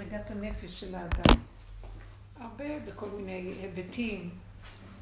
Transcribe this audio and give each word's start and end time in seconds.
מדרגת 0.00 0.30
הנפש 0.30 0.80
של 0.80 0.94
האדם. 0.94 1.40
הרבה 2.40 2.78
בכל 2.78 3.08
מיני 3.08 3.54
היבטים, 3.62 4.30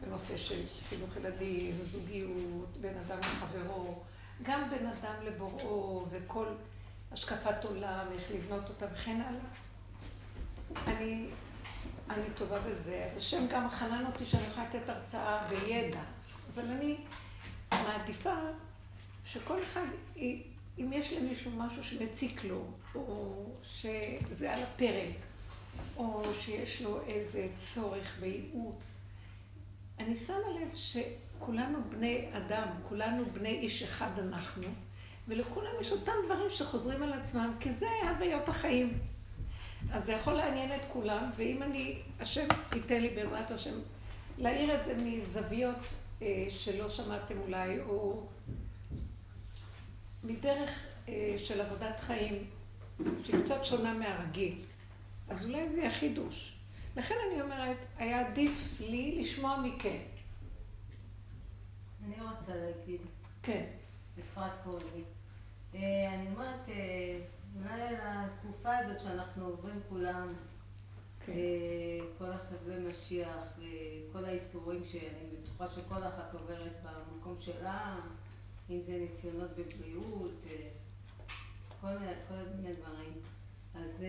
בנושא 0.01 0.37
של 0.37 0.61
חינוך 0.89 1.17
ילדים, 1.17 1.79
זוגיות, 1.93 2.77
בין 2.81 2.95
אדם 3.07 3.19
לחברו, 3.19 4.03
גם 4.43 4.71
בין 4.71 4.87
אדם 4.87 5.15
לבוראו, 5.25 6.07
וכל 6.11 6.47
השקפת 7.13 7.65
עולם, 7.65 8.07
איך 8.15 8.31
לבנות 8.31 8.69
אותה 8.69 8.87
וכן 8.95 9.21
הלאה. 9.21 9.41
אני, 10.87 11.27
אני 12.11 12.31
טובה 12.35 12.59
בזה. 12.59 13.11
השם 13.17 13.47
גם 13.51 13.71
חנן 13.71 14.05
אותי 14.07 14.27
שאני 14.27 14.43
יכולה 14.43 14.67
לתת 14.69 14.89
הרצאה 14.89 15.49
בידע, 15.49 16.01
אבל 16.55 16.71
אני 16.71 16.97
מעדיפה 17.73 18.35
שכל 19.25 19.63
אחד, 19.63 19.87
אם 20.79 20.93
יש 20.93 21.13
למישהו 21.13 21.51
משהו 21.57 21.85
שמציק 21.85 22.45
לו, 22.45 22.65
או 22.95 23.45
שזה 23.63 24.55
על 24.55 24.63
הפרק, 24.63 25.15
או 25.97 26.23
שיש 26.41 26.83
לו 26.83 27.01
איזה 27.07 27.49
צורך 27.55 28.17
בייעוץ, 28.21 29.01
אני 29.99 30.17
שמה 30.17 30.37
לב 30.61 30.69
שכולנו 30.75 31.79
בני 31.91 32.29
אדם, 32.33 32.67
כולנו 32.89 33.25
בני 33.33 33.49
איש 33.49 33.83
אחד 33.83 34.19
אנחנו, 34.19 34.69
ולכולם 35.29 35.71
יש 35.81 35.93
אותם 35.93 36.13
דברים 36.25 36.51
שחוזרים 36.51 37.03
על 37.03 37.13
עצמם, 37.13 37.55
כי 37.61 37.73
זה 37.73 37.87
הוויות 38.11 38.49
החיים. 38.49 38.99
אז 39.93 40.05
זה 40.05 40.13
יכול 40.13 40.33
לעניין 40.33 40.81
את 40.81 40.85
כולם, 40.93 41.31
ואם 41.37 41.63
אני, 41.63 41.99
השם 42.21 42.47
ייתן 42.75 43.01
לי 43.01 43.09
בעזרת 43.09 43.51
השם 43.51 43.75
להעיר 44.39 44.75
את 44.75 44.85
זה 44.85 44.95
מזוויות 45.05 45.95
אה, 46.23 46.47
שלא 46.51 46.91
שמעתם 46.91 47.39
אולי, 47.39 47.81
או 47.81 48.23
מדרך 50.29 50.71
אה, 51.09 51.35
של 51.39 51.61
עבודת 51.61 52.01
חיים, 52.01 52.45
שהיא 53.25 53.45
קצת 53.45 53.65
שונה 53.65 53.95
מהרגיל, 53.95 54.65
אז 55.29 55.45
אולי 55.45 55.69
זה 55.69 55.79
יהיה 55.79 55.91
חידוש. 55.91 56.55
לכן 56.97 57.15
אני 57.31 57.43
אומרת, 57.43 57.77
היה 57.97 58.29
עדיף 58.29 58.81
לי 58.81 59.19
לשמוע 59.21 59.61
מכם. 59.65 59.99
אני 62.07 62.15
רוצה 62.21 62.53
להגיד. 62.57 63.01
כן. 63.43 63.65
אפרת 64.21 64.53
קוראים 64.65 65.05
אה, 65.75 66.15
אני 66.15 66.29
אומרת, 66.29 66.69
אה, 66.69 67.21
אולי 67.57 67.83
על 67.83 67.95
התקופה 68.01 68.77
הזאת 68.77 69.01
שאנחנו 69.01 69.45
עוברים 69.45 69.81
כולם, 69.89 70.33
כן. 71.27 71.33
כל 72.19 72.31
החבלי 72.31 72.89
משיח 72.91 73.59
וכל 73.59 74.25
האיסורים 74.25 74.83
שאני 74.93 75.29
בטוחה 75.43 75.71
שכל 75.71 76.03
אחת 76.03 76.35
עוברת 76.35 76.73
במקום 76.83 77.37
שלה, 77.41 77.97
אם 78.71 78.83
זה 78.83 78.93
ניסיונות 78.93 79.51
בבריאות, 79.51 80.43
כל 81.81 81.97
מיני 82.57 82.75
דברים. 82.75 83.13
אז 83.75 84.05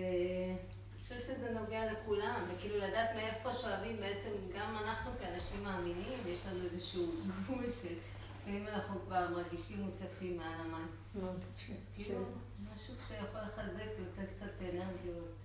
חושבת 1.10 1.24
שזה 1.24 1.60
נוגע 1.60 1.94
לכולם, 1.94 2.42
וכאילו 2.50 2.78
לדעת 2.78 3.10
מאיפה 3.16 3.54
שואבים 3.54 3.98
בעצם, 3.98 4.30
גם 4.56 4.76
אנחנו 4.84 5.12
כאנשים 5.20 5.64
מאמינים, 5.64 6.20
יש 6.28 6.46
לנו 6.46 6.64
איזשהו 6.64 7.12
גבול 7.28 7.66
שלפעמים 7.70 8.68
אנחנו 8.68 9.00
כבר 9.06 9.30
מרגישים 9.30 9.82
מוצפים 9.82 10.38
מעל 10.38 10.60
המים. 10.60 10.88
כאילו, 11.96 12.20
משהו 12.74 12.94
שיכול 13.08 13.42
לחזק 13.42 13.88
ולתת 14.00 14.34
קצת 14.36 14.52
אנרגיות. 14.62 15.36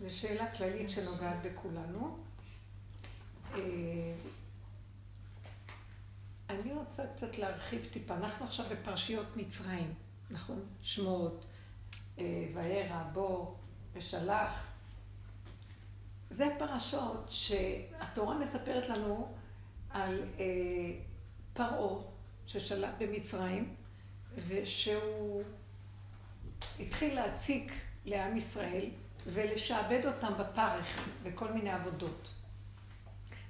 זו 0.00 0.10
שאלה 0.16 0.56
כללית 0.56 0.90
שנוגעת 0.90 1.36
בכולנו. 1.42 2.18
אני 6.50 6.72
רוצה 6.72 7.06
קצת 7.06 7.38
להרחיב 7.38 7.88
טיפה. 7.92 8.14
אנחנו 8.14 8.46
עכשיו 8.46 8.66
בפרשיות 8.70 9.36
מצרים, 9.36 9.94
נכון? 10.30 10.62
שמות, 10.82 11.44
אה, 12.18 12.24
וירא, 12.54 13.02
בוא, 13.12 13.54
ושלח. 13.92 14.66
זה 16.30 16.46
פרשות 16.58 17.26
שהתורה 17.30 18.38
מספרת 18.38 18.88
לנו 18.88 19.34
על 19.90 20.20
אה, 20.38 20.44
פרעה 21.52 22.02
ששלט 22.46 22.94
במצרים, 22.98 23.74
ושהוא 24.48 25.42
התחיל 26.80 27.14
להציק 27.14 27.72
לעם 28.04 28.36
ישראל 28.36 28.90
ולשעבד 29.26 30.06
אותם 30.06 30.32
בפרך 30.38 31.08
בכל 31.22 31.52
מיני 31.52 31.70
עבודות. 31.70 32.33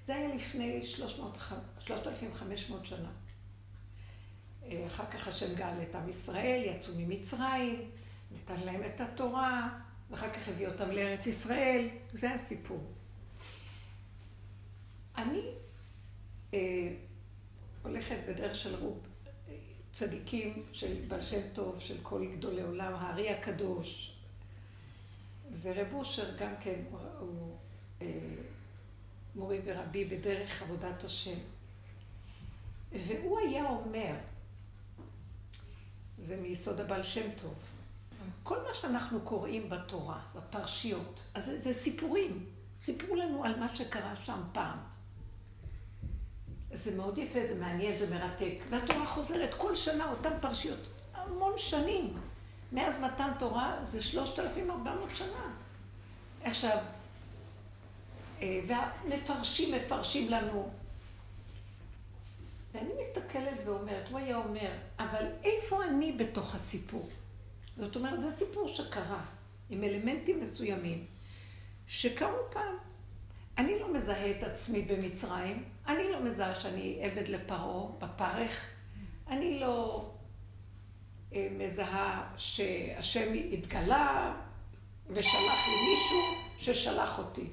זה 0.04 0.14
היה 0.14 0.34
לפני 0.34 0.84
3,500 0.84 2.84
שנה. 2.84 3.10
אה, 4.64 4.86
אחר 4.86 5.10
כך 5.10 5.28
השם 5.28 5.54
גאל 5.54 5.82
את 5.82 5.94
עם 5.94 6.08
ישראל, 6.08 6.62
יצאו 6.66 6.94
ממצרים, 6.98 7.90
נתן 8.30 8.60
להם 8.60 8.82
את 8.84 9.00
התורה, 9.00 9.78
ואחר 10.10 10.32
כך 10.32 10.48
הביא 10.48 10.68
אותם 10.68 10.90
לארץ 10.90 11.26
ישראל, 11.26 11.88
זה 12.12 12.34
הסיפור. 12.34 12.92
אני 15.16 15.42
אה, 16.54 16.92
הולכת 17.82 18.16
בדרך 18.28 18.54
של 18.54 18.74
רוב 18.74 19.06
צדיקים, 19.92 20.66
של 20.72 21.04
בעל 21.08 21.22
שם 21.22 21.40
טוב, 21.52 21.78
של 21.78 21.96
כל 22.02 22.26
גדולי 22.36 22.62
עולם, 22.62 22.94
הארי 22.94 23.30
הקדוש, 23.30 24.16
ורב 25.62 25.94
אושר 25.94 26.36
גם 26.36 26.54
כן 26.60 26.82
הוא 27.18 27.56
אה, 28.02 28.06
מורי 29.34 29.60
ורבי 29.64 30.04
בדרך 30.04 30.62
עבודת 30.62 31.04
השם. 31.04 31.38
והוא 32.92 33.38
היה 33.38 33.68
אומר, 33.68 34.14
זה 36.18 36.36
מיסוד 36.36 36.80
הבעל 36.80 37.02
שם 37.02 37.30
טוב, 37.42 37.54
כל 38.42 38.62
מה 38.68 38.74
שאנחנו 38.74 39.20
קוראים 39.20 39.68
בתורה, 39.68 40.20
בפרשיות, 40.34 41.22
אז 41.34 41.44
זה, 41.44 41.58
זה 41.58 41.74
סיפורים. 41.74 42.46
סיפרו 42.82 43.16
לנו 43.16 43.44
על 43.44 43.60
מה 43.60 43.74
שקרה 43.74 44.16
שם 44.16 44.40
פעם. 44.52 44.78
זה 46.72 46.96
מאוד 46.96 47.18
יפה, 47.18 47.46
זה 47.46 47.60
מעניין, 47.60 47.98
זה 47.98 48.10
מרתק. 48.10 48.54
והתורה 48.70 49.06
חוזרת 49.06 49.54
כל 49.54 49.76
שנה, 49.76 50.10
אותן 50.10 50.32
פרשיות, 50.40 50.88
המון 51.14 51.52
שנים. 51.56 52.16
מאז 52.72 53.02
מתן 53.02 53.30
תורה 53.38 53.78
זה 53.82 54.02
3,400 54.02 55.10
שנה. 55.14 55.50
עכשיו, 56.44 56.78
והמפרשים 58.66 59.74
מפרשים 59.74 60.30
לנו. 60.30 60.70
ואני 62.72 62.90
מסתכלת 63.00 63.58
ואומרת, 63.66 64.08
הוא 64.10 64.18
היה 64.18 64.36
אומר, 64.36 64.70
אבל 64.98 65.26
איפה 65.44 65.84
אני 65.84 66.12
בתוך 66.12 66.54
הסיפור? 66.54 67.08
זאת 67.76 67.96
אומרת, 67.96 68.20
זה 68.20 68.30
סיפור 68.30 68.68
שקרה, 68.68 69.20
עם 69.70 69.84
אלמנטים 69.84 70.40
מסוימים, 70.40 71.04
שקרו 71.86 72.38
פעם. 72.50 72.74
אני 73.58 73.78
לא 73.78 73.94
מזהה 73.94 74.30
את 74.30 74.42
עצמי 74.42 74.82
במצרים, 74.82 75.64
אני 75.86 76.12
לא 76.12 76.22
מזהה 76.22 76.54
שאני 76.54 76.98
עבד 77.02 77.28
לפרעה 77.28 77.86
בפרך, 77.98 78.66
אני 79.28 79.60
לא 79.60 80.10
אה, 81.34 81.48
מזהה 81.58 82.32
שהשם 82.36 83.32
התגלה 83.52 84.34
ושלח 85.08 85.66
לי 85.68 85.90
מישהו 85.90 86.18
ששלח 86.58 87.18
אותי, 87.18 87.46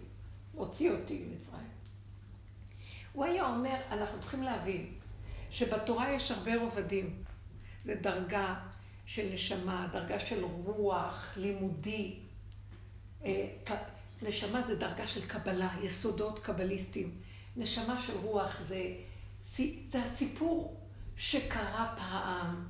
הוציא 0.55 0.91
אותי 0.91 1.25
ממצרים. 1.27 1.71
הוא 3.13 3.25
היה 3.25 3.49
אומר, 3.49 3.75
אנחנו 3.91 4.21
צריכים 4.21 4.43
להבין 4.43 4.93
שבתורה 5.49 6.11
יש 6.11 6.31
הרבה 6.31 6.55
רובדים. 6.55 7.23
זה 7.83 7.95
דרגה 7.95 8.55
של 9.05 9.29
נשמה, 9.33 9.87
דרגה 9.91 10.19
של 10.19 10.43
רוח, 10.43 11.33
לימודי. 11.37 12.19
אה, 13.25 13.47
נשמה 14.21 14.61
זה 14.61 14.75
דרגה 14.75 15.07
של 15.07 15.27
קבלה, 15.27 15.69
יסודות 15.81 16.39
קבליסטיים. 16.39 17.21
נשמה 17.57 18.01
של 18.01 18.17
רוח 18.17 18.61
זה, 18.61 18.93
זה 19.83 20.03
הסיפור 20.03 20.81
שקרה 21.17 21.95
פעם, 21.97 22.67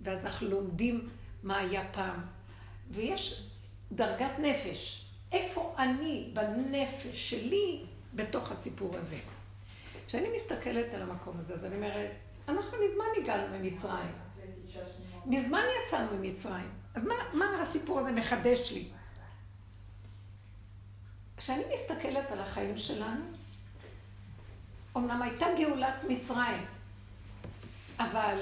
ואז 0.00 0.24
אנחנו 0.24 0.48
לומדים 0.48 1.08
מה 1.42 1.58
היה 1.58 1.92
פעם. 1.92 2.20
ויש 2.90 3.50
דרגת 3.92 4.38
נפש. 4.38 5.03
איפה 5.32 5.74
אני 5.78 6.30
בנפש 6.34 7.30
שלי 7.30 7.84
בתוך 8.14 8.52
הסיפור 8.52 8.96
הזה? 8.96 9.16
כשאני 10.06 10.28
מסתכלת 10.36 10.94
על 10.94 11.02
המקום 11.02 11.38
הזה, 11.38 11.54
אז 11.54 11.64
אני 11.64 11.76
אומרת, 11.76 12.10
אנחנו 12.48 12.78
מזמן 12.88 13.04
הגענו 13.22 13.58
ממצרים. 13.58 14.12
מזמן 15.26 15.62
יצאנו 15.82 16.16
ממצרים. 16.16 16.70
אז 16.94 17.04
מה, 17.04 17.14
מה 17.32 17.62
הסיפור 17.62 18.00
הזה 18.00 18.12
מחדש 18.12 18.72
לי? 18.72 18.88
כשאני 21.36 21.62
מסתכלת 21.74 22.30
על 22.30 22.40
החיים 22.40 22.76
שלנו, 22.76 23.24
אמנם 24.96 25.22
הייתה 25.22 25.46
גאולת 25.58 25.94
מצרים, 26.08 26.64
אבל 27.98 28.40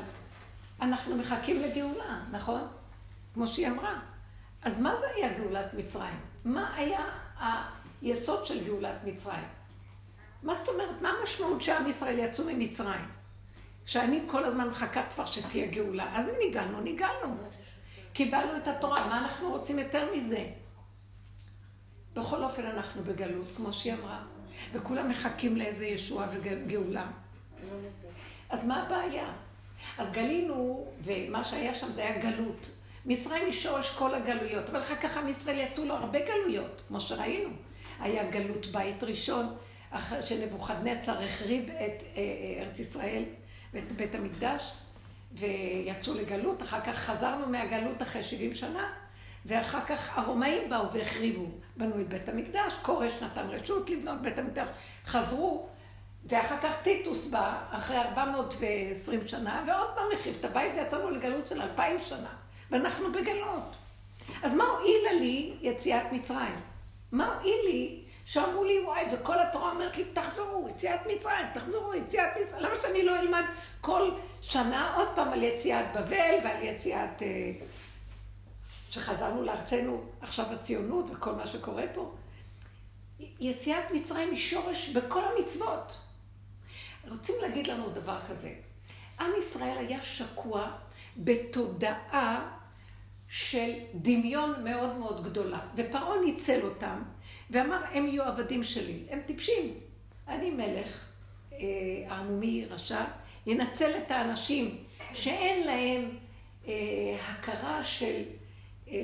אנחנו 0.80 1.16
מחכים 1.16 1.62
לגאולה, 1.62 2.24
נכון? 2.30 2.60
כמו 3.34 3.46
שהיא 3.46 3.68
אמרה. 3.68 4.00
אז 4.62 4.80
מה 4.80 4.96
זה 4.96 5.06
היה 5.16 5.38
גאולת 5.38 5.74
מצרים? 5.74 6.20
מה 6.44 6.74
היה 6.76 7.04
היסוד 8.02 8.46
של 8.46 8.64
גאולת 8.64 9.04
מצרים? 9.04 9.44
מה 10.42 10.54
זאת 10.54 10.68
אומרת? 10.68 11.02
מה 11.02 11.10
המשמעות 11.20 11.62
שעם 11.62 11.88
ישראל 11.88 12.18
יצאו 12.18 12.44
ממצרים? 12.44 13.08
שאני 13.86 14.22
כל 14.26 14.44
הזמן 14.44 14.68
מחכה 14.68 15.02
כבר 15.14 15.24
שתהיה 15.24 15.66
גאולה. 15.66 16.18
אז 16.18 16.28
אם 16.28 16.34
ניגענו, 16.46 16.80
ניגענו. 16.80 17.36
קיבלנו 18.12 18.56
את 18.56 18.68
התורה, 18.68 19.08
מה 19.08 19.18
אנחנו 19.18 19.50
רוצים 19.50 19.78
יותר 19.78 20.14
מזה? 20.16 20.46
בכל 22.14 22.42
אופן 22.42 22.66
אנחנו 22.66 23.02
בגלות, 23.04 23.46
כמו 23.56 23.72
שהיא 23.72 23.92
אמרה, 23.92 24.22
וכולם 24.72 25.08
מחכים 25.08 25.56
לאיזה 25.56 25.86
ישועה 25.86 26.28
וגאולה. 26.32 27.06
אז 28.50 28.66
מה 28.66 28.82
הבעיה? 28.82 29.26
אז 29.98 30.12
גלינו, 30.12 30.86
ומה 31.04 31.44
שהיה 31.44 31.74
שם 31.74 31.92
זה 31.92 32.00
היה 32.00 32.18
גלות. 32.18 32.70
מצרים 33.06 33.44
היא 33.44 33.52
שורש 33.52 33.90
כל 33.90 34.14
הגלויות, 34.14 34.68
אבל 34.68 34.80
אחר 34.80 34.96
כך 34.96 35.16
עם 35.16 35.28
ישראל 35.28 35.58
יצאו 35.58 35.84
לו 35.84 35.94
הרבה 35.94 36.18
גלויות, 36.20 36.82
כמו 36.88 37.00
שראינו. 37.00 37.50
היה 38.00 38.30
גלות 38.30 38.66
בית 38.66 39.04
ראשון, 39.04 39.54
אחרי 39.90 40.22
שנבוכדנצר 40.22 41.22
החריב 41.22 41.70
את 41.70 41.72
אה, 41.72 41.86
אה, 42.16 42.62
ארץ 42.62 42.78
ישראל 42.78 43.22
ואת 43.72 43.92
בית 43.92 44.14
המקדש, 44.14 44.72
ויצאו 45.32 46.14
לגלות, 46.14 46.62
אחר 46.62 46.80
כך 46.80 46.96
חזרנו 46.96 47.46
מהגלות 47.46 48.02
אחרי 48.02 48.22
70 48.22 48.54
שנה, 48.54 48.92
ואחר 49.46 49.80
כך 49.86 50.18
הרומאים 50.18 50.70
באו 50.70 50.92
והחריבו, 50.92 51.46
בנו 51.76 52.00
את 52.00 52.08
בית 52.08 52.28
המקדש, 52.28 52.72
כורש 52.82 53.22
נתן 53.22 53.46
רשות 53.48 53.90
לבנות 53.90 54.22
בית 54.22 54.38
המקדש, 54.38 54.68
חזרו, 55.06 55.68
ואחר 56.24 56.56
כך 56.62 56.82
טיטוס 56.82 57.26
בא, 57.30 57.64
אחרי 57.70 57.96
420 57.96 59.28
שנה, 59.28 59.64
ועוד 59.66 59.88
פעם 59.94 60.04
החריב 60.14 60.36
את 60.40 60.44
הבית 60.44 60.72
ויצאנו 60.76 61.10
לגלות 61.10 61.46
של 61.46 61.62
2,000 61.62 62.00
שנה, 62.00 62.34
ואנחנו 62.72 63.12
בגלות. 63.12 63.76
אז 64.42 64.54
מה 64.54 64.64
הועילה 64.64 65.12
לי 65.12 65.54
יציאת 65.60 66.12
מצרים? 66.12 66.60
מה 67.12 67.34
הועיל 67.34 67.60
לי 67.64 68.02
שאמרו 68.26 68.64
לי, 68.64 68.80
וואי, 68.84 69.04
וכל 69.12 69.38
התורה 69.38 69.70
אומרת 69.70 69.96
לי, 69.96 70.04
תחזרו, 70.04 70.68
יציאת 70.70 71.00
מצרים, 71.06 71.46
תחזרו, 71.54 71.94
יציאת 71.94 72.30
מצרים. 72.44 72.62
למה 72.62 72.74
שאני 72.82 73.04
לא 73.04 73.20
אלמד 73.20 73.44
כל 73.80 74.10
שנה 74.42 74.94
עוד 74.96 75.08
פעם 75.14 75.32
על 75.32 75.42
יציאת 75.42 75.86
בבל 75.94 76.34
ועל 76.44 76.62
יציאת... 76.62 77.22
אה, 77.22 77.52
שחזרנו 78.90 79.42
לארצנו 79.42 80.04
עכשיו 80.20 80.46
הציונות 80.52 81.06
וכל 81.12 81.32
מה 81.32 81.46
שקורה 81.46 81.84
פה. 81.94 82.14
יציאת 83.40 83.90
מצרים 83.90 84.30
היא 84.30 84.38
שורש 84.38 84.88
בכל 84.88 85.22
המצוות. 85.24 85.98
רוצים 87.08 87.34
להגיד 87.42 87.66
לנו 87.66 87.90
דבר 87.90 88.18
כזה. 88.28 88.54
עם 89.20 89.30
ישראל 89.38 89.78
היה 89.78 90.02
שקוע 90.02 90.70
בתודעה 91.16 92.58
של 93.34 93.70
דמיון 93.94 94.64
מאוד 94.64 94.98
מאוד 94.98 95.24
גדולה, 95.24 95.58
ופרעה 95.76 96.20
ניצל 96.24 96.60
אותם, 96.62 97.02
ואמר, 97.50 97.82
הם 97.92 98.06
יהיו 98.06 98.22
עבדים 98.22 98.62
שלי. 98.62 99.02
הם 99.10 99.20
טיפשים. 99.26 99.74
אני 100.28 100.50
מלך, 100.50 101.06
אה, 101.52 101.58
ערמומי, 102.08 102.66
רשע, 102.70 103.04
ינצל 103.46 103.90
את 103.96 104.10
האנשים 104.10 104.84
שאין 105.14 105.66
להם 105.66 106.18
אה, 106.66 106.72
הכרה 107.28 107.84
של 107.84 108.22
אה, 108.88 108.94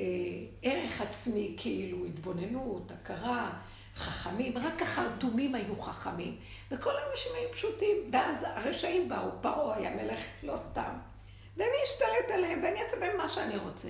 ערך 0.61 1.01
עצמי, 1.01 1.55
כאילו 1.57 2.05
התבוננות, 2.05 2.91
הכרה, 2.91 3.51
חכמים, 3.95 4.57
רק 4.57 4.81
החרטומים 4.81 5.55
היו 5.55 5.81
חכמים, 5.81 6.35
וכל 6.71 6.93
האנשים 6.97 7.31
היו 7.39 7.51
פשוטים, 7.51 7.97
ואז 8.11 8.45
הרשעים 8.55 9.09
באו, 9.09 9.29
פרעה 9.41 9.77
היה 9.77 9.95
מלך 9.95 10.19
לא 10.43 10.57
סתם, 10.57 10.91
ואני 11.57 11.77
אשתלט 11.85 12.31
עליהם 12.33 12.59
ואני 12.63 12.81
אעשה 12.81 12.99
בהם 12.99 13.17
מה 13.17 13.29
שאני 13.29 13.57
רוצה. 13.57 13.89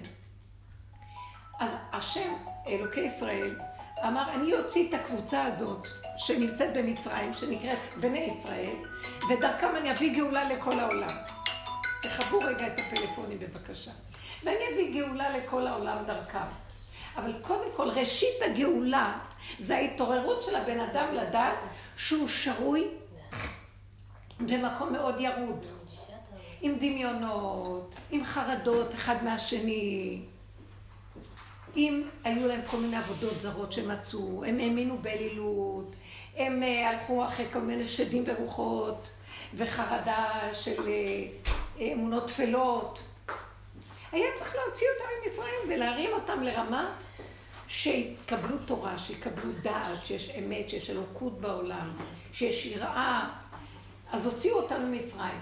אז 1.60 1.72
השם, 1.94 2.34
אלוקי 2.68 3.00
ישראל, 3.00 3.56
אמר, 4.08 4.34
אני 4.34 4.54
אוציא 4.54 4.90
את 4.90 4.94
הקבוצה 4.94 5.44
הזאת 5.44 5.88
שנמצאת 6.18 6.74
במצרים, 6.74 7.34
שנקראת 7.34 7.78
בני 8.00 8.20
ישראל, 8.20 8.76
ודרכם 9.30 9.76
אני 9.80 9.92
אביא 9.92 10.16
גאולה 10.16 10.44
לכל 10.44 10.80
העולם. 10.80 11.16
תחברו 12.02 12.40
רגע 12.40 12.68
את 12.68 12.74
הפלאפונים 12.80 13.40
בבקשה. 13.40 13.92
ואני 14.44 14.64
אביא 14.74 14.94
גאולה 14.94 15.38
לכל 15.38 15.68
העולם 15.68 15.98
דרכם. 16.08 16.48
אבל 17.16 17.34
קודם 17.42 17.72
כל, 17.76 17.90
ראשית 17.90 18.42
הגאולה 18.46 19.20
זה 19.60 19.76
ההתעוררות 19.76 20.44
של 20.44 20.56
הבן 20.56 20.80
אדם 20.80 21.14
לדעת 21.14 21.58
שהוא 21.98 22.28
שרוי 22.28 22.88
במקום 24.40 24.94
מאוד 24.94 25.16
ירוד. 25.20 25.66
עם 26.62 26.76
דמיונות, 26.76 27.96
עם 28.12 28.24
חרדות 28.24 28.94
אחד 28.94 29.24
מהשני, 29.24 30.22
אם 31.76 32.04
היו 32.24 32.48
להם 32.48 32.62
כל 32.68 32.78
מיני 32.78 32.98
עבודות 32.98 33.42
זרות 33.42 33.74
שהם 33.74 33.92
עשו, 33.92 34.44
הם 34.48 34.60
האמינו 34.60 34.98
באלילות, 34.98 35.94
הם 36.38 36.64
אה, 36.64 36.90
הלכו 36.90 37.26
אחרי 37.26 37.46
כל 37.54 37.60
מיני 37.60 37.88
שדים 37.88 38.24
ורוחות 38.28 39.10
וחרדה 39.54 40.40
של 40.54 40.88
אה, 40.88 41.94
אמונות 41.94 42.28
טפלות. 42.28 43.04
היה 44.12 44.28
צריך 44.36 44.56
להוציא 44.56 44.88
אותם 44.96 45.10
ממצרים 45.26 45.60
ולהרים 45.70 46.10
אותם 46.14 46.44
לרמה 46.44 46.96
שיקבלו 47.68 48.58
תורה, 48.66 48.98
שיקבלו 48.98 49.52
דעת, 49.64 50.06
שיש 50.06 50.32
אמת, 50.40 50.70
שיש 50.70 50.90
אלוקות 50.90 51.42
בעולם, 51.42 51.92
שיש 52.34 52.66
יראה. 52.66 53.30
אז 54.12 54.26
הוציאו 54.26 54.58
אותנו 54.58 54.88
ממצרים 54.88 55.40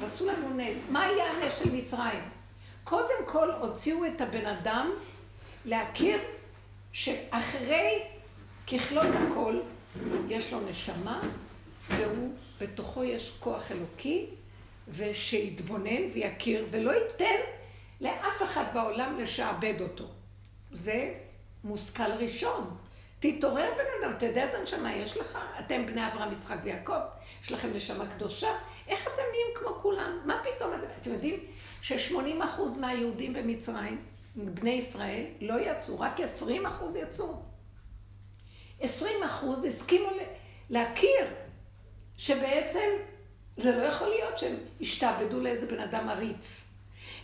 ועשו 0.00 0.26
לנו 0.26 0.56
נס. 0.56 0.90
מה 0.90 1.02
היה 1.02 1.24
הנס 1.24 1.58
של 1.58 1.72
מצרים? 1.72 2.22
קודם 2.84 3.26
כל 3.26 3.50
הוציאו 3.50 4.06
את 4.06 4.20
הבן 4.20 4.46
אדם 4.46 4.90
להכיר 5.66 6.18
שאחרי 6.92 8.02
ככלות 8.66 9.06
הכל 9.14 9.60
יש 10.28 10.52
לו 10.52 10.60
נשמה 10.60 11.20
והוא, 11.88 12.34
בתוכו 12.60 13.04
יש 13.04 13.36
כוח 13.40 13.72
אלוקי 13.72 14.26
ושיתבונן 14.88 16.10
ויכיר 16.14 16.66
ולא 16.70 16.90
ייתן 16.90 17.40
לאף 18.00 18.42
אחד 18.42 18.64
בעולם 18.74 19.20
לשעבד 19.20 19.74
אותו. 19.80 20.04
זה 20.72 21.14
מושכל 21.64 22.12
ראשון. 22.12 22.76
תתעורר 23.20 23.70
בן 23.76 24.04
אדם, 24.06 24.16
אתה 24.16 24.26
יודע 24.26 24.42
איזה 24.42 24.62
נשמה 24.62 24.94
יש 24.94 25.16
לך? 25.16 25.38
אתם 25.60 25.86
בני 25.86 26.06
אברהם, 26.06 26.32
יצחק 26.32 26.56
ויעקב, 26.62 27.00
יש 27.42 27.52
לכם 27.52 27.68
נשמה 27.74 28.06
קדושה? 28.06 28.48
איך 28.88 29.02
אתם 29.02 29.22
נהיים 29.30 29.54
כמו 29.54 29.68
כולם? 29.82 30.18
מה 30.24 30.42
פתאום? 30.42 30.70
אתם 31.02 31.12
יודעים 31.12 31.40
ש-80% 31.82 32.60
מהיהודים 32.80 33.32
במצרים 33.32 34.02
בני 34.36 34.70
ישראל 34.70 35.24
לא 35.40 35.54
יצאו, 35.60 36.00
רק 36.00 36.20
20 36.20 36.66
אחוז 36.66 36.96
יצאו. 36.96 37.42
20 38.80 39.22
אחוז 39.22 39.64
הסכימו 39.64 40.08
להכיר 40.70 41.26
שבעצם 42.16 42.88
זה 43.56 43.76
לא 43.76 43.82
יכול 43.82 44.08
להיות 44.08 44.38
שהם 44.38 44.56
השתעבדו 44.80 45.40
לאיזה 45.40 45.66
בן 45.66 45.80
אדם 45.80 46.08
עריץ. 46.08 46.72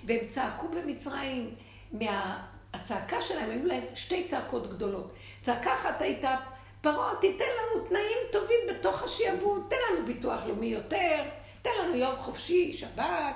והם 0.04 0.26
צעקו 0.28 0.68
במצרים, 0.68 1.54
מהצעקה 1.92 3.20
שלהם, 3.20 3.50
היו 3.50 3.66
להם 3.66 3.84
שתי 3.94 4.24
צעקות 4.24 4.70
גדולות. 4.70 5.14
צעקה 5.40 5.74
אחת 5.74 6.02
הייתה, 6.02 6.36
פרעה, 6.80 7.14
תיתן 7.20 7.44
לנו 7.44 7.84
תנאים 7.88 8.18
טובים 8.32 8.58
בתוך 8.70 9.02
השיעבוד, 9.02 9.66
תן 9.70 9.76
לנו 9.90 10.06
ביטוח 10.06 10.46
לאומי 10.46 10.66
יותר, 10.66 11.22
תן 11.62 11.70
לנו 11.82 11.96
יום 11.96 12.16
חופשי, 12.16 12.72
שבת, 12.72 13.34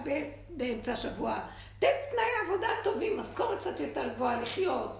באמצע 0.49 0.93
השבוע, 0.93 1.41
תן 1.79 1.87
תנאי 2.11 2.25
עבודה 2.45 2.69
טובים, 2.85 3.21
משכורת 3.21 3.59
קצת 3.59 3.81
יותר 3.81 4.09
גבוהה 4.15 4.41
לחיות. 4.41 4.93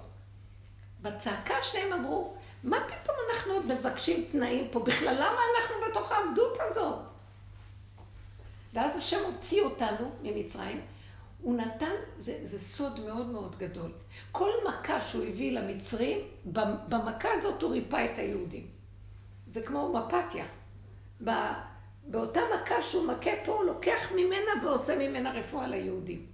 בצעקה 1.03 1.55
שניהם 1.63 1.93
אמרו, 1.93 2.35
מה 2.65 2.77
פתאום 2.87 3.17
אנחנו 3.31 3.53
עוד 3.53 3.67
מבקשים 3.67 4.25
תנאים 4.31 4.69
פה? 4.71 4.81
בכלל, 4.81 5.15
למה 5.15 5.41
אנחנו 5.57 5.75
בתוך 5.91 6.13
העבדות 6.13 6.59
הזאת? 6.61 6.99
ואז 8.75 8.97
השם 8.97 9.19
הוציא 9.25 9.63
אותנו 9.63 10.11
ממצרים, 10.23 10.81
הוא 11.43 11.57
נתן, 11.57 11.95
זה, 12.19 12.47
זה 12.47 12.59
סוד 12.59 13.01
מאוד 13.01 13.27
מאוד 13.27 13.57
גדול. 13.59 13.93
כל 14.33 14.51
מכה 14.69 15.01
שהוא 15.01 15.25
הביא 15.25 15.53
למצרים, 15.53 16.19
במכה 16.89 17.29
הזאת 17.33 17.63
הוא 17.63 17.71
ריפא 17.71 18.05
את 18.13 18.19
היהודים. 18.19 18.67
זה 19.51 19.63
כמו 19.63 19.93
מפתיה. 19.93 20.45
באותה 22.07 22.41
מכה 22.55 22.83
שהוא 22.83 23.07
מכה 23.07 23.31
פה, 23.45 23.53
הוא 23.53 23.65
לוקח 23.65 24.13
ממנה 24.17 24.65
ועושה 24.65 24.99
ממנה 24.99 25.33
רפואה 25.33 25.67
ליהודים. 25.67 26.27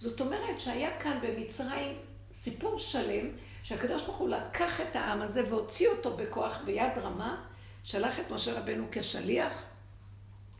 זאת 0.00 0.20
אומרת 0.20 0.60
שהיה 0.60 1.00
כאן 1.00 1.18
במצרים 1.22 1.98
סיפור 2.32 2.78
שלם, 2.78 3.26
שהקדוש 3.62 4.04
ברוך 4.04 4.16
הוא 4.16 4.28
לקח 4.28 4.80
את 4.80 4.96
העם 4.96 5.22
הזה 5.22 5.42
והוציא 5.48 5.88
אותו 5.88 6.16
בכוח 6.16 6.60
ביד 6.64 6.98
רמה, 7.02 7.44
שלח 7.84 8.18
את 8.20 8.30
משה 8.30 8.60
רבנו 8.60 8.86
כשליח, 8.92 9.62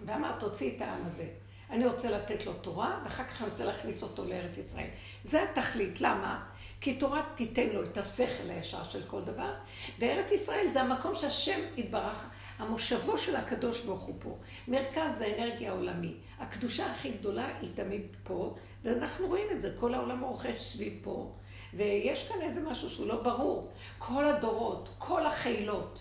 ואמר, 0.07 0.33
תוציא 0.41 0.77
את 0.77 0.83
העם 0.83 1.07
הזה. 1.07 1.29
אני 1.71 1.87
רוצה 1.87 2.11
לתת 2.11 2.47
לו 2.47 2.53
תורה, 2.53 3.01
ואחר 3.05 3.25
כך 3.25 3.43
אני 3.43 3.51
רוצה 3.51 3.65
להכניס 3.65 4.03
אותו 4.03 4.25
לארץ 4.25 4.59
ישראל. 4.59 4.89
זה 5.25 5.43
התכלית. 5.43 6.01
למה? 6.01 6.47
כי 6.81 6.95
תורה 6.95 7.23
תיתן 7.35 7.67
לו 7.67 7.85
את 7.85 7.99
השכל 7.99 8.51
הישר 8.51 8.85
של 8.85 9.03
כל 9.07 9.23
דבר, 9.23 9.55
וארץ 9.99 10.31
ישראל 10.31 10.71
זה 10.71 10.83
המקום 10.83 11.15
שהשם 11.15 11.61
יתברך, 11.77 12.27
המושבו 12.61 13.19
של 13.19 13.37
הקדוש 13.37 13.85
ברוך 13.85 14.01
הוא 14.01 14.15
פה. 14.19 14.37
מרכז 14.69 15.21
האנרגיה 15.21 15.71
העולמי. 15.71 16.15
הקדושה 16.39 16.91
הכי 16.91 17.11
גדולה 17.11 17.49
היא 17.61 17.71
תמיד 17.75 18.03
פה, 18.25 18.55
ואנחנו 18.85 19.27
רואים 19.27 19.47
את 19.53 19.61
זה, 19.61 19.73
כל 19.81 19.95
העולם 19.95 20.25
רוכש 20.25 20.61
סביב 20.63 20.99
פה, 21.03 21.33
ויש 21.75 22.29
כאן 22.29 22.37
איזה 22.43 22.61
משהו 22.71 22.91
שהוא 22.91 23.07
לא 23.09 23.23
ברור. 23.23 23.71
כל 23.99 24.25
הדורות, 24.25 24.89
כל 24.99 25.27
החילות, 25.27 26.01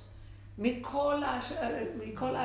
מכל, 0.58 1.24
הש... 1.26 1.54
מכל 2.00 2.36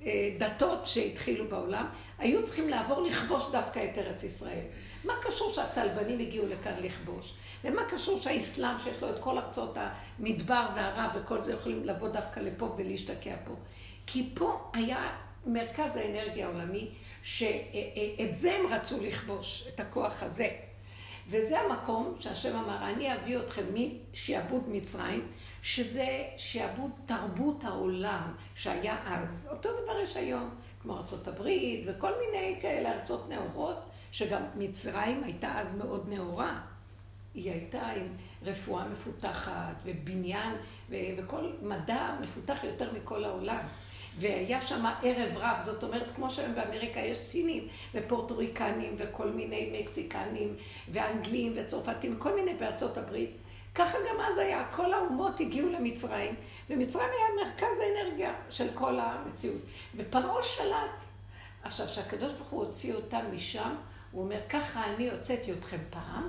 הדתות 0.00 0.86
שהתחילו 0.86 1.48
בעולם, 1.48 1.86
היו 2.18 2.46
צריכים 2.46 2.68
לעבור 2.68 3.02
לכבוש 3.02 3.44
דווקא 3.52 3.84
את 3.84 3.98
ארץ 3.98 4.22
ישראל. 4.22 4.64
מה 5.04 5.14
קשור 5.22 5.52
שהצלבנים 5.52 6.18
הגיעו 6.18 6.46
לכאן 6.46 6.74
לכבוש? 6.78 7.34
ומה 7.64 7.82
קשור 7.90 8.18
שהאסלאם, 8.18 8.78
שיש 8.84 9.02
לו 9.02 9.10
את 9.10 9.20
כל 9.20 9.38
ארצות 9.38 9.76
המדבר 9.76 10.66
והערב 10.76 11.10
וכל 11.14 11.40
זה, 11.40 11.52
יכולים 11.52 11.84
לבוא 11.84 12.08
דווקא 12.08 12.40
לפה 12.40 12.74
ולהשתקע 12.76 13.34
פה? 13.44 13.52
כי 14.06 14.30
פה 14.34 14.70
היה 14.72 15.16
מרכז 15.46 15.96
האנרגיה 15.96 16.46
העולמי, 16.46 16.88
שאת 17.22 18.32
זה 18.32 18.54
הם 18.54 18.66
רצו 18.66 19.00
לכבוש, 19.00 19.68
את 19.74 19.80
הכוח 19.80 20.22
הזה. 20.22 20.48
וזה 21.28 21.60
המקום 21.60 22.14
שהשם 22.20 22.56
אמר, 22.56 22.90
אני 22.90 23.14
אביא 23.14 23.38
אתכם 23.38 23.62
משעבוד 23.74 24.68
מצרים, 24.68 25.26
שזה 25.62 26.24
שעבוד 26.36 26.90
תרבות 27.06 27.64
העולם 27.64 28.34
שהיה 28.54 28.96
אז. 29.06 29.48
אותו 29.52 29.68
דבר 29.82 30.00
יש 30.00 30.16
היום, 30.16 30.50
כמו 30.82 30.92
ארה"ב 30.92 31.46
וכל 31.86 32.12
מיני 32.20 32.58
כאלה 32.62 32.92
ארצות 32.92 33.28
נאורות, 33.28 33.89
שגם 34.12 34.42
מצרים 34.56 35.24
הייתה 35.24 35.58
אז 35.58 35.78
מאוד 35.78 36.08
נאורה. 36.08 36.60
היא 37.34 37.52
הייתה 37.52 37.88
עם 37.88 38.08
רפואה 38.42 38.88
מפותחת 38.88 39.74
ובניין 39.84 40.54
וכל 40.90 41.50
מדע 41.62 42.14
מפותח 42.20 42.64
יותר 42.64 42.92
מכל 42.92 43.24
העולם. 43.24 43.60
והיה 44.18 44.60
שם 44.60 44.84
ערב 45.02 45.36
רב, 45.36 45.62
זאת 45.64 45.82
אומרת, 45.82 46.06
כמו 46.16 46.30
שהיום 46.30 46.54
באמריקה 46.54 47.00
יש 47.00 47.18
סינים 47.18 47.68
ופורטוריקנים 47.94 48.96
וכל 48.98 49.30
מיני 49.30 49.80
מקסיקנים 49.80 50.56
ואנגלים 50.92 51.52
וצרפתים, 51.56 52.16
כל 52.16 52.34
מיני 52.34 52.54
בארצות 52.54 52.98
הברית. 52.98 53.30
ככה 53.74 53.98
גם 54.10 54.20
אז 54.20 54.38
היה, 54.38 54.64
כל 54.72 54.94
האומות 54.94 55.40
הגיעו 55.40 55.68
למצרים, 55.68 56.34
ומצרים 56.70 57.08
היה 57.08 57.44
מרכז 57.44 57.80
האנרגיה 57.80 58.34
של 58.50 58.66
כל 58.74 58.98
המציאות. 59.00 59.60
ופרעה 59.96 60.42
שלט. 60.42 61.02
עכשיו, 61.62 61.86
כשהקדוש 61.86 62.32
ברוך 62.32 62.48
הוא 62.48 62.64
הוציא 62.64 62.94
אותם 62.94 63.20
משם, 63.32 63.74
הוא 64.12 64.24
אומר, 64.24 64.40
ככה 64.48 64.84
אני 64.84 65.10
הוצאתי 65.10 65.52
אתכם 65.52 65.78
פעם, 65.90 66.28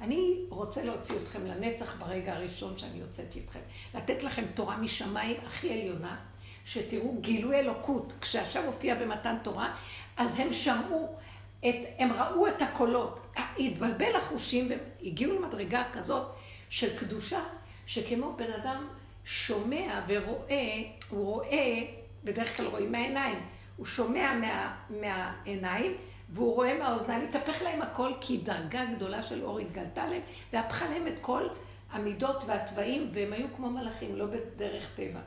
אני 0.00 0.36
רוצה 0.48 0.84
להוציא 0.84 1.14
אתכם 1.22 1.46
לנצח 1.46 1.96
ברגע 2.00 2.34
הראשון 2.34 2.78
שאני 2.78 3.00
הוצאתי 3.00 3.40
אתכם. 3.44 3.60
לתת 3.94 4.22
לכם 4.22 4.44
תורה 4.54 4.76
משמיים 4.76 5.36
הכי 5.46 5.72
עליונה, 5.72 6.16
שתראו 6.64 7.16
גילוי 7.20 7.58
אלוקות. 7.58 8.12
כשהשם 8.20 8.62
הופיע 8.66 8.94
במתן 8.94 9.36
תורה, 9.42 9.76
אז 10.16 10.40
הם 10.40 10.52
שמעו, 10.52 11.16
את, 11.60 11.74
הם 11.98 12.12
ראו 12.12 12.48
את 12.48 12.62
הקולות. 12.62 13.26
התבלבל 13.58 14.16
החושים 14.16 14.70
והגיעו 14.70 15.34
למדרגה 15.34 15.84
כזאת 15.92 16.32
של 16.70 16.98
קדושה, 16.98 17.40
שכמו 17.86 18.36
בן 18.36 18.52
אדם 18.52 18.86
שומע 19.24 20.00
ורואה, 20.08 20.82
הוא 21.10 21.24
רואה, 21.24 21.84
בדרך 22.24 22.56
כלל 22.56 22.66
רואים 22.66 22.92
מהעיניים, 22.92 23.38
הוא 23.76 23.86
שומע 23.86 24.34
מה, 24.34 24.76
מהעיניים, 24.90 25.96
והוא 26.32 26.54
רואה 26.54 26.78
מהאוזניים, 26.78 27.28
התהפך 27.28 27.62
להם 27.62 27.82
הכל 27.82 28.10
כי 28.20 28.36
דרגה 28.36 28.84
גדולה 28.84 29.22
של 29.22 29.44
אור 29.44 29.58
התגלתה 29.58 30.06
להם, 30.06 30.22
והפכה 30.52 30.88
להם 30.88 31.06
את 31.06 31.14
כל 31.20 31.48
המידות 31.92 32.44
והתוואים, 32.46 33.10
והם 33.14 33.32
היו 33.32 33.46
כמו 33.56 33.70
מלאכים, 33.70 34.16
לא 34.16 34.26
בדרך 34.26 34.94
טבע. 34.96 35.20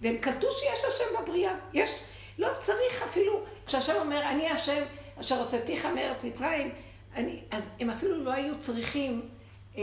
והם 0.00 0.16
קלטו 0.16 0.46
שיש 0.52 0.84
השם 0.84 1.22
בבריאה, 1.22 1.54
יש. 1.72 1.90
לא 2.38 2.48
צריך 2.60 3.02
אפילו, 3.02 3.40
כשהשם 3.66 3.94
אומר, 3.96 4.22
אני 4.22 4.50
השם 4.50 4.82
אשר 5.20 5.40
הוצאתיך 5.40 5.84
מארץ 5.84 6.24
מצרים, 6.24 6.70
אני, 7.14 7.40
אז 7.50 7.74
הם 7.80 7.90
אפילו 7.90 8.16
לא 8.16 8.32
היו 8.32 8.58
צריכים 8.58 9.28
אה, 9.76 9.82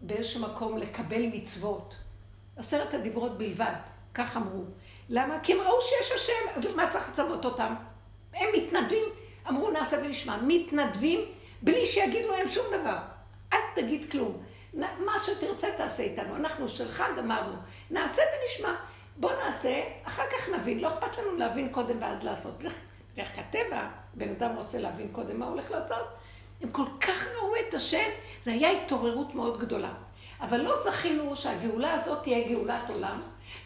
באיזשהו 0.00 0.42
מקום 0.42 0.78
לקבל 0.78 1.26
מצוות. 1.32 1.96
עשרת 2.56 2.94
הדיברות 2.94 3.38
בלבד, 3.38 3.74
כך 4.14 4.36
אמרו. 4.36 4.64
למה? 5.08 5.40
כי 5.42 5.52
הם 5.52 5.60
ראו 5.60 5.80
שיש 5.80 6.12
השם, 6.12 6.54
אז 6.54 6.64
למה 6.64 6.90
צריך 6.90 7.08
לצוות 7.08 7.44
אותם? 7.44 7.74
הם 8.34 8.48
מתנדבים, 8.56 9.04
אמרו 9.48 9.70
נעשה 9.70 9.96
ונשמע, 10.04 10.36
מתנדבים 10.42 11.20
בלי 11.62 11.86
שיגידו 11.86 12.32
להם 12.32 12.48
שום 12.48 12.64
דבר. 12.80 12.96
אל 13.52 13.58
תגיד 13.74 14.10
כלום. 14.10 14.42
מה 14.74 15.12
שתרצה 15.24 15.68
תעשה 15.76 16.02
איתנו, 16.02 16.36
אנחנו 16.36 16.68
שלך 16.68 17.04
גמרנו. 17.16 17.56
נעשה 17.90 18.22
ונשמע. 18.22 18.74
בוא 19.16 19.32
נעשה, 19.44 19.82
אחר 20.04 20.22
כך 20.32 20.48
נבין. 20.48 20.80
לא 20.80 20.88
אכפת 20.88 21.18
לנו 21.18 21.36
להבין 21.36 21.68
קודם 21.68 21.96
ואז 22.00 22.24
לעשות. 22.24 22.62
דרך 23.16 23.38
הטבע, 23.38 23.88
בן 24.14 24.28
אדם 24.28 24.56
רוצה 24.56 24.78
להבין 24.78 25.08
קודם 25.12 25.38
מה 25.38 25.44
הוא 25.44 25.52
הולך 25.52 25.70
לעשות. 25.70 26.06
הם 26.62 26.70
כל 26.70 26.86
כך 27.00 27.28
ראו 27.36 27.52
את 27.68 27.74
השם, 27.74 28.08
זה 28.42 28.52
היה 28.52 28.70
התעוררות 28.70 29.34
מאוד 29.34 29.60
גדולה. 29.60 29.92
אבל 30.40 30.60
לא 30.60 30.82
זכינו 30.84 31.36
שהגאולה 31.36 31.92
הזאת 31.94 32.22
תהיה 32.22 32.48
גאולת 32.48 32.90
עולם, 32.90 33.16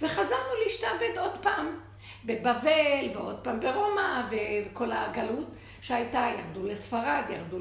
וחזרנו 0.02 0.54
להשתעבד 0.64 1.18
עוד 1.18 1.32
פעם. 1.42 1.80
בבבל, 2.24 3.06
ועוד 3.14 3.38
פעם 3.42 3.60
ברומא, 3.60 4.22
וכל 4.30 4.92
הגלות 4.92 5.46
שהייתה, 5.86 6.28
ירדו 6.38 6.66
לספרד, 6.66 7.22
ירדו 7.28 7.58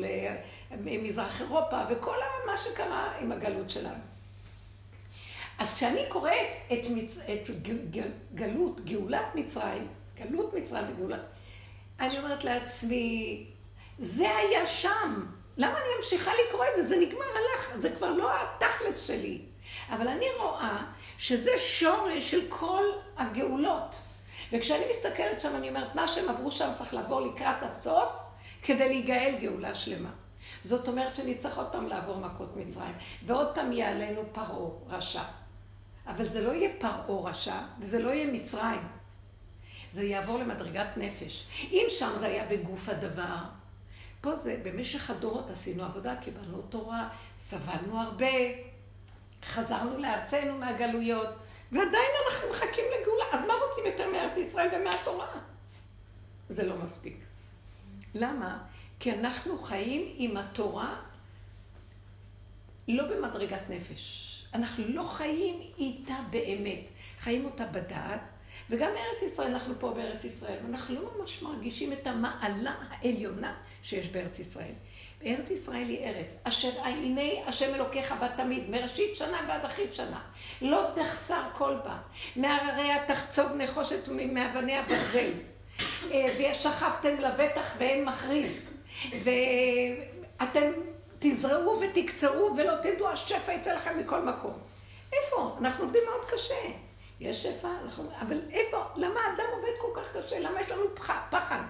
למזרח 0.71 1.41
אירופה, 1.41 1.81
וכל 1.89 2.15
מה 2.45 2.57
שקרה 2.57 3.13
עם 3.21 3.31
הגלות 3.31 3.69
שלנו. 3.69 4.03
אז 5.57 5.75
כשאני 5.75 6.01
קוראת 6.09 6.47
את, 6.73 6.89
מצ... 6.95 7.19
את 7.19 7.49
גלות, 8.35 8.85
גאולת 8.85 9.35
מצרים, 9.35 9.87
גלות 10.15 10.53
מצרים 10.53 10.85
וגאולת, 10.91 11.19
אני 11.99 12.19
אומרת 12.19 12.43
לעצמי, 12.43 13.45
זה 13.99 14.37
היה 14.37 14.67
שם. 14.67 15.25
למה 15.57 15.77
אני 15.77 15.87
ממשיכה 15.97 16.31
לקרוא 16.47 16.65
את 16.65 16.77
זה? 16.77 16.83
זה 16.83 16.95
נגמר, 17.01 17.25
הלך, 17.25 17.71
זה 17.77 17.95
כבר 17.95 18.09
לא 18.09 18.31
התכלס 18.41 19.07
שלי. 19.07 19.41
אבל 19.89 20.07
אני 20.07 20.25
רואה 20.39 20.83
שזה 21.17 21.51
שורש 21.57 22.31
של 22.31 22.41
כל 22.49 22.83
הגאולות. 23.17 23.95
וכשאני 24.57 24.85
מסתכלת 24.91 25.41
שם, 25.41 25.55
אני 25.55 25.69
אומרת, 25.69 25.95
מה 25.95 26.07
שהם 26.07 26.29
עברו 26.29 26.51
שם 26.51 26.71
צריך 26.75 26.93
לעבור 26.93 27.21
לקראת 27.21 27.63
הסוף, 27.63 28.13
כדי 28.61 28.87
להיגאל 28.87 29.35
גאולה 29.41 29.75
שלמה. 29.75 30.09
זאת 30.63 30.87
אומרת 30.87 31.15
שנצטרך 31.15 31.57
עוד 31.57 31.67
פעם 31.71 31.87
לעבור 31.87 32.17
מכות 32.17 32.57
מצרים, 32.57 32.93
ועוד 33.25 33.55
פעם 33.55 33.71
יעלנו 33.71 34.21
פרעה 34.31 34.69
רשע. 34.87 35.23
אבל 36.07 36.25
זה 36.25 36.47
לא 36.47 36.51
יהיה 36.51 36.69
פרעה 36.79 37.29
רשע, 37.29 37.55
וזה 37.79 38.03
לא 38.03 38.09
יהיה 38.09 38.31
מצרים. 38.31 38.87
זה 39.91 40.03
יעבור 40.03 40.37
למדרגת 40.37 40.97
נפש. 40.97 41.47
אם 41.71 41.85
שם 41.89 42.11
זה 42.15 42.25
היה 42.25 42.45
בגוף 42.45 42.89
הדבר, 42.89 43.37
פה 44.21 44.35
זה, 44.35 44.59
במשך 44.63 45.09
הדורות 45.09 45.49
עשינו 45.49 45.83
עבודה, 45.83 46.15
קיבלנו 46.15 46.61
תורה, 46.61 47.09
סבלנו 47.37 48.01
הרבה, 48.01 48.35
חזרנו 49.43 49.97
לארצנו 49.97 50.57
מהגלויות, 50.57 51.29
ועדיין 51.75 52.11
אנחנו 52.27 52.49
מחכים 52.49 52.85
לגאולה. 52.85 53.25
אז 53.31 53.47
מה 53.47 53.53
רוצים 53.67 53.85
יותר 53.85 54.11
מארץ 54.11 54.37
ישראל 54.37 54.69
ומהתורה? 54.75 55.27
זה 56.49 56.67
לא 56.67 56.75
מספיק. 56.85 57.17
למה? 58.13 58.63
כי 58.99 59.11
אנחנו 59.11 59.57
חיים 59.59 60.13
עם 60.17 60.37
התורה 60.37 61.01
לא 62.87 63.03
במדרגת 63.03 63.69
נפש. 63.69 64.31
אנחנו 64.53 64.83
לא 64.87 65.03
חיים 65.03 65.61
איתה 65.77 66.15
באמת. 66.29 66.89
חיים 67.19 67.45
אותה 67.45 67.65
בדעת, 67.65 68.21
וגם 68.69 68.91
בארץ 68.93 69.21
ישראל, 69.21 69.47
אנחנו 69.47 69.73
פה 69.79 69.91
בארץ 69.91 70.23
ישראל, 70.23 70.57
ואנחנו 70.63 70.95
לא 70.95 71.11
ממש 71.17 71.41
מרגישים 71.41 71.93
את 71.93 72.07
המעלה 72.07 72.75
העליונה 72.89 73.57
שיש 73.83 74.09
בארץ 74.09 74.39
ישראל. 74.39 74.73
ארץ 75.25 75.49
ישראל 75.49 75.89
היא 75.89 76.05
ארץ, 76.05 76.41
אשר 76.43 76.69
הנה 76.83 77.47
השם 77.47 77.75
אלוקיך 77.75 78.11
בה 78.19 78.27
תמיד, 78.37 78.69
מראשית 78.69 79.17
שנה 79.17 79.37
ועד 79.47 79.65
אחרית 79.65 79.95
שנה. 79.95 80.21
לא 80.61 80.81
תחסר 80.95 81.41
כל 81.57 81.75
בה, 81.85 81.97
מהרריה 82.35 83.07
תחצוב 83.07 83.51
נחושת 83.57 84.07
ומאבניה 84.07 84.83
ברזל. 84.83 85.31
אה, 86.11 86.51
ושכבתם 86.51 87.19
לבטח 87.19 87.75
ואין 87.77 88.05
מחריב. 88.05 88.71
ואתם 89.23 90.71
תזרעו 91.19 91.81
ותקצרו 91.81 92.55
ולא 92.57 92.73
תדעו, 92.81 93.09
השפע 93.09 93.53
יצא 93.53 93.75
לכם 93.75 93.99
מכל 93.99 94.21
מקום. 94.21 94.53
איפה? 95.13 95.55
אנחנו 95.61 95.83
עובדים 95.83 96.01
מאוד 96.05 96.25
קשה. 96.25 96.61
יש 97.19 97.43
שפע, 97.43 97.69
אנחנו... 97.85 98.03
אבל 98.21 98.41
איפה? 98.51 98.83
למה 98.95 99.19
אדם 99.35 99.45
עובד 99.53 99.71
כל 99.81 100.01
כך 100.01 100.17
קשה? 100.17 100.39
למה 100.39 100.59
יש 100.61 100.71
לנו 100.71 100.83
פחד? 101.29 101.61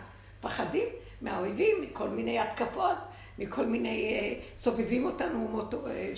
פחדים 0.42 0.88
מהאויבים, 1.22 1.82
מכל 1.82 2.08
מיני 2.08 2.40
התקפות. 2.40 2.98
מכל 3.40 3.66
מיני, 3.66 4.14
אה, 4.14 4.40
סובבים 4.58 5.06
אותנו 5.06 5.40
מות, 5.40 5.74
אה, 5.74 6.14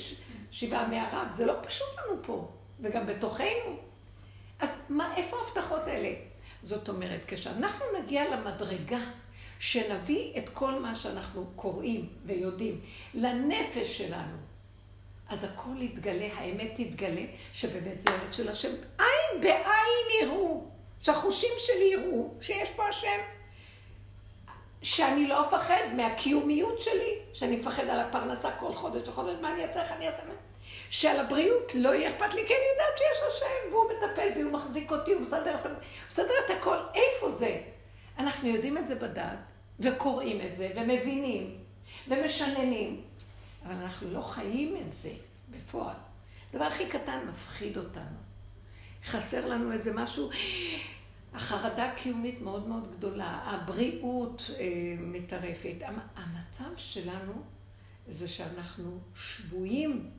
שבעה 0.52 0.88
מערב, 0.88 1.28
זה 1.34 1.46
לא 1.46 1.54
פשוט 1.62 1.88
לנו 1.98 2.24
פה, 2.24 2.52
וגם 2.80 3.06
בתוכנו. 3.06 3.80
אז 4.60 4.82
מה, 4.90 5.16
איפה 5.16 5.38
ההבטחות 5.38 5.82
האלה? 5.88 6.14
זאת 6.64 6.90
אומרת, 6.90 7.22
כשאנחנו 7.28 7.86
נגיע 8.02 8.36
למדרגה 8.36 9.00
שנביא 9.60 10.38
את 10.38 10.50
כל 10.50 10.80
מה 10.80 10.96
שאנחנו 10.96 11.46
קוראים 11.56 12.10
ויודעים 12.26 12.82
לנפש 13.14 13.98
שלנו, 13.98 14.38
אז 15.30 15.44
הכל 15.44 15.82
יתגלה, 15.82 16.28
האמת 16.38 16.72
תתגלה, 16.76 17.26
שבאמת 17.54 18.02
זה 18.02 18.10
ארץ 18.10 18.36
של 18.36 18.50
השם. 18.50 18.72
עין 19.00 19.42
בעין 19.42 20.22
יראו, 20.22 20.66
שהחושים 21.02 21.54
שלי 21.58 21.94
יראו 21.94 22.34
שיש 22.42 22.70
פה 22.70 22.88
השם. 22.88 23.37
שאני 24.82 25.28
לא 25.28 25.48
אפחד 25.48 25.84
מהקיומיות 25.96 26.82
שלי, 26.82 27.16
שאני 27.34 27.56
מפחד 27.56 27.84
על 27.84 28.00
הפרנסה 28.00 28.52
כל 28.52 28.74
חודש 28.74 29.08
וחודש, 29.08 29.36
מה 29.42 29.54
אני 29.54 29.64
אעשה, 29.64 29.82
איך 29.82 29.92
אני 29.92 30.08
אעשה, 30.08 30.24
שעל 30.90 31.20
הבריאות 31.20 31.76
לא 31.76 31.90
יהיה 31.90 32.10
אכפת 32.10 32.34
לי, 32.34 32.48
כי 32.48 32.54
אני 32.54 32.64
יודעת 32.74 32.98
שיש 32.98 33.24
השם, 33.28 33.72
והוא 33.72 33.86
מטפל 33.86 34.30
בי, 34.34 34.42
הוא 34.42 34.52
מחזיק 34.52 34.92
אותי, 34.92 35.14
הוא 35.14 35.22
מסדר 35.22 35.56
את, 35.56 35.68
מסדר 36.08 36.34
את 36.46 36.52
הכל. 36.60 36.78
איפה 36.96 37.32
זה? 37.32 37.62
אנחנו 38.20 38.48
יודעים 38.50 38.78
את 38.78 38.88
זה 38.88 38.96
בדעת, 38.96 39.40
וקוראים 39.80 40.42
את 40.42 40.56
זה, 40.56 40.70
ומבינים, 40.76 41.58
ומשננים, 42.08 43.02
אבל 43.66 43.76
אנחנו 43.76 44.14
לא 44.14 44.22
חיים 44.22 44.78
את 44.78 44.94
זה 44.94 45.12
בפועל. 45.50 45.96
הדבר 46.54 46.66
הכי 46.66 46.86
קטן 46.86 47.20
מפחיד 47.30 47.78
אותנו. 47.78 48.18
חסר 49.06 49.48
לנו 49.48 49.72
איזה 49.72 49.94
משהו, 49.94 50.30
החרדה 51.34 51.92
הקיומית 51.92 52.42
מאוד 52.42 52.68
מאוד 52.68 52.92
גדולה, 52.98 53.28
הבריאות 53.28 54.52
אה, 54.60 54.66
מטרפת. 55.00 55.76
המצב 56.16 56.70
שלנו 56.78 57.34
זה 58.10 58.28
שאנחנו 58.28 59.00
שבויים, 59.16 60.10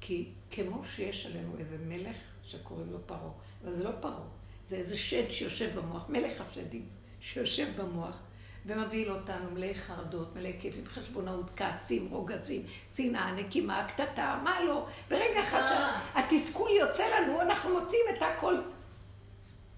כי 0.00 0.28
כמו 0.50 0.84
שיש 0.84 1.26
עלינו 1.26 1.58
איזה 1.58 1.76
מלך 1.86 2.16
שקוראים 2.42 2.92
לו 2.92 3.06
פרעה, 3.06 3.30
אבל 3.64 3.72
זה 3.72 3.84
לא 3.84 3.90
פרעה, 4.00 4.28
זה 4.64 4.76
איזה 4.76 4.96
שד 4.96 5.30
שיושב 5.30 5.78
במוח, 5.78 6.08
מלך 6.08 6.40
השדים 6.40 6.88
שיושב 7.20 7.66
במוח, 7.76 8.18
ומבהיל 8.66 9.12
אותנו 9.12 9.50
מלאי 9.50 9.74
חרדות, 9.74 10.36
מלאי 10.36 10.56
כאבים, 10.60 10.86
חשבונאות, 10.86 11.50
כעסים, 11.56 12.08
רוגזים, 12.10 12.62
שנאה, 12.96 13.32
נקימה, 13.32 13.86
קטטה, 13.88 14.40
מה 14.44 14.64
לא. 14.64 14.86
ורגע 15.08 15.42
אחד. 15.42 15.62
שהתסכול 15.68 16.70
יוצא 16.70 17.04
לנו, 17.16 17.40
אנחנו 17.40 17.80
מוצאים 17.80 18.02
את 18.16 18.22
הכל. 18.22 18.54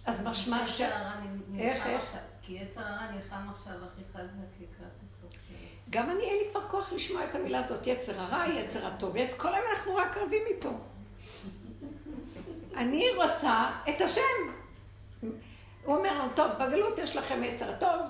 אז 0.06 0.26
משמע 0.26 0.66
ש... 0.66 0.80
איך, 1.58 1.86
איך? 1.86 2.18
כי 2.42 2.52
יצר 2.52 2.80
הרע 2.80 3.10
נלחם 3.10 3.48
עכשיו 3.50 3.72
הכי 3.74 4.02
חזק 4.12 4.60
לקראת 4.60 4.92
הסוף. 5.08 5.30
גם 5.90 6.10
אני, 6.10 6.22
אין 6.22 6.36
לי 6.36 6.50
כבר 6.50 6.68
כוח 6.68 6.92
לשמוע 6.92 7.24
את 7.24 7.34
המילה 7.34 7.64
הזאת, 7.64 7.86
יצר 7.86 8.20
הרע, 8.20 8.46
יצר 8.46 8.86
הטוב. 8.86 9.16
כל 9.36 9.54
היום 9.54 9.66
אנחנו 9.74 9.96
רק 9.96 10.16
רבים 10.16 10.42
איתו. 10.50 10.70
אני 12.80 13.04
רוצה 13.16 13.70
את 13.88 14.00
השם. 14.00 14.22
הוא 15.84 15.96
אומר 15.96 16.18
לנו, 16.18 16.32
טוב, 16.34 16.50
בגלות 16.60 16.98
יש 16.98 17.16
לכם 17.16 17.44
יצר 17.44 17.70
הטוב, 17.70 18.00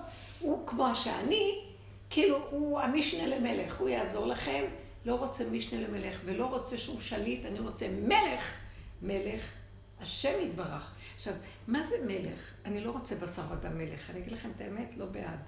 הוא 0.41 0.67
כמו 0.67 0.97
שאני, 0.97 1.65
כאילו 2.11 2.39
הוא 2.51 2.81
המשנה 2.81 3.27
למלך, 3.27 3.81
הוא 3.81 3.89
יעזור 3.89 4.27
לכם, 4.27 4.65
לא 5.05 5.15
רוצה 5.15 5.45
משנה 5.51 5.81
למלך 5.81 6.21
ולא 6.25 6.47
רוצה 6.47 6.79
שום 6.79 7.01
שליט, 7.01 7.47
אני 7.47 7.61
רוצה 7.61 7.87
מלך, 8.03 8.55
מלך, 9.03 9.53
השם 10.01 10.33
יתברך. 10.41 10.95
עכשיו, 11.23 11.35
מה 11.67 11.83
זה 11.83 11.97
מלך? 12.07 12.55
אני 12.65 12.81
לא 12.81 12.91
רוצה 12.91 13.15
בשר 13.15 13.43
ודם 13.51 13.79
מלך, 13.79 14.11
אני 14.11 14.19
אגיד 14.19 14.33
לכם 14.33 14.51
את 14.57 14.61
האמת, 14.61 14.97
לא 14.97 15.07
בעד. 15.07 15.39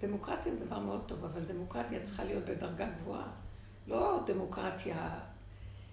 דמוקרטיה 0.00 0.52
זה 0.52 0.64
דבר 0.66 0.78
מאוד 0.78 1.04
טוב, 1.08 1.24
אבל 1.24 1.44
דמוקרטיה 1.44 2.02
צריכה 2.02 2.24
להיות 2.24 2.44
בדרגה 2.44 2.90
גבוהה, 2.90 3.26
לא 3.86 4.22
דמוקרטיה. 4.26 5.18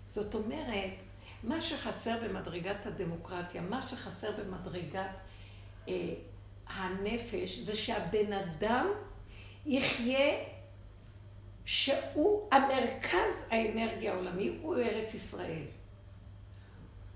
זאת 0.07 0.35
אומרת, 0.35 0.91
מה 1.43 1.61
שחסר 1.61 2.17
במדרגת 2.23 2.85
הדמוקרטיה, 2.85 3.61
מה 3.61 3.81
שחסר 3.81 4.31
במדרגת 4.39 5.09
אה, 5.87 6.13
הנפש 6.67 7.59
זה 7.59 7.75
שהבן 7.75 8.33
אדם 8.33 8.87
יחיה 9.65 10.35
שהוא 11.65 12.49
המרכז 12.51 13.49
האנרגיה 13.51 14.13
העולמי, 14.13 14.57
הוא 14.61 14.75
ארץ 14.75 15.13
ישראל. 15.13 15.65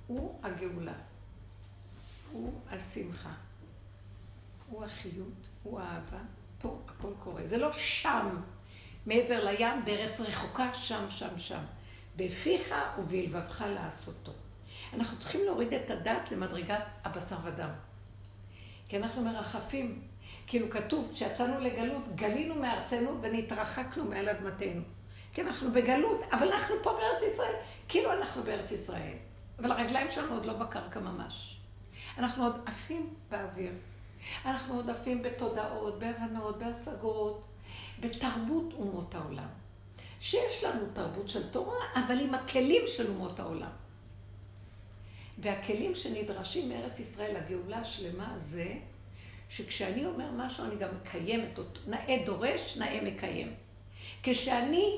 הוא 0.07 0.39
הגאולה. 0.43 1.10
השמחה. 2.71 3.33
הוא 4.69 4.85
החיות, 4.85 5.47
הוא 5.63 5.79
האהבה. 5.79 6.19
פה 6.61 6.79
הכל 6.87 7.13
קורה. 7.19 7.41
זה 7.45 7.57
לא 7.57 7.71
שם, 7.73 8.41
מעבר 9.05 9.45
לים, 9.45 9.85
בארץ 9.85 10.21
רחוקה, 10.21 10.73
שם, 10.73 11.05
שם, 11.09 11.37
שם. 11.39 11.63
בפיך 12.15 12.75
ובלבבך 12.99 13.63
לעשותו. 13.69 14.31
אנחנו 14.93 15.19
צריכים 15.19 15.45
להוריד 15.45 15.73
את 15.73 15.91
הדת 15.91 16.31
למדרגת 16.31 16.83
הבשר 17.03 17.35
ודם. 17.43 17.69
כי 18.87 18.97
אנחנו 18.97 19.21
מרחפים. 19.21 20.01
כאילו 20.47 20.69
כתוב, 20.69 21.11
כשיצאנו 21.13 21.59
לגלות, 21.59 22.15
גלינו 22.15 22.55
מארצנו 22.55 23.21
ונתרחקנו 23.21 24.05
מעל 24.05 24.29
אדמתנו. 24.29 24.81
כי 25.33 25.41
אנחנו 25.41 25.71
בגלות, 25.71 26.21
אבל 26.31 26.51
אנחנו 26.51 26.75
פה 26.83 26.93
בארץ 26.93 27.33
ישראל. 27.33 27.53
כאילו 27.87 28.13
אנחנו 28.13 28.43
בארץ 28.43 28.71
ישראל. 28.71 29.17
אבל 29.59 29.71
הרגליים 29.71 30.11
שלנו 30.11 30.33
עוד 30.33 30.45
לא 30.45 30.53
בקרקע 30.53 30.99
ממש. 30.99 31.50
אנחנו 32.17 32.43
עוד 32.43 32.55
עפים 32.65 33.13
באוויר. 33.29 33.71
אנחנו 34.45 34.75
עוד 34.75 34.89
עפים 34.89 35.21
בתודעות, 35.21 35.99
בהבנות, 35.99 36.59
בהשגות, 36.59 37.41
בתרבות 37.99 38.73
אומות 38.73 39.15
העולם. 39.15 39.47
שיש 40.19 40.63
לנו 40.63 40.85
תרבות 40.93 41.29
של 41.29 41.49
תורה, 41.49 41.77
אבל 41.95 42.19
עם 42.19 42.35
הכלים 42.35 42.81
של 42.87 43.09
אומות 43.09 43.39
העולם. 43.39 43.71
והכלים 45.37 45.95
שנדרשים 45.95 46.69
מארץ 46.69 46.99
ישראל 46.99 47.37
לגאולה 47.37 47.77
השלמה 47.77 48.33
זה 48.37 48.73
שכשאני 49.49 50.05
אומר 50.05 50.31
משהו 50.31 50.65
אני 50.65 50.75
גם 50.75 50.89
מקיימת 51.01 51.57
אותו. 51.57 51.79
נאה 51.87 52.23
דורש, 52.25 52.77
נאה 52.77 53.01
מקיים. 53.03 53.53
כשאני, 54.23 54.97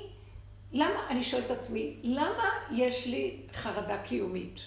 למה, 0.72 1.08
אני 1.10 1.24
שואלת 1.24 1.46
את 1.46 1.52
עצמי, 1.52 1.96
למה 2.04 2.50
יש 2.72 3.08
לי 3.08 3.38
חרדה 3.54 4.04
קיומית? 4.04 4.60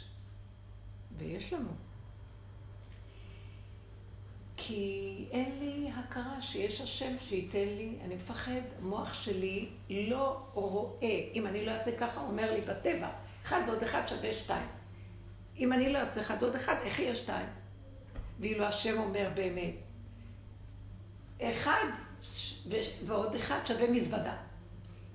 ויש 1.18 1.52
לנו. 1.52 1.85
כי 4.56 5.24
אין 5.30 5.58
לי 5.58 5.90
הכרה 5.96 6.42
שיש 6.42 6.80
השם 6.80 7.18
שייתן 7.18 7.58
לי, 7.58 7.98
אני 8.04 8.14
מפחד, 8.14 8.60
המוח 8.78 9.14
שלי 9.14 9.68
לא 9.90 10.40
רואה. 10.54 11.20
אם 11.34 11.46
אני 11.46 11.66
לא 11.66 11.70
אעשה 11.70 11.98
ככה, 11.98 12.20
אומר 12.20 12.52
לי 12.52 12.60
בטבע, 12.60 13.08
אחד 13.44 13.60
ועוד 13.66 13.82
אחד 13.82 14.02
שווה 14.08 14.34
שתיים. 14.34 14.68
אם 15.58 15.72
אני 15.72 15.92
לא 15.92 15.98
אעשה 15.98 16.20
אחד 16.20 16.42
עוד 16.42 16.54
אחד, 16.54 16.74
איך 16.82 16.98
יהיה 16.98 17.14
שתיים? 17.14 17.46
ואילו 18.40 18.64
השם 18.64 18.98
אומר 18.98 19.28
באמת, 19.34 19.74
אחד 21.42 21.86
ועוד 23.04 23.34
אחד 23.34 23.58
שווה 23.64 23.90
מזוודה. 23.90 24.36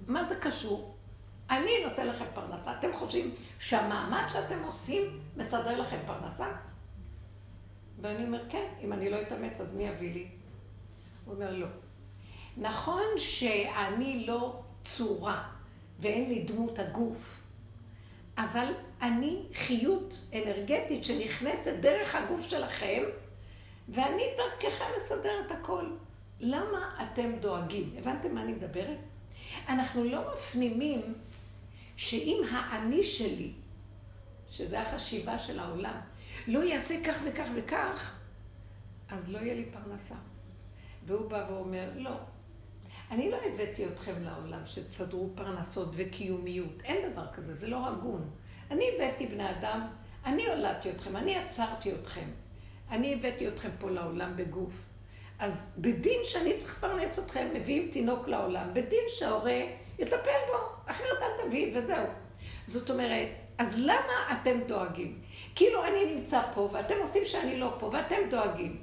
מה 0.08 0.24
זה 0.24 0.36
קשור? 0.36 0.96
אני 1.50 1.72
נותן 1.90 2.08
לכם 2.08 2.26
פרנסה. 2.34 2.78
אתם 2.80 2.94
חושבים 2.94 3.36
שהמאמץ 3.60 4.34
שאתם 4.34 4.64
עושים 4.64 5.20
מסדר 5.38 5.82
לכם 5.82 5.98
פרנסה? 6.06 6.48
ואני 8.02 8.26
אומר, 8.26 8.50
כן, 8.50 8.68
אם 8.84 8.94
אני 8.94 9.10
לא 9.10 9.22
אתאמץ, 9.22 9.62
אז 9.62 9.76
מי 9.76 9.84
יביא 9.84 10.14
לי? 10.14 10.28
הוא 11.26 11.36
אומר, 11.36 11.52
לא. 11.56 11.68
נכון 12.58 13.04
שאני 13.18 14.26
לא 14.28 14.62
צורה 14.84 15.50
ואין 16.00 16.30
לי 16.30 16.44
דמות 16.44 16.80
הגוף, 16.80 17.44
אבל 18.38 18.74
אני 19.02 19.44
חיות 19.54 20.22
אנרגטית 20.34 21.04
שנכנסת 21.04 21.74
דרך 21.82 22.16
הגוף 22.16 22.50
שלכם, 22.50 23.04
ואני 23.90 24.24
דרככם 24.38 24.86
מסדר 24.98 25.34
את 25.46 25.52
הכל. 25.52 25.86
למה 26.40 26.96
אתם 27.04 27.32
דואגים? 27.40 27.96
הבנתם 27.98 28.36
מה 28.36 28.42
אני 28.42 28.52
מדברת? 28.52 28.98
אנחנו 29.70 30.04
לא 30.04 30.22
מפנימים 30.36 31.14
שאם 31.98 32.42
האני 32.52 33.04
שלי, 33.04 33.52
שזה 34.52 34.82
החשיבה 34.82 35.40
של 35.40 35.60
העולם, 35.60 36.00
לא 36.48 36.60
יעשה 36.60 36.96
כך 37.06 37.20
וכך 37.26 37.48
וכך, 37.56 38.16
אז 39.10 39.34
לא 39.34 39.40
יהיה 39.40 39.54
לי 39.54 39.66
פרנסה. 39.66 40.16
והוא 41.06 41.30
בא 41.30 41.46
ואומר, 41.50 41.90
לא, 41.96 42.16
אני 43.12 43.32
לא 43.32 43.38
הבאתי 43.46 43.88
אתכם 43.88 44.14
לעולם 44.24 44.62
שתסדרו 44.66 45.30
פרנסות 45.36 45.90
וקיומיות. 45.96 46.82
אין 46.84 47.12
דבר 47.12 47.28
כזה, 47.34 47.56
זה 47.56 47.68
לא 47.68 47.88
הגון. 47.88 48.30
אני 48.72 48.86
הבאתי 48.96 49.28
בני 49.28 49.50
אדם, 49.50 49.88
אני 50.26 50.48
הולדתי 50.48 50.92
אתכם, 50.92 51.18
אני 51.18 51.38
עצרתי 51.38 51.96
אתכם. 51.96 52.30
אני 52.92 53.14
הבאתי 53.14 53.48
אתכם 53.48 53.70
פה 53.80 53.90
לעולם 53.90 54.38
בגוף. 54.38 54.74
אז 55.40 55.74
בדין 55.78 56.20
שאני 56.24 56.58
צריך 56.58 56.78
לפרנס 56.78 57.20
אתכם, 57.20 57.48
מביאים 57.54 57.92
תינוק 57.92 58.28
לעולם, 58.28 58.70
בדין 58.74 59.04
שההורה 59.08 59.62
יטפל 60.00 60.40
בו, 60.48 60.58
אחרת 60.86 61.18
אל 61.22 61.48
תביא, 61.48 61.78
וזהו. 61.78 62.06
זאת 62.68 62.90
אומרת, 62.90 63.28
אז 63.58 63.80
למה 63.80 64.42
אתם 64.42 64.60
דואגים? 64.68 65.22
כאילו 65.56 65.86
אני 65.86 66.16
נמצא 66.16 66.42
פה, 66.54 66.70
ואתם 66.74 66.96
עושים 67.02 67.26
שאני 67.26 67.60
לא 67.60 67.76
פה, 67.80 67.90
ואתם 67.94 68.16
דואגים. 68.30 68.82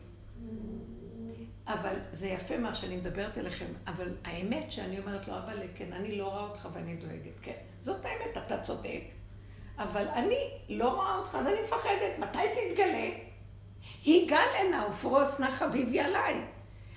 אבל 1.66 1.94
זה 2.12 2.26
יפה 2.26 2.58
מה 2.58 2.74
שאני 2.74 2.96
מדברת 2.96 3.38
אליכם, 3.38 3.66
אבל 3.86 4.08
האמת 4.24 4.72
שאני 4.72 4.98
אומרת 5.00 5.28
לו, 5.28 5.34
אבל 5.34 5.58
כן, 5.74 5.92
אני 5.92 6.18
לא 6.18 6.28
רואה 6.28 6.42
אותך 6.42 6.68
ואני 6.72 6.96
דואגת, 6.96 7.40
כן. 7.42 7.56
זאת 7.82 8.04
האמת, 8.04 8.36
אתה 8.46 8.60
צודק. 8.60 9.02
אבל 9.78 10.08
אני 10.08 10.50
לא 10.68 10.94
רואה 10.94 11.16
אותך, 11.18 11.34
אז 11.34 11.46
אני 11.46 11.62
מפחדת, 11.62 12.18
מתי 12.18 12.38
תתגלה? 12.54 13.10
היגל 14.04 14.48
הנה 14.60 14.86
ופרוס 14.90 15.40
נא 15.40 15.50
חביבי 15.50 16.00
עליי. 16.00 16.34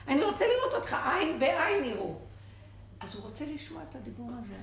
אני 0.08 0.24
רוצה 0.24 0.46
לראות 0.48 0.74
אותך, 0.74 0.96
עין 1.06 1.40
בעין 1.40 1.84
יראו. 1.84 2.16
אז 3.00 3.16
הוא 3.16 3.24
רוצה 3.24 3.46
לשמוע 3.56 3.84
את 3.90 3.96
הדיבור 3.96 4.30
הזה. 4.40 4.56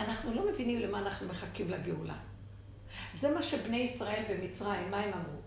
אנחנו 0.00 0.34
לא 0.34 0.52
מבינים 0.52 0.80
למה 0.80 0.98
אנחנו 0.98 1.28
מחכים 1.28 1.70
לגאולה. 1.70 2.16
זה 3.12 3.34
מה 3.34 3.42
שבני 3.42 3.76
ישראל 3.76 4.24
במצרים, 4.30 4.90
מה 4.90 4.96
הם 4.96 5.12
אמרו? 5.12 5.40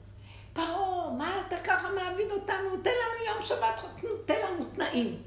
פרעה, 0.54 1.14
מה 1.18 1.44
אתה 1.48 1.56
ככה 1.64 1.88
מעביד 1.96 2.32
אותנו? 2.32 2.82
תן 2.84 2.90
לנו 2.90 3.34
יום 3.34 3.42
שבת, 3.42 3.82
תן 4.26 4.36
לנו 4.44 4.66
תנאים. 4.66 5.22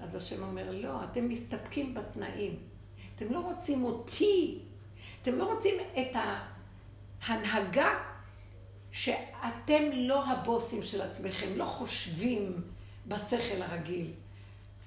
אז 0.00 0.14
השם 0.14 0.42
אומר, 0.42 0.70
לא, 0.70 1.04
אתם 1.04 1.28
מסתפקים 1.28 1.94
בתנאים. 1.94 2.58
אתם 3.16 3.32
לא 3.32 3.38
רוצים 3.38 3.84
אותי. 3.84 4.58
אתם 5.22 5.34
לא 5.34 5.44
רוצים 5.44 5.74
את 5.92 6.16
ההנהגה 7.22 7.94
שאתם 8.92 9.82
לא 9.92 10.24
הבוסים 10.26 10.82
של 10.82 11.02
עצמכם, 11.02 11.46
לא 11.56 11.64
חושבים 11.64 12.62
בשכל 13.06 13.62
הרגיל. 13.62 14.12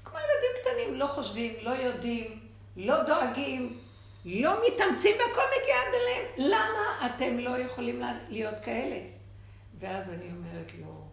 כמו 0.06 0.17
ילדים 0.19 0.62
קטנים, 0.62 0.99
לא 0.99 1.08
חושבים, 1.08 1.54
לא 1.62 1.69
יודעים, 1.69 2.50
לא 2.75 3.03
דואגים, 3.03 3.79
לא 4.25 4.53
מתאמצים 4.67 5.15
והכל 5.19 5.41
מגיע 5.62 5.75
עד 5.75 5.93
אליהם. 5.93 6.51
למה 6.51 7.15
אתם 7.15 7.39
לא 7.39 7.57
יכולים 7.57 8.01
להיות 8.29 8.55
כאלה? 8.63 8.99
ואז 9.79 10.13
אני 10.13 10.31
אומרת 10.31 10.71
לו, 10.81 11.07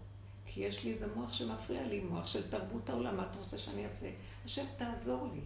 כי 0.47 0.61
יש 0.61 0.85
לי 0.85 0.93
איזה 0.93 1.07
מוח 1.15 1.33
שמפריע 1.33 1.83
לי, 1.83 2.01
מוח 2.01 2.27
של 2.27 2.51
תרבות 2.51 2.91
העולם, 2.91 3.17
מה 3.17 3.27
אתה 3.31 3.39
רוצה 3.39 3.59
שאני 3.59 3.85
אעשה? 3.85 4.07
השם, 4.45 4.65
תעזור 4.79 5.29
לי. 5.35 5.41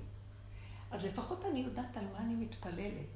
אז 0.90 1.06
לפחות 1.06 1.44
אני 1.50 1.60
יודעת 1.60 1.96
על 1.96 2.04
מה 2.12 2.18
אני 2.18 2.34
מתפללת. 2.34 3.06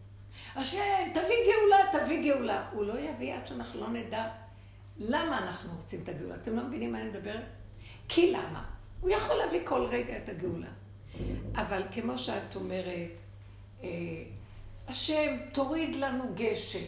השם, 0.54 1.12
תביא 1.14 1.36
גאולה, 1.46 2.04
תביא 2.04 2.32
גאולה. 2.32 2.68
הוא 2.72 2.84
לא 2.84 3.00
יביא 3.00 3.34
עד 3.34 3.46
שאנחנו 3.46 3.80
לא 3.80 3.88
נדע 3.88 4.28
למה 4.98 5.38
אנחנו 5.38 5.76
רוצים 5.76 6.00
את 6.02 6.08
הגאולה. 6.08 6.34
אתם 6.34 6.56
לא 6.56 6.62
מבינים 6.62 6.92
מה 6.92 7.00
אני 7.00 7.08
מדברת? 7.08 7.44
כי 8.08 8.32
למה? 8.32 8.64
הוא 9.00 9.10
יכול 9.10 9.36
להביא 9.36 9.60
כל 9.64 9.84
רגע 9.84 10.16
את 10.16 10.28
הגאולה. 10.28 10.68
אבל 11.54 11.82
כמו 11.92 12.18
שאת 12.18 12.56
אומרת, 12.56 13.10
אה, 13.82 13.88
השם, 14.88 15.36
תוריד 15.52 15.94
לנו 15.94 16.24
גשם. 16.34 16.84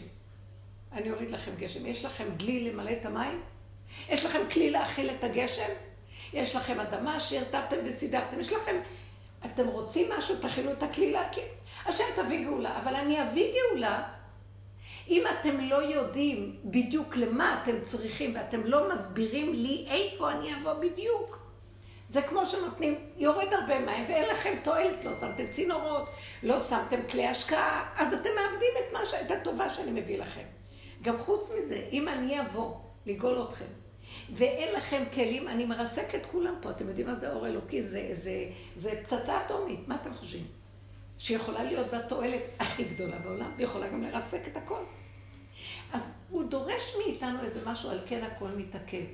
אני 0.93 1.11
אוריד 1.11 1.31
לכם 1.31 1.51
גשם. 1.59 1.87
יש 1.87 2.05
לכם 2.05 2.25
דלי 2.37 2.71
למלא 2.71 2.91
את 2.91 3.07
המים? 3.07 3.41
יש 4.09 4.25
לכם 4.25 4.41
כלי 4.53 4.71
להכיל 4.71 5.11
את 5.11 5.25
הגשם? 5.25 5.73
יש 6.33 6.57
לכם 6.57 6.81
אדמה 6.81 7.21
שהרטבתם 7.21 7.77
וסידרתם? 7.85 8.41
יש 8.41 8.53
לכם... 8.53 8.77
אתם 9.45 9.67
רוצים 9.69 10.12
משהו, 10.19 10.37
תכילו 10.41 10.73
את 10.73 10.83
הכלי 10.83 11.12
להקים. 11.12 11.45
השם 11.87 12.05
תביא 12.17 12.45
גאולה. 12.45 12.79
אבל 12.83 12.95
אני 12.95 13.23
אביא 13.23 13.53
גאולה 13.53 14.09
אם 15.09 15.25
אתם 15.41 15.61
לא 15.61 15.77
יודעים 15.77 16.57
בדיוק 16.64 17.17
למה 17.17 17.61
אתם 17.62 17.81
צריכים 17.83 18.35
ואתם 18.35 18.64
לא 18.64 18.95
מסבירים 18.95 19.53
לי 19.53 19.87
איפה 19.91 20.33
אני 20.33 20.55
אבוא 20.55 20.73
בדיוק. 20.73 21.38
זה 22.11 22.23
כמו 22.23 22.47
שנותנים, 22.47 22.94
יורד 23.16 23.53
הרבה 23.53 23.79
מים 23.79 24.05
ואין 24.09 24.29
לכם 24.29 24.55
תועלת, 24.64 25.05
לא 25.05 25.12
שמתם 25.12 25.47
צינורות, 25.51 26.09
לא 26.42 26.61
שמתם 26.61 26.97
כלי 27.11 27.27
השקעה, 27.27 27.94
אז 27.97 28.14
אתם 28.14 28.29
מאבדים 28.37 28.71
את, 28.79 28.92
מה, 28.92 29.01
את 29.27 29.31
הטובה 29.31 29.75
שאני 29.75 30.01
מביא 30.01 30.18
לכם. 30.18 30.44
גם 31.03 31.18
חוץ 31.18 31.53
מזה, 31.59 31.88
אם 31.92 32.09
אני 32.09 32.40
אבוא 32.40 32.75
לגאול 33.07 33.42
אתכם, 33.42 33.64
ואין 34.33 34.75
לכם 34.75 35.05
כלים, 35.14 35.49
אני 35.49 35.64
מרסק 35.64 36.14
את 36.14 36.27
כולם 36.27 36.55
פה. 36.62 36.71
אתם 36.71 36.88
יודעים 36.88 37.07
מה 37.07 37.14
זה 37.14 37.33
אור 37.33 37.47
אלוקי? 37.47 37.83
זה, 37.83 38.09
זה, 38.12 38.44
זה 38.77 39.03
פצצה 39.03 39.47
אטומית, 39.47 39.88
מה 39.88 39.97
אתם 40.03 40.14
חושבים? 40.14 40.47
שיכולה 41.18 41.64
להיות 41.64 41.90
בה 41.90 42.03
תועלת 42.03 42.42
הכי 42.59 42.85
גדולה 42.85 43.18
בעולם, 43.18 43.53
ויכולה 43.57 43.88
גם 43.88 44.03
לרסק 44.03 44.49
את 44.49 44.57
הכל. 44.57 44.83
אז 45.92 46.14
הוא 46.31 46.44
דורש 46.44 46.97
מאיתנו 46.99 47.42
איזה 47.42 47.71
משהו, 47.71 47.90
על 47.90 48.01
כן 48.07 48.25
הכל 48.25 48.49
מתעכב. 48.49 49.05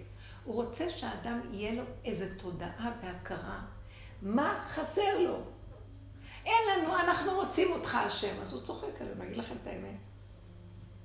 הוא 0.45 0.55
רוצה 0.55 0.91
שהאדם 0.91 1.41
יהיה 1.53 1.73
לו 1.73 1.83
איזו 2.05 2.25
תודעה 2.39 2.93
והכרה. 3.03 3.61
מה 4.23 4.61
חסר 4.69 5.19
לו? 5.19 5.39
אין 6.47 6.63
לנו, 6.73 6.97
אנחנו 6.99 7.35
רוצים 7.35 7.73
אותך 7.73 7.95
השם. 7.95 8.41
אז 8.41 8.53
הוא 8.53 8.63
צוחק 8.63 9.01
עליהם, 9.01 9.23
אגיד 9.23 9.37
לכם 9.37 9.55
את 9.63 9.67
האמת. 9.67 9.97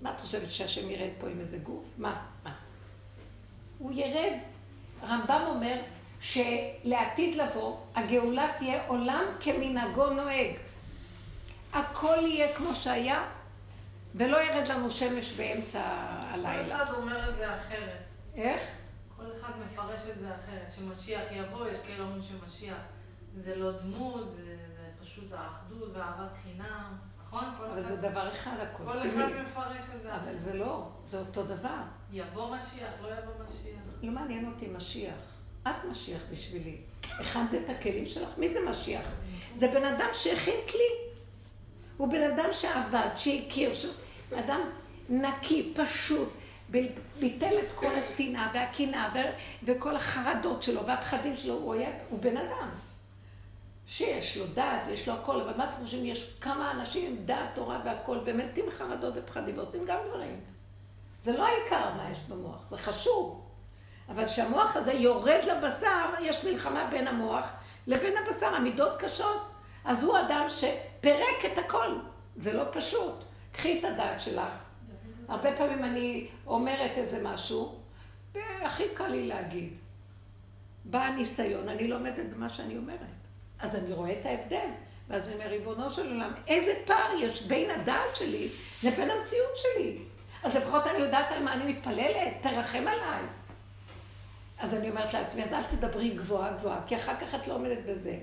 מה 0.02 0.12
את 0.12 0.22
חושבת 0.22 0.52
שהשם 0.52 0.90
ירד 0.90 1.10
פה 1.20 1.28
עם 1.28 1.40
איזה 1.40 1.58
גוף? 1.58 1.86
מה? 1.98 2.26
מה? 2.44 2.56
הוא 3.80 3.92
ירד. 3.92 4.38
הרמב"ם 5.02 5.42
אומר 5.48 5.82
שלעתיד 6.22 7.36
לבוא, 7.36 7.78
הגאולה 7.96 8.52
תהיה 8.58 8.88
עולם 8.88 9.24
כמנהגו 9.40 10.10
נוהג. 10.10 10.56
הכל 11.74 12.18
יהיה 12.22 12.56
כמו 12.56 12.76
שהיה, 12.76 13.24
ולא 14.16 14.38
ירד 14.38 14.68
לנו 14.68 14.92
שמש 14.92 15.34
באמצע 15.34 15.82
הלילה. 16.22 16.78
כל 16.78 16.84
אחד 16.84 16.94
אומר 16.94 17.30
את 17.30 17.38
זה 17.38 17.56
אחרת. 17.56 18.00
איך? 18.36 18.62
כל 19.20 19.26
אחד 19.40 19.54
מפרש 19.66 20.02
את 20.12 20.20
זה 20.20 20.36
אחרת. 20.36 20.72
שמשיח 20.76 21.24
יבוא, 21.32 21.68
יש 21.68 21.78
כאלה 21.88 22.04
אומרים 22.04 22.22
שמשיח 22.24 22.78
זה 23.36 23.56
לא 23.56 23.72
דמות, 23.72 24.30
זה, 24.30 24.58
זה 24.78 24.90
פשוט 25.02 25.34
האחדות 25.34 25.90
ואהבת 25.94 26.32
חינם. 26.44 26.98
נכון? 27.24 27.44
אבל 27.72 27.82
זה 27.82 27.96
דבר 27.96 28.30
אחד 28.30 28.56
הכל. 28.60 28.84
כל 28.84 28.98
אחד 28.98 29.30
מפרש 29.42 29.84
את 29.96 30.02
זה. 30.02 30.16
אבל 30.16 30.38
זה 30.38 30.58
לא, 30.58 30.88
זה 31.06 31.20
אותו 31.20 31.44
דבר. 31.44 31.82
יבוא 32.12 32.56
משיח, 32.56 32.92
לא 33.02 33.08
יבוא 33.08 33.46
משיח. 33.46 33.94
לא 34.04 34.12
מעניין 34.12 34.52
אותי 34.52 34.68
משיח. 34.68 35.16
את 35.68 35.86
משיח 35.92 36.22
בשבילי. 36.32 36.78
הכנת 37.04 37.54
את 37.54 37.70
הכלים 37.70 38.06
שלך? 38.06 38.30
מי 38.38 38.54
זה 38.54 38.60
משיח? 38.70 39.12
זה 39.56 39.68
בן 39.68 39.86
אדם 39.86 40.10
שהכין 40.14 40.60
כלי. 40.72 41.10
הוא 41.98 42.12
בן 42.12 42.32
אדם 42.32 42.50
שעבד, 42.52 43.10
שהכיר, 43.16 43.74
ש... 43.74 43.86
אדם 44.36 44.62
נקי, 45.10 45.74
פשוט, 45.76 46.30
ביטל 47.20 47.60
את 47.60 47.72
כל 47.76 47.96
השנאה 47.96 48.50
והקנאה. 48.54 49.10
וכל 49.64 49.96
החרדות 49.96 50.64
שלו 50.64 50.86
והפחדים 50.86 51.36
שלו, 51.36 51.54
הוא 51.54 51.74
היה, 51.74 51.90
הוא 52.10 52.20
בן 52.20 52.38
אדם. 52.38 52.70
שיש 53.88 54.38
לו 54.38 54.46
דעת, 54.48 54.82
יש 54.90 55.08
לו 55.08 55.14
הכל, 55.14 55.42
אבל 55.42 55.58
מה 55.58 55.70
אתם 55.70 55.84
חושבים? 55.84 56.06
יש 56.06 56.34
כמה 56.42 56.72
אנשים 56.72 57.12
עם 57.12 57.26
דעת, 57.26 57.50
תורה 57.56 57.80
והכל, 57.86 58.18
ומתים 58.26 58.66
חרדות 58.70 59.14
ופחדים, 59.18 59.58
ועושים 59.58 59.86
גם 59.86 59.98
דברים. 60.06 60.40
זה 61.22 61.38
לא 61.38 61.48
העיקר 61.48 61.94
מה 61.98 62.10
יש 62.12 62.20
במוח, 62.20 62.70
זה 62.70 62.78
חשוב. 62.78 63.46
אבל 64.10 64.26
כשהמוח 64.26 64.76
הזה 64.76 64.94
יורד 64.94 65.40
לבשר, 65.44 66.06
יש 66.22 66.46
מלחמה 66.46 66.88
בין 66.92 67.08
המוח 67.08 67.52
לבין 67.88 68.14
הבשר, 68.18 68.56
המידות 68.56 69.00
קשות. 69.00 69.50
אז 69.86 70.04
הוא 70.04 70.20
אדם 70.20 70.46
שפירק 70.50 71.46
את 71.54 71.58
הכל. 71.58 72.00
זה 72.36 72.54
לא 72.54 72.64
פשוט. 72.72 73.24
קחי 73.52 73.80
את 73.80 73.84
הדעת 73.84 74.22
שלך. 74.22 74.69
הרבה 75.30 75.58
פעמים 75.58 75.84
אני 75.84 76.28
אומרת 76.48 76.92
איזה 76.98 77.24
משהו, 77.24 77.76
והכי 78.34 78.84
קל 78.94 79.08
לי 79.08 79.28
להגיד. 79.28 79.78
בא 80.86 81.00
הניסיון, 81.04 81.70
אני 81.70 81.88
לומדת 81.88 82.26
במה 82.36 82.50
שאני 82.50 82.78
אומרת. 82.78 83.00
אז 83.60 83.76
אני 83.76 83.94
רואה 83.94 84.20
את 84.20 84.26
ההבדל. 84.26 84.70
ואז 85.10 85.28
אני 85.28 85.36
אומר, 85.36 85.48
ריבונו 85.48 85.90
של 85.90 86.12
עולם, 86.12 86.32
איזה 86.48 86.74
פער 86.86 87.14
יש 87.20 87.42
בין 87.42 87.70
הדעת 87.70 88.16
שלי 88.16 88.50
לבין 88.84 89.10
המציאות 89.10 89.58
שלי. 89.58 89.98
אז 90.44 90.56
לפחות 90.56 90.88
אני 90.88 90.98
יודעת 90.98 91.32
על 91.32 91.44
מה 91.44 91.54
אני 91.54 91.74
מתפללת, 91.74 92.34
תרחם 92.42 92.88
עליי. 92.88 93.24
אז 94.60 94.74
אני 94.74 94.90
אומרת 94.90 95.14
לעצמי, 95.14 95.44
אז 95.44 95.54
אל 95.54 95.64
תדברי 95.64 96.10
גבוהה 96.10 96.54
גבוהה, 96.54 96.80
כי 96.88 96.96
אחר 96.96 97.16
כך 97.22 97.36
את 97.36 97.48
לא 97.48 97.54
עומדת 97.54 97.86
בזה. 97.86 98.18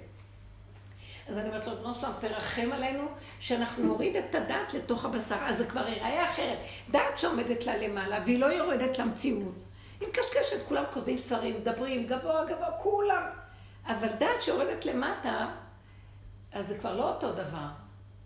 אז 1.29 1.39
אני 1.39 1.49
אומרת 1.49 1.67
לו, 1.67 1.77
בנו 1.77 1.95
שלום, 1.95 2.13
תרחם 2.21 2.73
עלינו, 2.73 3.09
שאנחנו 3.41 3.85
נוריד 3.85 4.17
את 4.17 4.35
הדעת 4.35 4.75
לתוך 4.75 5.05
הבשר. 5.05 5.39
אז 5.41 5.57
זה 5.57 5.67
כבר 5.67 5.89
ייראה 5.89 6.25
אחרת. 6.25 6.59
דעת 6.91 7.19
שעומדת 7.19 7.67
לה 7.67 7.77
למעלה, 7.77 8.19
והיא 8.25 8.39
לא 8.39 8.47
יורדת 8.47 8.99
למציאות. 8.99 9.55
היא 10.01 10.09
מקשקשת, 10.09 10.67
כולם 10.69 10.85
כותבים 10.93 11.19
שרים, 11.19 11.57
מדברים, 11.61 12.07
גבוה 12.07 12.45
גבוה, 12.45 12.71
כולם. 12.79 13.23
אבל 13.87 14.09
דעת 14.19 14.41
שיורדת 14.41 14.85
למטה, 14.85 15.47
אז 16.53 16.67
זה 16.69 16.79
כבר 16.79 16.97
לא 16.97 17.15
אותו 17.15 17.33
דבר. 17.33 17.67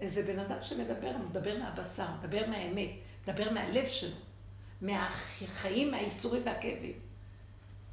זה 0.06 0.32
בן 0.32 0.38
אדם 0.38 0.56
שמדבר, 0.60 1.10
מדבר 1.28 1.58
מהבשר, 1.58 2.06
מדבר 2.18 2.46
מהאמת, 2.46 2.90
מדבר 3.22 3.52
מהלב 3.52 3.88
שלו, 3.88 4.16
מהחיים, 4.82 5.90
מהאיסורים 5.90 6.42
והכאבים. 6.44 6.98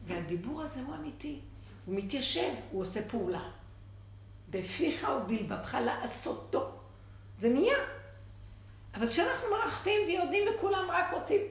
והדיבור 0.05 0.61
הזה 0.61 0.81
הוא 0.81 0.95
אמיתי. 0.95 1.39
הוא 1.85 1.95
מתיישב, 1.95 2.53
הוא 2.71 2.81
עושה 2.81 3.09
פעולה. 3.09 3.49
בפיך 4.49 5.07
ובלבבך 5.17 5.77
לעשותו. 5.85 6.71
זה 7.39 7.49
נהיה. 7.49 7.77
אבל 8.95 9.07
כשאנחנו 9.07 9.47
מרחפים 9.51 10.01
ויודעים 10.07 10.43
וכולם 10.55 10.87
רק 10.91 11.13
רוצים... 11.13 11.41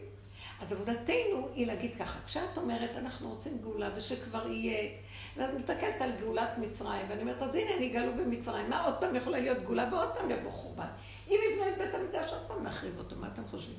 אז 0.61 0.73
עבודתנו 0.73 1.49
היא 1.55 1.67
להגיד 1.67 1.95
ככה, 1.99 2.19
כשאת 2.27 2.57
אומרת 2.57 2.91
אנחנו 2.97 3.29
רוצים 3.29 3.59
גאולה 3.63 3.91
ושכבר 3.97 4.53
יהיה, 4.53 4.91
ואז 5.37 5.55
מסתכלת 5.55 6.01
על 6.01 6.11
גאולת 6.21 6.59
מצרים, 6.59 7.07
ואני 7.09 7.21
אומרת, 7.21 7.43
אז 7.43 7.55
הנה 7.55 7.71
נגאלו 7.81 8.13
במצרים, 8.13 8.71
מה 8.71 8.85
עוד 8.85 8.95
פעם 9.01 9.17
יכולה 9.17 9.41
להיות 9.41 9.59
גאולה 9.65 9.89
ועוד 9.93 10.09
פעם 10.15 10.31
יבוא 10.31 10.51
חורבן. 10.51 10.87
אם 11.29 11.37
יבנו 11.51 11.69
את 11.69 11.79
בית 11.79 11.95
המקדש 11.95 12.33
עוד 12.33 12.43
פעם 12.47 12.63
נחריב 12.63 12.99
אותו, 12.99 13.17
מה 13.17 13.29
אתם 13.33 13.43
חושבים? 13.51 13.77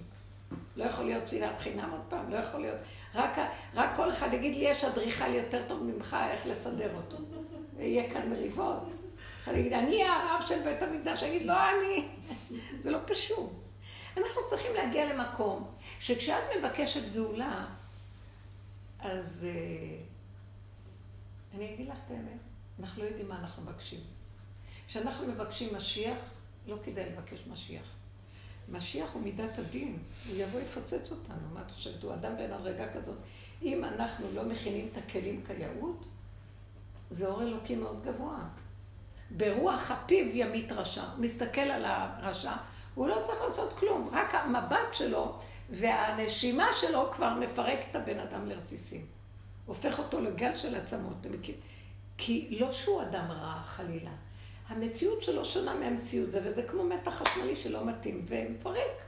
לא 0.76 0.84
יכול 0.84 1.06
להיות 1.06 1.28
שנאת 1.28 1.60
חינם 1.60 1.92
עוד 1.92 2.02
פעם, 2.10 2.32
לא 2.32 2.38
יכול 2.38 2.62
להיות. 2.62 2.78
רק, 3.16 3.38
רק 3.74 3.96
כל 3.96 4.12
אחד 4.12 4.34
יגיד 4.34 4.56
לי, 4.56 4.62
יש 4.62 4.84
אדריכל 4.84 5.34
יותר 5.34 5.62
טוב 5.68 5.84
ממך, 5.84 6.18
איך 6.32 6.48
לסדר 6.48 6.90
אותו. 6.96 7.18
יהיה 7.80 8.14
כאן 8.14 8.30
מריבות. 8.30 8.84
אגיד, 9.56 9.74
אני 9.74 10.04
הרב 10.04 10.42
של 10.48 10.64
בית 10.64 10.82
המקדש, 10.82 11.24
אני 11.24 11.30
אגיד, 11.30 11.48
לא 11.48 11.70
אני. 11.70 12.08
זה 12.82 12.92
לא 12.92 13.00
פשוט. 13.06 13.52
אנחנו 14.18 14.42
צריכים 14.50 14.72
להגיע 14.76 15.14
למקום 15.14 15.72
שכשאת 16.00 16.44
מבקשת 16.60 17.14
גאולה, 17.14 17.66
אז 19.00 19.48
uh, 19.48 19.50
אני 21.56 21.74
אגיד 21.74 21.88
לך 21.88 21.98
את 22.06 22.12
האמת, 22.12 22.40
אנחנו 22.80 23.04
לא 23.04 23.08
יודעים 23.08 23.30
מה 23.30 23.40
אנחנו 23.40 23.64
מבקשים. 23.64 24.00
כשאנחנו 24.88 25.28
מבקשים 25.28 25.76
משיח, 25.76 26.18
לא 26.68 26.76
כדאי 26.86 27.06
לבקש 27.06 27.48
משיח. 27.48 27.86
משיח 28.70 29.10
הוא 29.14 29.22
מידת 29.22 29.60
הדין, 29.60 29.98
הוא 30.28 30.36
יבוא 30.38 30.60
יפוצץ 30.60 31.12
אותנו. 31.12 31.50
מה 31.54 31.62
את 31.62 31.72
חושבת? 31.72 32.04
הוא 32.04 32.14
אדם 32.14 32.38
בן 32.38 32.52
הרגע 32.52 32.94
כזאת. 32.94 33.18
אם 33.62 33.84
אנחנו 33.84 34.28
לא 34.34 34.46
מכינים 34.46 34.90
את 34.92 34.98
הכלים 34.98 35.44
כיאות, 35.48 36.08
זה 37.12 37.28
אור 37.28 37.42
אלוקי 37.42 37.76
מאוד 37.76 38.06
גבוה. 38.06 38.48
ברוח 39.32 39.92
הפיו 39.92 40.26
ימית 40.36 40.72
רשע. 40.72 41.04
מסתכל 41.18 41.62
על 41.62 41.86
הרשע, 41.86 42.52
הוא 42.96 43.08
לא 43.08 43.18
צריך 43.24 43.42
לעשות 43.42 43.74
כלום, 43.74 44.10
רק 44.12 44.36
המבט 44.36 44.94
שלו 44.94 45.40
והנשימה 45.70 46.68
שלו 46.74 47.12
כבר 47.14 47.34
מפרק 47.34 47.80
את 47.92 47.96
הבן 47.96 48.20
אדם 48.20 48.46
לרסיסים. 48.46 49.06
הופך 49.66 50.00
אותו 50.00 50.22
לגל 50.22 50.56
של 50.56 50.76
עצמות. 50.76 51.26
כי 52.18 52.58
לא 52.60 52.72
שהוא 52.72 53.02
אדם 53.02 53.32
רע, 53.32 53.62
חלילה. 53.66 54.12
המציאות 54.68 55.24
שלו 55.24 55.46
שונה 55.46 55.74
מהמציאות 55.74 56.32
זה, 56.32 56.42
וזה 56.44 56.64
כמו 56.64 56.84
מתח 56.84 57.12
חשמלי 57.12 57.56
שלא 57.56 57.86
מתאים, 57.86 58.26
ומפרק. 58.28 59.04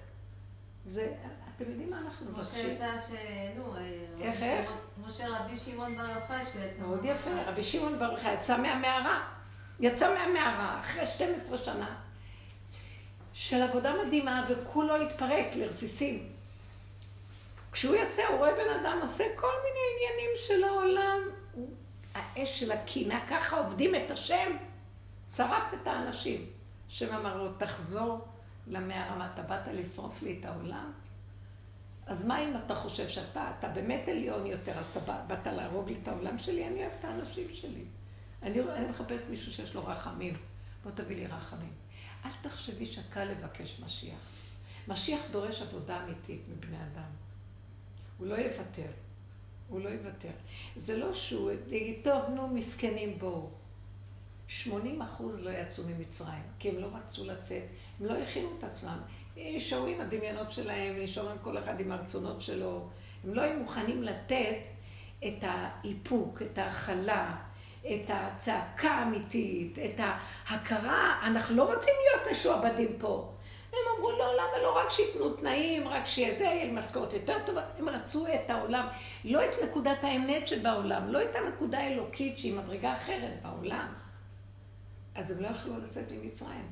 זה, 0.86 1.14
אתם 1.56 1.70
יודעים 1.70 1.90
מה 1.90 2.00
אנחנו 2.00 2.32
מבקשים? 2.32 2.66
כמו 2.66 2.70
שיצא 2.70 2.92
ש... 3.08 3.12
נו, 3.58 3.76
אה, 3.76 3.82
איך, 4.22 4.44
איך? 4.44 4.72
כמו 4.96 5.12
שרבי 5.12 5.58
שמעון 5.58 5.98
בר 5.98 6.10
יוחאי 6.10 6.46
שבעצם... 6.54 6.84
מאוד 6.84 7.06
יפה, 7.06 7.30
רבי 7.46 7.64
שמעון 7.64 8.00
בר 8.00 8.12
יוחאי 8.12 8.34
יצא 8.34 8.62
מהמערה. 8.62 9.39
יצא 9.80 10.16
מהמערה 10.16 10.80
אחרי 10.80 11.08
12 11.08 11.58
שנה 11.58 11.96
של 13.34 13.62
עבודה 13.62 13.94
מדהימה, 14.06 14.48
וכולו 14.50 14.96
התפרק 15.02 15.56
לרסיסים. 15.56 16.30
כשהוא 17.72 17.96
יצא, 17.96 18.22
הוא 18.28 18.38
רואה 18.38 18.52
בן 18.52 18.80
אדם 18.82 19.00
עושה 19.02 19.24
כל 19.36 19.52
מיני 19.64 19.80
עניינים 19.96 20.30
של 20.36 20.64
העולם. 20.64 21.20
האש 22.14 22.60
של 22.60 22.72
הקינה, 22.72 23.26
ככה 23.28 23.58
עובדים 23.58 23.96
את 23.96 24.12
השם. 24.12 24.58
שרף 25.36 25.74
את 25.74 25.88
האנשים. 25.88 26.46
השם 26.88 27.16
אמר 27.16 27.38
לו, 27.38 27.54
תחזור 27.54 28.28
למערה, 28.68 29.16
מה 29.16 29.30
אתה 29.34 29.42
באת 29.42 29.68
לשרוף 29.74 30.24
לי 30.24 30.38
את 30.40 30.46
העולם? 30.46 30.92
אז 32.06 32.26
מה 32.26 32.44
אם 32.44 32.54
אתה 32.66 32.76
חושב 32.76 33.08
שאתה, 33.10 33.52
אתה 33.60 33.68
באמת 33.68 34.08
עליון 34.08 34.46
יותר, 34.46 34.80
אז 34.80 34.86
אתה 34.92 35.14
באת 35.28 35.48
להרוג 35.48 35.90
לי 35.90 35.96
את 36.04 36.08
העולם 36.08 36.38
שלי? 36.38 36.68
אני 36.68 36.80
אוהב 36.80 36.92
את 37.00 37.06
האנשים 37.06 37.48
שלי. 37.54 37.84
אני, 38.44 38.60
אני 38.62 38.88
מחפש 38.88 39.30
מישהו 39.30 39.52
שיש 39.52 39.76
לו 39.76 39.86
רחמים. 39.86 40.34
בוא 40.84 40.92
תביא 40.92 41.16
לי 41.16 41.28
רחמים. 41.28 41.74
אל 42.26 42.30
תחשבי 42.42 42.86
שקל 42.86 43.24
לבקש 43.24 43.82
משיח. 43.86 44.20
משיח 44.88 45.22
דורש 45.32 45.62
עבודה 45.62 46.04
אמיתית 46.04 46.42
מבני 46.50 46.78
אדם. 46.78 47.10
הוא 48.18 48.28
לא 48.28 48.36
יוותר. 48.36 48.92
הוא 49.68 49.82
לא 49.82 49.90
יוותר. 49.90 50.32
זה 50.76 50.98
לא 50.98 51.14
שהוא 51.14 51.52
יגיד, 51.52 51.96
טוב, 52.04 52.30
נו, 52.30 52.48
מסכנים, 52.48 53.20
בואו. 53.20 53.50
80 54.48 55.02
אחוז 55.02 55.40
לא 55.40 55.50
יצאו 55.50 55.84
ממצרים, 55.88 56.44
כי 56.60 56.70
הם 56.70 56.80
לא 56.80 56.88
רצו 56.94 57.26
לצאת, 57.26 57.64
הם 58.00 58.06
לא 58.06 58.18
הכינו 58.18 58.50
את 58.58 58.64
עצמם. 58.64 59.00
נשארו 59.38 59.86
עם 59.86 60.02
הדמיונות 60.02 60.52
שלהם, 60.52 60.96
נשארו 61.04 61.30
עם 61.30 61.38
כל 61.42 61.58
אחד 61.58 61.80
עם 61.80 61.92
הרצונות 61.92 62.42
שלו. 62.42 62.90
הם 63.24 63.34
לא 63.34 63.42
היו 63.42 63.60
מוכנים 63.60 64.04
לתת 64.04 64.68
את 65.28 65.38
האיפוק, 65.42 66.42
את 66.42 66.58
ההכלה, 66.58 67.36
את 67.86 68.10
הצעקה 68.10 68.92
האמיתית, 68.92 69.80
את 69.80 70.00
ההכרה, 70.48 71.20
אנחנו 71.24 71.56
לא 71.56 71.74
רוצים 71.74 71.94
להיות 72.06 72.32
משועבדים 72.32 72.96
פה. 73.00 73.34
הם 73.72 73.80
אמרו, 73.98 74.12
לא, 74.12 74.34
למה 74.34 74.64
לא? 74.64 74.78
רק 74.78 74.90
שייתנו 74.90 75.34
תנאים, 75.34 75.88
רק 75.88 76.06
שיהיה 76.06 76.38
זה, 76.38 76.44
יהיה 76.44 76.74
משכורת 76.74 77.14
יותר 77.14 77.38
טובה. 77.46 77.62
הם 77.78 77.90
רצו 77.90 78.28
את 78.28 78.50
העולם, 78.50 78.88
לא 79.24 79.46
את 79.46 79.50
נקודת 79.64 80.04
האמת 80.04 80.48
שבעולם, 80.48 81.08
לא 81.08 81.24
את 81.24 81.36
הנקודה 81.36 81.80
האלוקית 81.80 82.40
שהיא 82.40 82.54
מדרגה 82.54 82.94
אחרת 82.94 83.42
בעולם. 83.44 83.94
אז 85.16 85.32
הם 85.32 85.44
לא 85.44 85.48
יכלו 85.48 85.78
לצאת 85.78 86.12
ממצרים. 86.12 86.68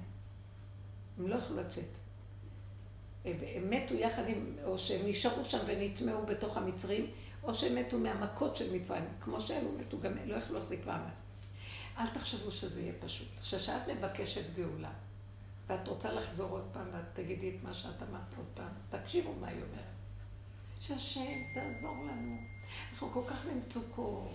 הם 1.20 1.28
לא 1.28 1.36
יכלו 1.36 1.58
לצאת. 1.58 1.98
הם 3.26 3.70
מתו 3.70 3.94
יחד 3.94 4.24
עם, 4.28 4.56
או 4.64 4.78
שהם 4.78 5.10
נשארו 5.10 5.46
שם 5.46 5.58
ונטמעו 5.68 6.26
בתוך 6.26 6.58
המצרים, 6.58 7.12
או 7.44 7.54
שהם 7.54 7.76
מתו 7.76 8.00
מהמכות 8.00 8.56
של 8.56 8.76
מצרים. 8.76 9.04
כמו 9.22 9.42
שאלו 9.42 9.72
מתו, 9.80 10.00
גם 10.00 10.12
לא 10.26 10.36
יכלו 10.36 10.56
להחזיק 10.56 10.86
מעמד. 10.86 11.12
אל 11.98 12.08
תחשבו 12.08 12.52
שזה 12.52 12.82
יהיה 12.82 12.94
פשוט. 13.00 13.28
כשאת 13.42 13.88
מבקשת 13.88 14.54
גאולה, 14.56 14.92
ואת 15.68 15.88
רוצה 15.88 16.14
לחזור 16.14 16.52
עוד 16.52 16.70
פעם, 16.74 16.88
ואת 16.94 17.06
תגידי 17.14 17.50
את 17.50 17.64
מה 17.64 17.74
שאת 17.74 18.04
אמרת 18.10 18.38
עוד 18.38 18.46
פעם, 18.54 18.70
תקשיבו 18.90 19.34
מה 19.42 19.48
היא 19.48 19.58
אומרת. 19.58 19.98
שהשם 20.80 21.44
תעזור 21.54 21.96
לנו. 21.96 22.38
אנחנו 22.92 23.12
כל 23.12 23.22
כך 23.28 23.46
במצוקות, 23.46 24.28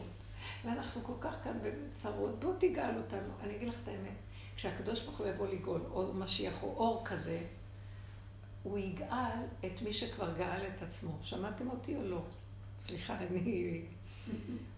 ואנחנו 0.64 1.04
כל 1.04 1.12
כך 1.20 1.44
כאן 1.44 1.58
בצרות, 1.62 2.40
בוא 2.40 2.54
תגאל 2.58 2.96
אותנו. 2.96 3.32
אני 3.42 3.56
אגיד 3.56 3.68
לך 3.68 3.74
את 3.82 3.88
האמת, 3.88 4.16
כשהקדוש 4.56 5.02
ברוך 5.02 5.18
הוא 5.18 5.26
יבוא 5.26 5.46
לגאול, 5.46 5.80
או 5.90 6.14
משיח, 6.14 6.62
או 6.62 6.68
אור 6.68 7.02
כזה, 7.04 7.42
הוא 8.62 8.78
יגאל 8.78 9.42
את 9.60 9.82
מי 9.82 9.92
שכבר 9.92 10.32
גאל 10.38 10.66
את 10.66 10.82
עצמו. 10.82 11.18
שמעתם 11.22 11.70
אותי 11.70 11.96
או 11.96 12.02
לא? 12.02 12.22
סליחה, 12.84 13.16
אני... 13.18 13.82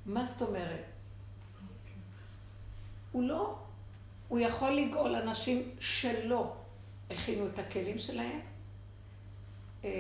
מה 0.07 0.27
זאת 0.27 0.49
אומרת? 0.49 0.85
הוא 3.13 3.23
לא, 3.23 3.59
הוא 4.29 4.39
יכול 4.39 4.71
לגאול 4.71 5.15
אנשים 5.15 5.71
שלא 5.81 6.57
הכינו 7.11 7.47
את 7.47 7.59
הכלים 7.59 7.99
שלהם. 7.99 8.41
אה, 9.85 9.91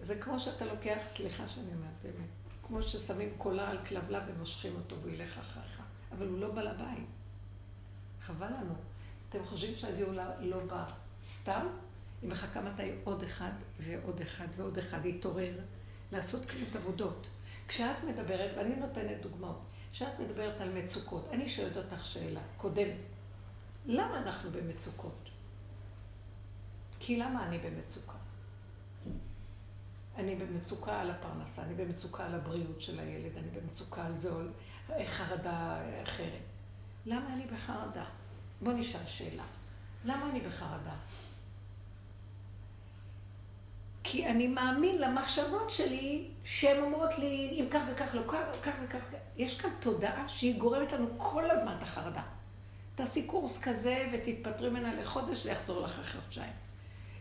זה 0.00 0.16
כמו 0.16 0.38
שאתה 0.38 0.64
לוקח, 0.64 0.98
סליחה 1.06 1.48
שאני 1.48 1.66
אומרת 1.66 1.94
באמת, 2.02 2.28
כמו 2.66 2.82
ששמים 2.82 3.28
קולה 3.38 3.70
על 3.70 3.78
כלבלב 3.86 4.22
ומושכים 4.26 4.76
אותו 4.76 5.00
והוא 5.00 5.12
ילך 5.12 5.38
אחריך, 5.38 5.82
אבל 6.12 6.26
הוא 6.26 6.38
לא 6.38 6.50
בעל 6.50 6.66
הבית. 6.68 7.06
חבל 8.20 8.46
לנו. 8.46 8.74
אתם 9.28 9.44
חושבים 9.44 9.76
שהגאולה 9.76 10.30
לא 10.40 10.64
באה 10.64 10.86
סתם? 11.24 11.66
היא 12.22 12.30
מחכה 12.30 12.60
מתי 12.60 12.90
עוד 13.04 13.22
אחד 13.22 13.50
ועוד 13.80 14.20
אחד 14.20 14.46
ועוד 14.56 14.78
אחד 14.78 15.06
יתעורר 15.06 15.58
לעשות 16.12 16.46
קצת 16.46 16.76
עבודות. 16.76 17.28
כשאת 17.68 18.04
מדברת, 18.08 18.50
ואני 18.56 18.76
נותנת 18.76 19.20
דוגמאות, 19.22 19.60
כשאת 19.92 20.20
מדברת 20.20 20.60
על 20.60 20.72
מצוקות, 20.72 21.28
אני 21.32 21.48
שואלת 21.48 21.76
אותך 21.76 22.06
שאלה 22.06 22.40
קודמת. 22.56 23.00
למה 23.86 24.18
אנחנו 24.18 24.50
במצוקות? 24.50 25.30
כי 27.00 27.16
למה 27.16 27.46
אני 27.46 27.58
במצוקה? 27.58 28.14
אני 30.16 30.34
במצוקה 30.36 31.00
על 31.00 31.10
הפרנסה, 31.10 31.62
אני 31.62 31.74
במצוקה 31.74 32.26
על 32.26 32.34
הבריאות 32.34 32.80
של 32.80 33.00
הילד, 33.00 33.36
אני 33.36 33.48
במצוקה 33.48 34.06
על 34.06 34.14
זה 34.14 34.30
או 34.32 34.40
חרדה 35.06 35.78
אחרת. 36.02 36.42
למה 37.06 37.34
אני 37.34 37.46
בחרדה? 37.46 38.04
בוא 38.62 38.72
נשאל 38.72 39.06
שאלה. 39.06 39.44
למה 40.04 40.30
אני 40.30 40.40
בחרדה? 40.40 40.94
כי 44.04 44.26
אני 44.26 44.46
מאמין 44.46 44.98
למחשבות 44.98 45.70
שלי 45.70 46.28
שהן 46.44 46.82
אומרות 46.82 47.18
לי, 47.18 47.56
אם 47.60 47.66
כך 47.70 47.82
וכך 47.92 48.14
לא, 48.14 48.22
כך 48.62 48.72
וכך, 48.84 48.98
יש 49.36 49.60
כאן 49.60 49.70
תודעה 49.80 50.28
שהיא 50.28 50.58
גורמת 50.58 50.92
לנו 50.92 51.06
כל 51.16 51.50
הזמן 51.50 51.74
את 51.78 51.82
החרדה. 51.82 52.22
תעשי 52.94 53.26
קורס 53.26 53.60
כזה 53.62 54.08
ותתפטרי 54.12 54.70
ממנה 54.70 54.94
לחודש, 54.94 55.42
זה 55.42 55.50
יחזור 55.50 55.80
לך 55.80 55.98
אחרי 55.98 56.20
חודשיים. 56.20 56.52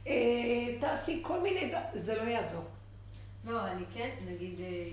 אה, 0.07 0.77
תעשי 0.79 1.19
כל 1.21 1.41
מיני, 1.41 1.71
זה 1.93 2.23
לא 2.23 2.29
יעזור. 2.29 2.63
לא, 3.45 3.67
אני 3.67 3.83
כן, 3.93 4.09
נגיד, 4.27 4.59
אה, 4.59 4.89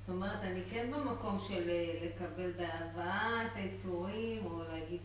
זאת 0.00 0.08
אומרת, 0.08 0.38
אני 0.42 0.60
כן 0.70 0.90
במקום 0.90 1.38
של 1.48 1.68
אה, 1.68 1.94
לקבל 2.02 2.50
באהבה 2.50 3.42
את 3.46 3.56
האיסורים, 3.56 4.46
או 4.46 4.62
להגיד 4.72 5.00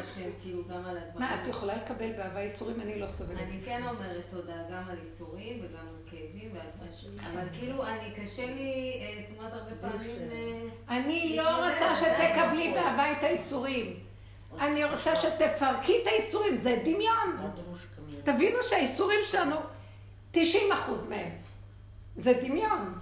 להשם, 0.00 0.30
כאילו, 0.42 0.64
גם 0.68 0.86
על 0.86 0.96
הדברים. 0.96 1.28
מה, 1.28 1.42
את 1.42 1.48
יכולה 1.48 1.76
לקבל 1.76 2.12
באהבה 2.12 2.40
איסורים? 2.40 2.80
אני 2.80 3.00
לא 3.00 3.08
סובלת 3.08 3.38
איסורים. 3.38 3.54
אני 3.54 3.62
כן 3.62 3.88
אומרת 3.88 4.24
תודה 4.30 4.56
גם 4.72 4.82
על 4.88 4.96
איסורים 5.02 5.58
וגם 5.62 5.86
על 5.88 5.94
כאבים 6.10 6.50
ועל 6.54 6.88
משהו, 6.88 7.08
אבל 7.32 7.46
כאילו, 7.58 7.86
אני, 7.86 8.14
קשה 8.16 8.46
לי, 8.46 9.00
אה, 9.00 9.22
זאת 9.28 9.38
אומרת, 9.38 9.52
הרבה 9.52 9.74
פעמים... 9.80 10.30
אני 10.88 11.36
לא 11.36 11.66
רוצה 11.66 11.96
שתקבלי 11.96 12.72
באהבה 12.72 13.12
את 13.12 13.22
האיסורים. 13.22 14.00
אני 14.58 14.84
רוצה 14.84 15.16
שתפרקי 15.16 16.02
את 16.02 16.06
האיסורים, 16.06 16.56
זה 16.56 16.78
דמיון. 16.84 17.52
תבינו 18.24 18.62
שהאיסורים 18.62 19.20
שלנו, 19.24 19.56
90 20.30 20.72
אחוז 20.72 21.08
מהם. 21.08 21.32
זה 22.16 22.32
דמיון. 22.42 22.98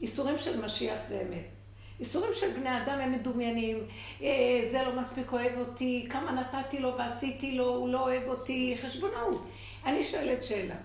איסורים 0.00 0.38
של 0.38 0.64
משיח 0.64 1.02
זה 1.02 1.22
אמת. 1.28 1.53
איסורים 2.00 2.30
של 2.34 2.50
בני 2.50 2.82
אדם 2.82 3.00
הם 3.00 3.12
מדומיינים, 3.12 3.86
אה, 4.22 4.60
זה 4.64 4.82
לא 4.82 5.00
מספיק 5.00 5.32
אוהב 5.32 5.58
אותי, 5.58 6.06
כמה 6.10 6.32
נתתי 6.32 6.80
לו 6.80 6.98
ועשיתי 6.98 7.52
לו, 7.52 7.68
הוא 7.68 7.88
לא 7.88 8.00
אוהב 8.00 8.28
אותי, 8.28 8.76
חשבונאות. 8.82 9.46
אני 9.86 10.04
שואלת 10.04 10.44
שאלה, 10.44 10.76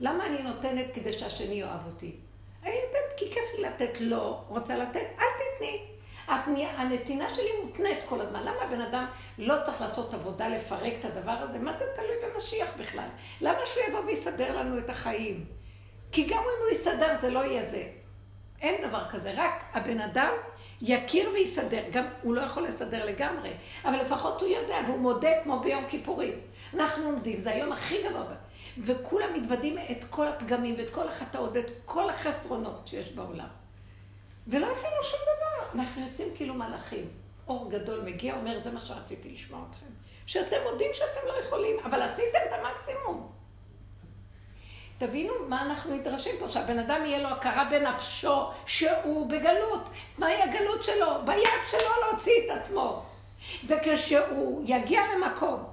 למה 0.00 0.26
אני 0.26 0.42
נותנת 0.42 0.86
כדי 0.94 1.12
שהשני 1.12 1.54
יאהב 1.54 1.86
אותי? 1.86 2.12
אני 2.62 2.74
נותנת 2.86 3.18
כי 3.18 3.24
כיף 3.30 3.44
לי 3.56 3.62
לתת 3.62 4.00
לו, 4.00 4.44
רוצה 4.48 4.76
לתת, 4.76 5.06
אל 5.18 5.26
תתני. 5.38 5.88
הנתינה 6.78 7.34
שלי 7.34 7.48
מותנית 7.64 7.98
כל 8.08 8.20
הזמן. 8.20 8.40
למה 8.40 8.62
הבן 8.62 8.80
אדם 8.80 9.06
לא 9.38 9.54
צריך 9.64 9.80
לעשות 9.80 10.14
עבודה 10.14 10.48
לפרק 10.48 10.92
את 11.00 11.04
הדבר 11.04 11.32
הזה? 11.32 11.58
מה 11.58 11.78
זה 11.78 11.84
תלוי 11.96 12.34
במשיח 12.34 12.68
בכלל? 12.78 13.08
למה 13.40 13.58
שהוא 13.66 13.84
יבוא 13.88 14.00
ויסדר 14.00 14.60
לנו 14.60 14.78
את 14.78 14.90
החיים? 14.90 15.44
כי 16.12 16.24
גם 16.24 16.38
אם 16.38 16.62
הוא 16.64 16.70
יסדר 16.72 17.16
זה 17.20 17.30
לא 17.30 17.44
יהיה 17.44 17.62
זה. 17.62 17.88
אין 18.60 18.88
דבר 18.88 19.08
כזה, 19.10 19.32
רק 19.36 19.64
הבן 19.72 20.00
אדם 20.00 20.32
יכיר 20.82 21.30
ויסדר. 21.30 21.82
גם 21.92 22.04
הוא 22.22 22.34
לא 22.34 22.40
יכול 22.40 22.64
לסדר 22.64 23.04
לגמרי, 23.04 23.50
אבל 23.84 24.00
לפחות 24.00 24.40
הוא 24.40 24.48
יודע, 24.48 24.76
והוא 24.86 24.98
מודה 24.98 25.30
כמו 25.42 25.60
ביום 25.60 25.84
כיפורים. 25.88 26.40
אנחנו 26.74 27.04
עומדים, 27.04 27.40
זה 27.40 27.50
היום 27.50 27.72
הכי 27.72 28.02
גבוה. 28.02 28.34
וכולם 28.78 29.34
מתוודים 29.34 29.78
את 29.90 30.04
כל 30.10 30.28
הפגמים 30.28 30.74
ואת 30.78 30.90
כל 30.90 31.08
החטאות 31.08 31.50
ואת 31.54 31.70
כל 31.84 32.10
החסרונות 32.10 32.86
שיש 32.86 33.12
בעולם. 33.12 33.48
ולא 34.46 34.70
עשינו 34.70 35.02
שום 35.02 35.20
דבר. 35.20 35.80
אנחנו 35.80 36.02
יוצאים 36.02 36.28
כאילו 36.36 36.54
מלאכים. 36.54 37.08
אור 37.48 37.70
גדול 37.70 38.00
מגיע, 38.00 38.36
אומר, 38.36 38.64
זה 38.64 38.70
מה 38.72 38.80
שרציתי 38.80 39.32
לשמוע 39.32 39.60
אתכם. 39.70 39.86
שאתם 40.26 40.56
מודים 40.70 40.90
שאתם 40.92 41.26
לא 41.26 41.32
יכולים, 41.32 41.76
אבל 41.84 42.02
עשיתם 42.02 42.38
את 42.48 42.52
המקסימום. 42.52 43.37
תבינו 44.98 45.32
מה 45.48 45.62
אנחנו 45.62 45.94
נדרשים 45.94 46.34
פה, 46.38 46.48
שהבן 46.48 46.78
אדם 46.78 47.06
יהיה 47.06 47.18
לו 47.18 47.28
הכרה 47.28 47.64
בנפשו 47.70 48.46
שהוא 48.66 49.30
בגלות. 49.30 49.82
מהי 50.18 50.42
הגלות 50.42 50.84
שלו? 50.84 51.06
ביד 51.24 51.48
שלו 51.70 51.90
להוציא 52.02 52.32
את 52.44 52.56
עצמו. 52.58 53.02
וכשהוא 53.66 54.62
יגיע 54.66 55.00
למקום 55.14 55.64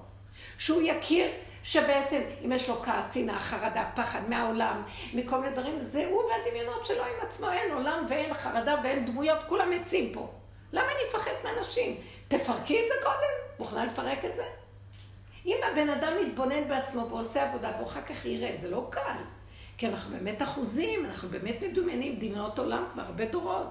שהוא 0.58 0.82
יכיר 0.86 1.32
שבעצם 1.64 2.22
אם 2.46 2.52
יש 2.52 2.70
לו 2.70 2.76
כעס, 2.76 3.14
שנאה, 3.14 3.40
חרדה, 3.40 3.90
פחד 3.96 4.30
מהעולם, 4.30 4.84
מכל 5.14 5.38
מיני 5.38 5.54
דברים, 5.54 5.80
זה 5.80 6.06
הוא 6.06 6.24
והדמיונות 6.24 6.86
שלו 6.86 7.04
עם 7.04 7.28
עצמו, 7.28 7.50
אין 7.52 7.72
עולם 7.72 8.06
ואין 8.10 8.34
חרדה 8.34 8.76
ואין 8.84 9.06
דמויות, 9.06 9.40
כולם 9.48 9.72
עצים 9.74 10.14
פה. 10.14 10.30
למה 10.72 10.86
אני 10.86 11.10
אפחד 11.10 11.32
מאנשים? 11.44 11.98
תפרקי 12.28 12.84
את 12.84 12.88
זה 12.88 12.94
קודם, 13.04 13.60
מוכנה 13.60 13.86
לפרק 13.86 14.26
את 14.26 14.36
זה? 14.36 14.44
אם 15.46 15.58
הבן 15.72 15.90
אדם 15.90 16.14
מתבונן 16.26 16.68
בעצמו 16.68 17.08
ועושה 17.10 17.50
עבודה 17.50 17.72
והוא 17.76 17.88
אחר 17.88 18.02
כך 18.02 18.26
יראה, 18.26 18.56
זה 18.56 18.72
לא 18.72 18.88
קל. 18.92 19.18
כי 19.78 19.88
אנחנו 19.88 20.18
באמת 20.18 20.42
אחוזים, 20.42 21.06
אנחנו 21.06 21.30
באמת 21.30 21.56
מדומיינים, 21.62 22.16
דמיונות 22.20 22.60
עולם 22.60 22.84
כבר 22.94 23.02
הרבה 23.02 23.26
דורות. 23.26 23.68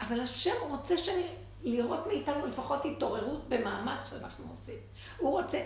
אבל 0.00 0.20
השם 0.20 0.54
רוצה 0.68 0.98
שאני, 0.98 1.22
לראות 1.62 2.06
מאיתנו 2.06 2.46
לפחות 2.46 2.84
התעוררות 2.84 3.48
במאמץ 3.48 4.10
שאנחנו 4.10 4.44
עושים. 4.50 4.78
הוא 5.18 5.30
רוצה 5.30 5.64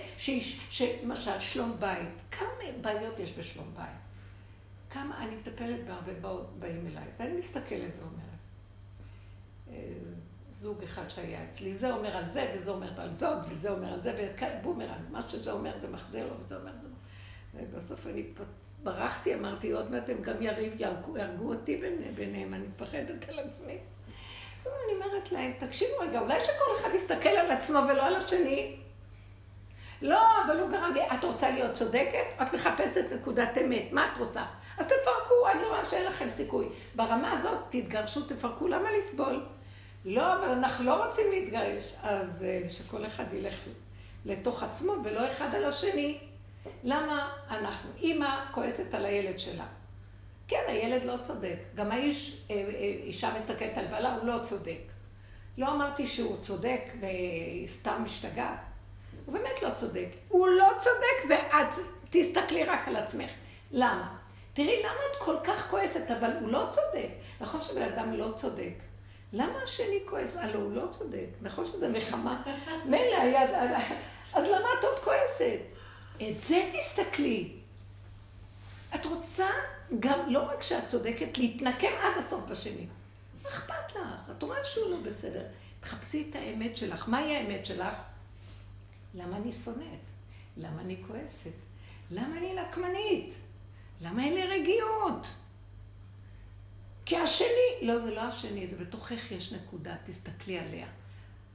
שלמשל, 0.70 1.40
שלום 1.40 1.76
בית, 1.78 2.22
כמה 2.30 2.48
בעיות 2.80 3.20
יש 3.20 3.38
בשלום 3.38 3.66
בית? 3.76 4.02
כמה, 4.90 5.24
אני 5.24 5.36
מטפלת 5.36 5.84
בהרבה 5.86 6.12
באים 6.58 6.86
אליי, 6.86 7.04
ואני 7.18 7.38
מסתכלת 7.38 7.90
ואומרת, 7.98 8.22
אה, 9.68 9.74
זוג 10.62 10.82
אחד 10.82 11.02
שהיה 11.08 11.44
אצלי, 11.44 11.74
זה 11.74 11.92
אומר 11.92 12.16
על 12.16 12.28
זה, 12.28 12.54
וזה 12.54 12.70
אומר 12.70 13.00
על 13.00 13.10
זאת, 13.10 13.38
וזה 13.48 13.70
אומר 13.70 13.92
על 13.92 14.02
זה, 14.02 14.32
ובומרנג, 14.60 15.10
מה 15.10 15.28
שזה 15.28 15.52
אומר 15.52 15.72
זה 15.78 15.88
מחזיר 15.88 16.26
לו, 16.26 16.40
וזה 16.40 16.56
אומר 16.56 16.72
זה... 16.82 16.88
ובסוף 17.54 18.06
אני 18.06 18.24
ברחתי, 18.82 19.34
אמרתי, 19.34 19.72
עוד 19.72 19.90
מעט 19.90 20.10
הם 20.10 20.22
גם 20.22 20.42
יריב, 20.42 20.80
יהרגו, 20.80 21.16
יהרגו 21.16 21.52
אותי 21.52 21.82
ביניהם, 22.16 22.54
אני 22.54 22.66
מפחדת 22.66 23.28
על 23.28 23.38
עצמי. 23.38 23.78
אז 24.60 24.66
אני 24.66 24.94
אומרת 24.94 25.32
להם, 25.32 25.52
תקשיבו 25.58 25.98
רגע, 26.00 26.20
אולי 26.20 26.40
שכל 26.40 26.80
אחד 26.80 26.94
יסתכל 26.94 27.28
על 27.28 27.50
עצמו 27.50 27.78
ולא 27.88 28.06
על 28.06 28.16
השני? 28.16 28.76
לא, 30.02 30.44
אבל 30.46 30.60
הוא 30.60 30.70
גרם 30.70 30.92
לי, 30.94 31.06
את 31.06 31.24
רוצה 31.24 31.50
להיות 31.50 31.74
צודקת? 31.74 32.42
את 32.42 32.54
מחפשת 32.54 33.04
נקודת 33.20 33.58
אמת, 33.64 33.92
מה 33.92 34.12
את 34.12 34.18
רוצה? 34.18 34.42
אז 34.78 34.86
תפרקו, 34.86 35.48
אני 35.52 35.64
רואה 35.64 35.84
שאין 35.84 36.06
לכם 36.06 36.30
סיכוי. 36.30 36.68
ברמה 36.94 37.32
הזאת, 37.32 37.58
תתגרשו, 37.68 38.26
תפרקו, 38.26 38.68
למה 38.68 38.88
לסבול? 38.98 39.42
לא, 40.04 40.34
אבל 40.34 40.48
אנחנו 40.48 40.84
לא 40.84 41.06
רוצים 41.06 41.24
להתגרש. 41.30 41.94
אז 42.02 42.44
uh, 42.66 42.72
שכל 42.72 43.06
אחד 43.06 43.24
ילך 43.32 43.54
לתוך 44.24 44.62
עצמו 44.62 44.92
ולא 45.04 45.28
אחד 45.28 45.54
על 45.54 45.64
השני. 45.64 46.18
למה 46.84 47.32
אנחנו? 47.50 47.90
אימא 47.98 48.44
כועסת 48.50 48.94
על 48.94 49.04
הילד 49.04 49.38
שלה. 49.38 49.66
כן, 50.48 50.62
הילד 50.68 51.04
לא 51.04 51.16
צודק. 51.22 51.56
גם 51.74 51.90
האיש, 51.90 52.42
אה, 52.50 52.54
אה, 52.56 52.62
אישה 53.02 53.34
מסתכלת 53.36 53.78
על 53.78 53.86
בעלה, 53.86 54.14
הוא 54.14 54.26
לא 54.26 54.38
צודק. 54.42 54.78
לא 55.58 55.72
אמרתי 55.72 56.06
שהוא 56.06 56.36
צודק 56.40 56.80
והיא 57.00 57.66
סתם 57.66 58.02
משתגעת. 58.04 58.58
הוא 59.26 59.34
באמת 59.34 59.62
לא 59.62 59.70
צודק. 59.70 60.08
הוא 60.28 60.48
לא 60.48 60.68
צודק 60.78 61.28
ואת 61.28 61.86
תסתכלי 62.10 62.64
רק 62.64 62.88
על 62.88 62.96
עצמך. 62.96 63.30
למה? 63.70 64.16
תראי, 64.52 64.82
למה 64.82 65.00
את 65.12 65.16
כל 65.18 65.36
כך 65.44 65.70
כועסת, 65.70 66.10
אבל 66.10 66.30
הוא 66.40 66.48
לא 66.48 66.68
צודק. 66.70 67.08
נכון 67.40 67.62
שבן 67.62 67.82
אדם 67.82 68.12
לא 68.12 68.32
צודק. 68.34 68.74
למה 69.32 69.62
השני 69.64 69.98
כועס? 70.04 70.36
הלו, 70.36 70.60
הוא 70.60 70.72
לא 70.72 70.86
צודק. 70.90 71.26
נכון 71.42 71.66
שזה 71.66 71.88
נחמה? 71.88 72.42
מילא 72.84 73.16
היד... 73.22 73.50
אז 74.34 74.44
למה 74.44 74.68
את 74.78 74.84
עוד 74.84 74.98
כועסת? 74.98 75.58
את 76.16 76.40
זה 76.40 76.70
תסתכלי. 76.78 77.52
את 78.94 79.06
רוצה 79.06 79.46
גם, 80.00 80.18
לא 80.28 80.42
רק 80.42 80.62
שאת 80.62 80.88
צודקת, 80.88 81.38
להתנקם 81.38 81.92
עד 82.02 82.18
הסוף 82.18 82.40
בשני. 82.48 82.86
מה 83.42 83.48
אכפת 83.48 83.90
לך? 83.90 84.30
את 84.36 84.42
רואה 84.42 84.64
שהוא 84.64 84.90
לא 84.90 84.96
בסדר. 84.96 85.42
תחפשי 85.80 86.26
את 86.30 86.36
האמת 86.36 86.76
שלך. 86.76 87.08
מהי 87.08 87.36
האמת 87.36 87.66
שלך? 87.66 87.94
למה 89.14 89.36
אני 89.36 89.52
שונאת? 89.52 90.04
למה 90.56 90.80
אני 90.80 90.96
כועסת? 91.06 91.50
למה 92.10 92.38
אני 92.38 92.54
נקמנית? 92.54 93.34
למה 94.00 94.24
אין 94.24 94.34
לי 94.34 94.46
רגיעות? 94.46 95.26
כי 97.04 97.16
השני, 97.16 97.78
לא, 97.82 97.98
זה 97.98 98.10
לא 98.10 98.20
השני, 98.20 98.66
זה 98.66 98.76
בתוכך 98.76 99.32
יש 99.32 99.52
נקודה, 99.52 99.94
תסתכלי 100.04 100.58
עליה. 100.58 100.86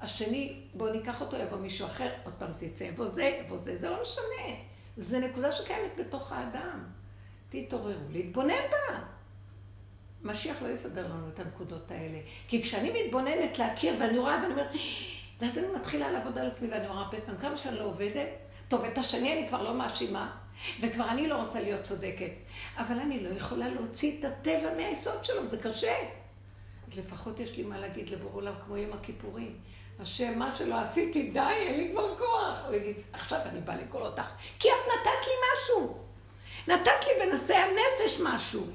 השני, 0.02 0.62
בואו 0.74 0.94
ניקח 0.94 1.22
אותו, 1.22 1.38
יבוא 1.38 1.58
מישהו 1.58 1.88
אחר, 1.88 2.10
עוד 2.24 2.34
פעם 2.38 2.54
זה 2.56 2.66
יצא, 2.66 2.84
יבוא 2.84 3.10
זה, 3.10 3.24
יבוא 3.24 3.58
זה, 3.58 3.76
זה 3.76 3.90
לא 3.90 4.02
משנה. 4.02 4.56
זה 4.98 5.20
נקודה 5.20 5.52
שקיימת 5.52 5.92
בתוך 6.00 6.32
האדם. 6.32 6.84
תתעוררו, 7.50 7.92
להתבונן 8.12 8.54
בה. 8.72 9.00
משיח 10.24 10.62
לא 10.62 10.68
יסדר 10.68 11.08
לנו 11.08 11.30
את 11.30 11.40
הנקודות 11.40 11.92
האלה. 11.92 12.20
כי 12.48 12.64
כשאני 12.64 12.92
מתבוננת 13.02 13.60
להכיר 13.60 13.96
ואני 14.00 14.18
רואה 14.18 14.40
ואני 14.42 14.54
אומרת, 14.54 14.72
ואז 15.40 15.58
אני 15.58 15.68
מתחילה 15.76 16.12
לעבוד 16.12 16.38
על 16.38 16.48
עצמי 16.48 16.68
ואני 16.68 16.88
רואה 16.88 17.00
הרבה 17.00 17.22
פעמים 17.22 17.42
כמה 17.42 17.58
שאני 17.58 17.76
לא 17.76 17.84
עובדת, 17.84 18.28
טוב, 18.68 18.86
את 18.86 18.98
השני 18.98 19.34
אני 19.34 19.48
כבר 19.48 19.64
לא 19.64 19.74
מאשימה, 19.74 20.38
וכבר 20.82 21.10
אני 21.10 21.28
לא 21.28 21.36
רוצה 21.36 21.62
להיות 21.62 21.84
צודקת. 21.84 22.32
אבל 22.78 23.00
אני 23.00 23.24
לא 23.24 23.30
יכולה 23.30 23.68
להוציא 23.70 24.20
את 24.20 24.26
הטבע 24.26 24.74
מהיסוד 24.78 25.26
שלו, 25.26 25.48
זה 25.48 25.58
קשה. 25.58 25.96
אז 26.88 27.00
לפחות 27.00 27.40
יש 27.40 27.58
לי 27.58 27.64
מה 27.64 27.80
להגיד 27.80 28.10
לבור 28.10 28.32
עולם 28.34 28.54
כמו 28.66 28.78
יום 28.78 28.94
הכיפורים. 28.94 29.56
השם, 30.00 30.40
מה 30.40 30.56
שלא 30.56 30.76
עשיתי, 30.76 31.30
די, 31.30 31.40
אין 31.40 31.80
לי 31.80 31.92
כבר 31.92 32.18
כוח. 32.18 32.64
הוא 32.68 32.76
יגיד, 32.76 32.96
עכשיו 33.14 33.40
אני 33.46 33.62
באה 33.62 33.76
לקרוא 33.76 34.02
אותך, 34.02 34.32
כי 34.60 34.68
את 34.68 34.88
נתת 34.88 35.28
לי 35.28 35.34
משהו. 35.54 35.98
נתת 36.68 37.06
לי 37.08 37.26
בנושא 37.26 37.56
הנפש 37.56 38.22
משהו. 38.24 38.68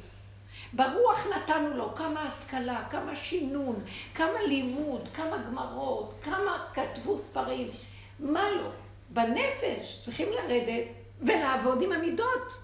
ברוח 0.72 1.26
נתנו 1.36 1.76
לו 1.76 1.94
כמה 1.94 2.22
השכלה, 2.22 2.84
כמה 2.90 3.16
שינון, 3.16 3.84
כמה 4.14 4.42
לימוד, 4.48 5.08
כמה 5.14 5.36
גמרות, 5.38 6.14
כמה 6.22 6.66
כתבו 6.74 7.18
ספרים. 7.18 7.70
מה 8.18 8.50
לא? 8.50 8.70
בנפש 9.10 10.00
צריכים 10.02 10.28
לרדת 10.32 11.01
ולעבוד 11.26 11.82
עם 11.82 11.92
המידות. 11.92 12.58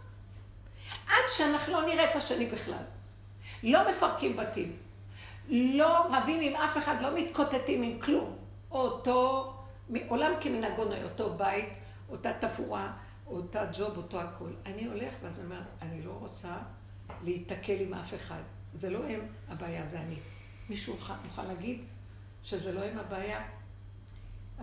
עד 1.07 1.25
שאנחנו 1.29 1.73
לא 1.73 1.87
נראה 1.87 2.11
את 2.11 2.17
השני 2.17 2.47
בכלל. 2.47 2.83
לא 3.63 3.91
מפרקים 3.91 4.37
בתים. 4.37 4.77
לא 5.49 6.07
רבים 6.13 6.41
עם 6.41 6.57
אף 6.57 6.79
אחד, 6.79 6.95
לא 7.03 7.09
מתקוטטים 7.15 7.83
עם 7.83 8.01
כלום. 8.01 8.37
אותו, 8.71 9.53
עולם 10.09 10.33
כמנהגו 10.41 10.85
נוי, 10.85 11.05
אותו 11.05 11.35
בית, 11.35 11.69
אותה 12.11 12.33
תפאורה, 12.41 12.93
אותה 13.27 13.65
ג'וב, 13.79 13.97
אותו 13.97 14.21
הכל. 14.21 14.51
אני 14.67 14.87
הולך 14.87 15.15
ואז 15.23 15.39
אני 15.39 15.47
אומרת, 15.47 15.67
אני 15.83 16.03
לא 16.03 16.11
רוצה 16.11 16.57
להיתקל 17.23 17.77
עם 17.81 17.95
אף 17.95 18.15
אחד. 18.15 18.41
זה 18.75 18.91
לא 18.91 18.99
הם, 19.09 19.21
הבעיה 19.49 19.87
זה 19.87 20.01
אני. 20.01 20.17
מישהו 20.69 20.97
מוכן 21.25 21.47
להגיד 21.49 21.85
שזה 22.43 22.73
לא 22.73 22.85
הם 22.85 22.99
הבעיה? 22.99 23.43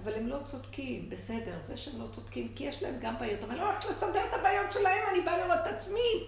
אבל 0.04 0.14
הם 0.14 0.28
לא 0.28 0.38
צודקים, 0.44 1.10
בסדר, 1.10 1.60
זה 1.60 1.78
שהם 1.78 2.02
לא 2.02 2.08
צודקים, 2.12 2.52
כי 2.56 2.64
יש 2.64 2.84
להם 2.84 2.96
גם 3.02 3.16
בעיות, 3.20 3.44
אבל 3.44 3.56
לא 3.56 3.62
הולכת 3.62 3.90
לסדר 3.90 4.26
את 4.30 4.34
הבעיות 4.34 4.72
שלהם, 4.72 5.04
אני 5.12 5.22
באה 5.22 5.38
לראות 5.38 5.60
את 5.62 5.74
עצמי. 5.74 6.24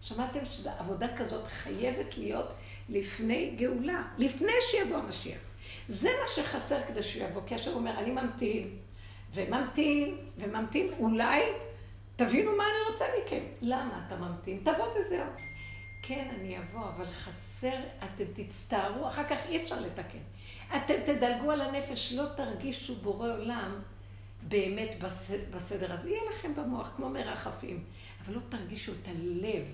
שמעתם 0.00 0.38
שעבודה 0.44 1.16
כזאת 1.16 1.46
חייבת 1.46 2.18
להיות 2.18 2.52
לפני 2.88 3.54
גאולה, 3.56 4.02
לפני 4.18 4.52
שיבוא 4.70 4.96
המשיח. 4.96 5.38
זה 5.88 6.08
מה 6.22 6.28
שחסר 6.28 6.78
כדי 6.88 7.02
שהוא 7.02 7.24
יבוא, 7.24 7.42
כי 7.46 7.54
השם 7.54 7.72
אומר, 7.74 7.98
אני 7.98 8.10
ממתין, 8.10 8.76
וממתין, 9.34 10.16
וממתין, 10.38 10.92
אולי 10.98 11.42
תבינו 12.16 12.56
מה 12.56 12.64
אני 12.64 12.92
רוצה 12.92 13.04
מכם. 13.22 13.42
למה 13.62 14.04
אתה 14.06 14.16
ממתין? 14.16 14.58
תבוא 14.58 14.86
וזהו. 14.98 15.26
כן, 16.02 16.28
אני 16.38 16.58
אבוא, 16.58 16.88
אבל 16.96 17.04
חסר, 17.04 17.76
אתם 17.98 18.24
תצטערו, 18.34 19.08
אחר 19.08 19.24
כך 19.24 19.46
אי 19.48 19.62
אפשר 19.62 19.80
לתקן. 19.80 20.18
אתם 20.68 20.94
תדלגו 21.06 21.50
על 21.50 21.60
הנפש, 21.60 22.12
לא 22.12 22.24
תרגישו 22.36 22.94
בורא 22.94 23.32
עולם 23.32 23.80
באמת 24.48 24.90
בסדר 25.50 25.92
הזה. 25.92 26.10
יהיה 26.10 26.30
לכם 26.30 26.54
במוח 26.54 26.92
כמו 26.96 27.08
מרחפים, 27.08 27.84
אבל 28.24 28.34
לא 28.34 28.40
תרגישו 28.48 28.92
את 28.92 29.08
הלב, 29.08 29.64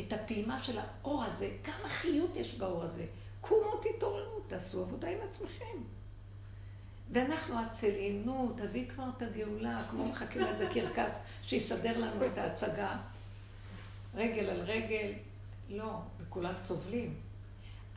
את 0.00 0.12
הפעימה 0.12 0.62
של 0.62 0.78
האור 0.78 1.24
הזה, 1.24 1.50
כמה 1.64 1.88
חיות 1.88 2.36
יש 2.36 2.54
באור 2.54 2.82
הזה. 2.82 3.06
קומו, 3.40 3.76
תתעוררו, 3.76 4.40
תעשו 4.48 4.82
עבודה 4.82 5.08
עם 5.08 5.18
עצמכם. 5.28 5.78
ואנחנו 7.12 7.58
עצלים, 7.58 8.22
נו, 8.24 8.54
תביא 8.56 8.88
כבר 8.88 9.04
את 9.16 9.22
הגאולה, 9.22 9.82
כמו 9.90 10.04
מחכים 10.04 10.42
לאיזה 10.42 10.68
קרקס 10.72 11.22
שיסדר 11.42 11.98
לנו 11.98 12.26
את 12.26 12.38
ההצגה. 12.38 12.96
רגל 14.14 14.50
על 14.50 14.60
רגל, 14.60 15.12
לא, 15.70 15.98
וכולם 16.20 16.56
סובלים. 16.56 17.14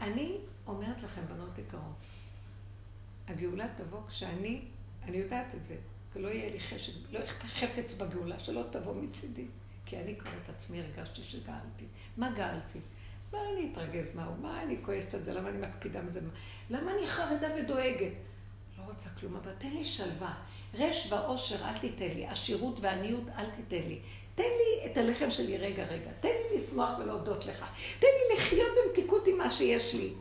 אני 0.01 0.37
אומרת 0.67 1.03
לכם, 1.03 1.21
בנות 1.27 1.57
יקרות, 1.57 1.95
הגאולה 3.27 3.67
תבוא 3.75 3.99
כשאני, 4.07 4.61
אני 5.03 5.17
יודעת 5.17 5.55
את 5.55 5.65
זה, 5.65 5.75
לא 6.15 6.27
יהיה 6.27 6.49
לי 6.49 6.59
חשק, 6.59 6.93
לא 7.11 7.19
חפץ 7.25 7.93
בגאולה, 7.93 8.39
שלא 8.39 8.63
תבוא 8.71 8.95
מצידי. 8.95 9.45
כי 9.85 9.97
אני 9.97 10.15
כבר 10.15 10.31
את 10.43 10.49
עצמי 10.49 10.81
הרגשתי 10.81 11.21
שגאלתי. 11.21 11.85
מה 12.17 12.31
גאלתי? 12.31 12.79
מה 13.33 13.39
אני 13.53 13.69
אתרגז 13.71 14.05
מהו? 14.15 14.35
מה 14.41 14.63
אני 14.63 14.77
כועסת 14.81 15.13
על 15.13 15.23
זה? 15.23 15.33
למה 15.33 15.49
אני 15.49 15.57
מקפידה 15.57 16.01
מזה? 16.01 16.19
למה 16.69 16.91
אני 16.91 17.07
חרדה 17.07 17.47
ודואגת? 17.59 18.13
לא 18.77 18.83
רוצה 18.83 19.09
כלום, 19.09 19.35
אבל 19.35 19.51
תן 19.57 19.69
לי 19.69 19.85
שלווה. 19.85 20.33
רש 20.73 21.11
ועושר 21.11 21.65
אל 21.65 21.77
תיתן 21.77 22.07
לי, 22.15 22.27
עשירות 22.27 22.79
ועניות 22.79 23.23
אל 23.37 23.45
תיתן 23.49 23.87
לי. 23.87 23.99
תן 24.35 24.43
לי 24.43 24.91
את 24.91 24.97
הלחם 24.97 25.31
שלי 25.31 25.57
רגע 25.57 25.83
רגע, 25.83 26.11
תן 26.19 26.27
לי 26.27 26.57
לשמוח 26.57 26.99
ולהודות 26.99 27.45
לך. 27.45 27.65
תן 27.99 28.07
לי 28.07 28.35
לחיות 28.35 28.71
במתיקות 28.85 29.27
עם 29.27 29.37
מה 29.37 29.51
שיש 29.51 29.95
לי. 29.95 30.13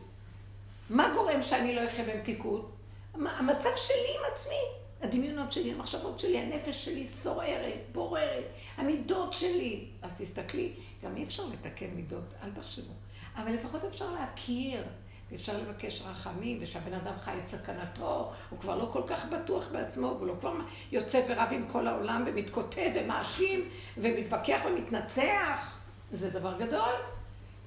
מה 0.89 1.11
גורם 1.13 1.41
שאני 1.41 1.75
לא 1.75 1.87
אחיה 1.87 2.05
במתיקות? 2.05 2.74
המצב 3.15 3.69
שלי 3.75 4.17
עם 4.17 4.33
עצמי. 4.33 4.85
הדמיונות 5.01 5.51
שלי, 5.51 5.71
המחשבות 5.71 6.19
שלי, 6.19 6.37
הנפש 6.37 6.85
שלי 6.85 7.07
סוערת, 7.07 7.79
בוררת, 7.91 8.43
המידות 8.77 9.33
שלי. 9.33 9.85
אז 10.01 10.21
תסתכלי, 10.21 10.73
גם 11.03 11.17
אי 11.17 11.23
אפשר 11.23 11.45
לתקן 11.45 11.87
מידות, 11.95 12.33
אל 12.43 12.49
תחשבו. 12.61 12.93
אבל 13.35 13.51
לפחות 13.51 13.83
אפשר 13.85 14.11
להכיר, 14.11 14.83
ואפשר 15.31 15.57
לבקש 15.57 16.01
רחמים, 16.01 16.57
ושהבן 16.61 16.93
אדם 16.93 17.13
חי 17.19 17.31
את 17.43 17.47
סכנתו, 17.47 18.31
הוא 18.49 18.59
כבר 18.59 18.75
לא 18.75 18.89
כל 18.93 19.01
כך 19.07 19.25
בטוח 19.25 19.67
בעצמו, 19.71 20.07
הוא 20.07 20.27
לא 20.27 20.33
כבר 20.39 20.53
יוצא 20.91 21.21
ורב 21.27 21.49
עם 21.51 21.67
כל 21.71 21.87
העולם 21.87 22.23
ומתקוטט 22.27 22.91
ומאשים 22.95 23.69
ומתווכח 23.97 24.61
ומתנצח. 24.65 25.77
זה 26.11 26.29
דבר 26.29 26.57
גדול. 26.59 26.93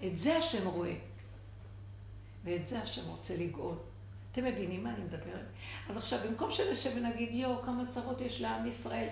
את 0.07 0.19
זה 0.19 0.37
השם 0.37 0.67
רואה. 0.69 0.95
ואת 2.45 2.67
זה 2.67 2.79
השם 2.83 3.09
רוצה 3.09 3.35
לגאול. 3.37 3.75
אתם 4.39 4.47
מבינים 4.47 4.85
מה 4.85 4.95
אני 4.95 5.05
מדברת? 5.05 5.47
אז 5.89 5.97
עכשיו, 5.97 6.19
במקום 6.29 6.51
שנשב 6.51 6.91
ונגיד, 6.97 7.35
יואו, 7.35 7.63
כמה 7.63 7.87
צרות 7.89 8.21
יש 8.21 8.41
לעם 8.41 8.67
ישראל, 8.67 9.09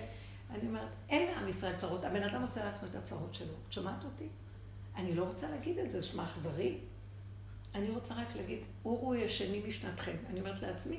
אני 0.51 0.67
אומרת, 0.67 0.87
אין 1.09 1.31
לעם 1.31 1.47
ישראל 1.47 1.75
צרות, 1.75 2.03
הבן 2.03 2.23
אדם 2.23 2.41
עושה 2.41 2.65
לעצמו 2.65 2.87
את 2.89 2.95
הצרות 2.95 3.33
שלו. 3.33 3.53
את 3.67 3.73
שומעת 3.73 4.03
אותי? 4.03 4.27
אני 4.95 5.15
לא 5.15 5.23
רוצה 5.23 5.49
להגיד 5.49 5.77
את 5.77 5.89
זה, 5.89 6.03
שמע 6.03 6.23
אכזרי. 6.23 6.77
אני 7.75 7.89
רוצה 7.89 8.13
רק 8.13 8.35
להגיד, 8.35 8.59
אורו 8.85 9.15
ישני 9.15 9.61
משנתכם. 9.67 10.15
אני 10.29 10.39
אומרת 10.39 10.61
לעצמי, 10.61 10.97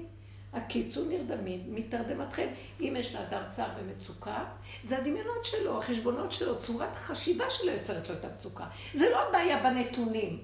הקיצו 0.52 1.04
נרדמים 1.04 1.74
מתרדמתכם. 1.74 2.48
אם 2.80 2.94
יש 2.98 3.14
לאדם 3.14 3.42
צער 3.50 3.70
ומצוקה, 3.80 4.44
זה 4.82 4.98
הדמיונות 4.98 5.44
שלו, 5.44 5.78
החשבונות 5.78 6.32
שלו, 6.32 6.58
צורת 6.58 6.92
החשיבה 6.92 7.44
שלו 7.50 7.72
יוצרת 7.72 8.08
לו 8.08 8.14
את 8.14 8.24
המצוקה. 8.24 8.66
זה 8.94 9.10
לא 9.10 9.28
הבעיה 9.28 9.62
בנתונים. 9.62 10.38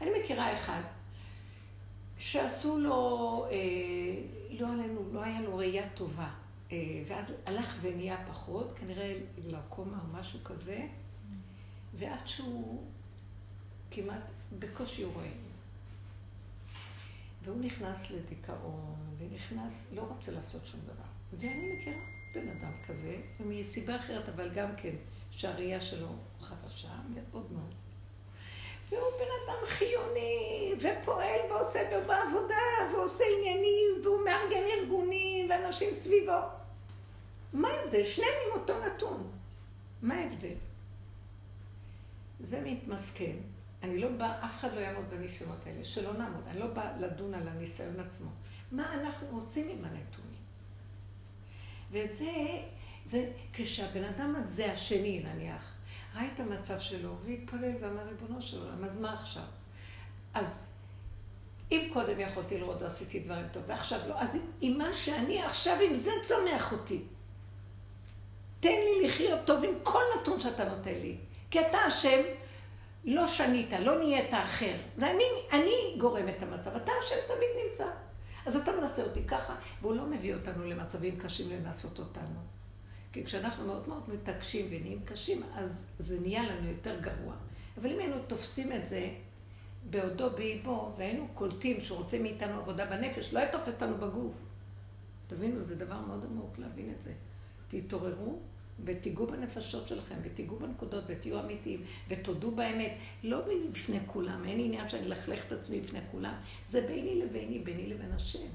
אני 0.00 0.10
מכירה 0.20 0.52
אחד 0.52 0.80
שעשו 2.18 2.78
לו, 2.78 3.46
אה, 3.50 3.56
לא 4.50 4.72
עלינו, 4.72 5.12
לא 5.12 5.24
היה 5.24 5.40
לו 5.40 5.56
ראייה 5.56 5.88
טובה. 5.94 6.30
אה, 6.72 7.02
ואז 7.06 7.34
הלך 7.46 7.78
ונהיה 7.80 8.16
פחות, 8.28 8.72
כנראה 8.76 9.14
גלאוקומה 9.44 9.98
או 10.02 10.18
משהו 10.20 10.38
כזה, 10.44 10.86
ועד 11.94 12.26
שהוא 12.26 12.82
כמעט 13.90 14.22
בקושי 14.58 15.02
הוא 15.02 15.14
רואה. 15.14 15.30
והוא 17.44 17.60
נכנס 17.60 18.10
לדיכאון, 18.10 19.16
ונכנס, 19.18 19.92
לא 19.94 20.02
רוצה 20.02 20.32
לעשות 20.32 20.66
שום 20.66 20.80
דבר. 20.80 21.38
ואני 21.38 21.72
מכירה 21.72 21.96
בן 22.34 22.48
אדם 22.48 22.72
כזה, 22.86 23.20
ומסיבה 23.40 23.96
אחרת, 23.96 24.28
אבל 24.28 24.50
גם 24.54 24.68
כן, 24.76 24.94
שהראייה 25.30 25.80
שלו 25.80 26.08
חדשה 26.40 26.92
מאוד 27.14 27.52
מאוד. 27.52 27.74
והוא 28.90 29.10
בן 29.18 29.26
אדם 29.44 29.66
חיוני, 29.66 30.72
ופועל 30.80 31.40
ועושה 31.50 32.00
בעבודה, 32.06 32.54
ועושה 32.92 33.24
עניינים, 33.38 34.00
והוא 34.04 34.24
מארגן 34.24 34.62
ארגונים, 34.78 35.50
ואנשים 35.50 35.94
סביבו. 35.94 36.32
מה 37.52 37.68
ההבדל? 37.68 38.04
שניהם 38.04 38.32
עם 38.46 38.60
אותו 38.60 38.74
נתון. 38.86 39.30
מה 40.02 40.14
ההבדל? 40.14 40.54
זה 42.40 42.60
מתמסכן. 42.64 43.36
אני 43.82 43.98
לא 43.98 44.08
באה, 44.08 44.44
אף 44.46 44.58
אחד 44.58 44.74
לא 44.74 44.80
יעמוד 44.80 45.10
בניסיונות 45.10 45.66
האלה, 45.66 45.84
שלא 45.84 46.12
נעמוד. 46.12 46.42
אני 46.50 46.58
לא 46.58 46.66
באה 46.66 46.96
לדון 46.98 47.34
על 47.34 47.48
הניסיון 47.48 48.00
עצמו. 48.00 48.30
מה 48.72 48.94
אנחנו 48.94 49.36
עושים 49.36 49.68
עם 49.68 49.84
הנתונים? 49.84 50.38
ואת 51.90 52.12
זה, 52.12 52.32
זה 53.06 53.30
כשהבן 53.52 54.04
אדם 54.04 54.36
הזה, 54.36 54.72
השני 54.72 55.22
נניח, 55.24 55.72
ראה 56.14 56.26
את 56.34 56.40
המצב 56.40 56.80
שלו 56.80 57.16
והתפלל 57.24 57.72
ואמר, 57.80 58.02
ריבונו 58.08 58.42
של 58.42 58.62
עולם, 58.62 58.84
אז 58.84 59.00
מה 59.00 59.14
עכשיו? 59.14 59.42
אז 60.34 60.66
אם 61.72 61.90
קודם 61.92 62.20
יכולתי 62.20 62.58
לראות, 62.58 62.82
עשיתי 62.82 63.20
דברים 63.20 63.46
טוב, 63.52 63.62
ועכשיו 63.66 64.00
לא, 64.08 64.20
אז 64.20 64.38
עם 64.60 64.78
מה 64.78 64.92
שאני 64.92 65.42
עכשיו, 65.42 65.76
עם 65.88 65.94
זה 65.94 66.10
צומח 66.22 66.72
אותי. 66.72 67.02
תן 68.60 68.68
לי 68.68 69.06
לחיות 69.06 69.40
טוב 69.44 69.64
עם 69.64 69.74
כל 69.82 70.02
נתון 70.20 70.40
שאתה 70.40 70.64
נותן 70.64 70.94
לי. 70.94 71.16
כי 71.50 71.60
אתה 71.60 71.78
אשם, 71.88 72.22
לא 73.04 73.26
שנית, 73.26 73.72
לא 73.72 73.98
נהיית 73.98 74.34
אחר. 74.34 74.76
זה 74.96 75.10
אני, 75.10 75.24
אני 75.52 75.96
גורם 75.98 76.28
את 76.28 76.42
המצב, 76.42 76.76
אתה 76.76 76.92
אשם 77.00 77.16
תמיד 77.26 77.48
נמצא. 77.68 77.86
אז 78.46 78.56
אתה 78.56 78.72
מנסה 78.80 79.02
אותי 79.02 79.24
ככה, 79.26 79.54
והוא 79.80 79.94
לא 79.94 80.06
מביא 80.06 80.34
אותנו 80.34 80.64
למצבים 80.64 81.16
קשים 81.16 81.50
לנסות 81.50 81.98
אותנו. 81.98 82.57
כי 83.12 83.24
כשאנחנו 83.24 83.66
מאוד 83.66 83.88
מאוד 83.88 84.02
מתעקשים 84.08 84.66
ונהיים 84.70 85.00
קשים, 85.04 85.42
אז 85.54 85.92
זה 85.98 86.20
נהיה 86.20 86.42
לנו 86.42 86.68
יותר 86.68 87.00
גרוע. 87.00 87.34
אבל 87.80 87.92
אם 87.92 87.98
היינו 87.98 88.16
תופסים 88.26 88.72
את 88.72 88.86
זה 88.86 89.10
בעודו 89.90 90.30
באיבו, 90.30 90.94
והיינו 90.98 91.28
קולטים 91.34 91.76
רוצה 91.90 92.18
מאיתנו 92.18 92.60
עבודה 92.60 92.86
בנפש, 92.86 93.34
לא 93.34 93.38
היה 93.38 93.52
תופס 93.52 93.74
אותנו 93.74 93.98
בגוף. 93.98 94.34
תבינו, 95.26 95.64
זה 95.64 95.76
דבר 95.76 96.00
מאוד 96.00 96.24
עמוק 96.24 96.58
להבין 96.58 96.90
את 96.96 97.02
זה. 97.02 97.12
תתעוררו 97.68 98.38
ותיגעו 98.84 99.26
בנפשות 99.26 99.88
שלכם, 99.88 100.14
ותיגעו 100.22 100.58
בנקודות, 100.58 101.04
ותהיו 101.06 101.40
אמיתיים, 101.40 101.84
ותודו 102.08 102.50
באמת. 102.50 102.92
לא 103.22 103.40
בפני 103.70 103.98
כולם, 104.06 104.44
אין 104.44 104.60
עניין 104.60 104.88
שאני 104.88 105.06
אלכלך 105.06 105.46
את 105.46 105.52
עצמי 105.52 105.80
בפני 105.80 106.00
כולם. 106.10 106.34
זה 106.66 106.86
ביני 106.86 107.22
לביני, 107.22 107.58
ביני 107.58 107.86
לבין 107.86 108.12
השם. 108.12 108.48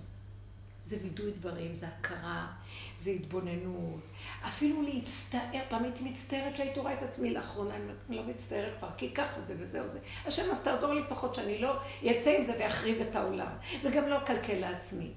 זה 0.85 0.97
וידוי 1.03 1.31
דברים, 1.31 1.75
זה 1.75 1.87
הכרה, 1.87 2.53
זה 2.97 3.09
התבוננות. 3.09 4.01
אפילו 4.47 4.81
להצטער, 4.81 5.59
פעם 5.69 5.83
הייתי 5.83 6.03
מצטערת 6.03 6.55
שהייתי 6.55 6.79
רואה 6.79 6.93
את 6.93 7.03
עצמי 7.03 7.33
לאחרונה, 7.33 7.75
אני 7.75 8.15
לא 8.17 8.23
מצטערת 8.23 8.73
כבר, 8.79 8.89
כי 8.97 9.13
ככה 9.13 9.41
זה 9.41 9.55
וזהו 9.57 9.87
זה. 9.91 9.99
השם, 10.25 10.51
אז 10.51 10.63
תעזור 10.63 10.93
לי 10.93 11.01
לפחות 11.01 11.35
שאני 11.35 11.57
לא 11.57 11.75
אצא 12.11 12.37
עם 12.37 12.43
זה 12.43 12.53
ואחריב 12.59 13.01
את 13.01 13.15
העולם, 13.15 13.51
וגם 13.83 14.07
לא 14.07 14.17
אקלקל 14.17 14.59
לעצמי. 14.59 15.11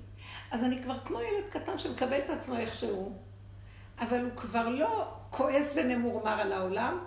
אז 0.50 0.64
אני 0.64 0.82
כבר 0.82 0.98
כמו 1.04 1.20
ילד 1.20 1.50
קטן 1.50 1.78
שמקבל 1.78 2.18
את 2.18 2.30
עצמו 2.30 2.56
איכשהו, 2.56 3.18
אבל 3.98 4.20
הוא 4.20 4.36
כבר 4.36 4.68
לא 4.68 5.08
כועס 5.30 5.76
וממורמר 5.76 6.40
על 6.40 6.52
העולם, 6.52 6.98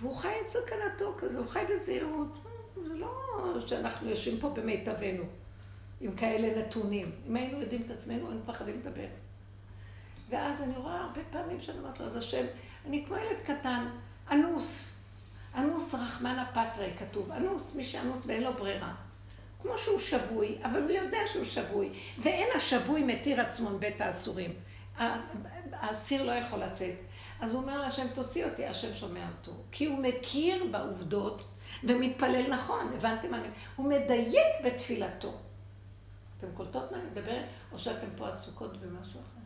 והוא 0.00 0.16
חי 0.16 0.32
את 0.44 0.48
סכנתו 0.48 1.14
כזה, 1.18 1.38
הוא 1.38 1.46
חי 1.46 1.62
בזהירות. 1.74 2.38
זה 2.76 2.94
לא 2.94 3.10
שאנחנו 3.66 4.10
יושבים 4.10 4.40
פה 4.40 4.48
במיטבנו, 4.48 5.24
עם 6.00 6.16
כאלה 6.16 6.62
נתונים. 6.62 7.10
אם 7.28 7.36
היינו 7.36 7.60
יודעים 7.60 7.82
את 7.86 7.90
עצמנו, 7.90 8.26
היינו 8.26 8.40
מפחדים 8.40 8.80
לדבר. 8.80 9.06
ואז 10.30 10.62
אני 10.62 10.76
רואה 10.76 11.00
הרבה 11.00 11.20
פעמים 11.30 11.60
שאני 11.60 11.78
אומרת 11.78 12.00
לו, 12.00 12.06
אז 12.06 12.16
השם, 12.16 12.46
אני 12.86 13.04
כמו 13.06 13.16
ילד 13.16 13.40
קטן, 13.44 13.86
אנוס. 14.30 14.96
אנוס 15.54 15.94
רחמנא 15.94 16.44
פטרי, 16.44 16.90
כתוב. 16.98 17.32
אנוס, 17.32 17.74
מי 17.74 17.84
שאנוס 17.84 18.26
ואין 18.26 18.42
לו 18.42 18.52
ברירה. 18.52 18.94
כמו 19.62 19.78
שהוא 19.78 19.98
שבוי, 19.98 20.58
אבל 20.62 20.82
הוא 20.82 20.90
יודע 20.90 21.18
שהוא 21.26 21.44
שבוי. 21.44 21.92
ואין 22.18 22.48
השבוי 22.56 23.02
מתיר 23.02 23.40
עצמו 23.40 23.70
מבית 23.70 24.00
האסורים. 24.00 24.54
האסיר 25.72 26.22
לא 26.22 26.32
יכול 26.32 26.58
לצאת. 26.58 26.94
אז 27.40 27.52
הוא 27.52 27.62
אומר 27.62 27.80
להשם, 27.80 28.06
תוציא 28.14 28.44
אותי, 28.44 28.66
השם 28.66 28.94
שומע 28.94 29.26
אותו. 29.38 29.52
כי 29.72 29.86
הוא 29.86 29.98
מכיר 29.98 30.64
בעובדות 30.70 31.44
ומתפלל 31.84 32.54
נכון, 32.54 32.92
הבנתם 32.94 33.30
מה 33.30 33.38
אני... 33.38 33.48
הוא 33.76 33.88
מדייק 33.88 34.46
בתפילתו. 34.64 35.32
אתם 36.38 36.46
קולטות 36.54 36.92
מה 36.92 36.98
אני 36.98 37.06
מדברת? 37.10 37.44
או 37.72 37.78
שאתם 37.78 38.06
פה 38.16 38.28
עסוקות 38.28 38.76
במשהו 38.76 39.20
אחר? 39.20 39.39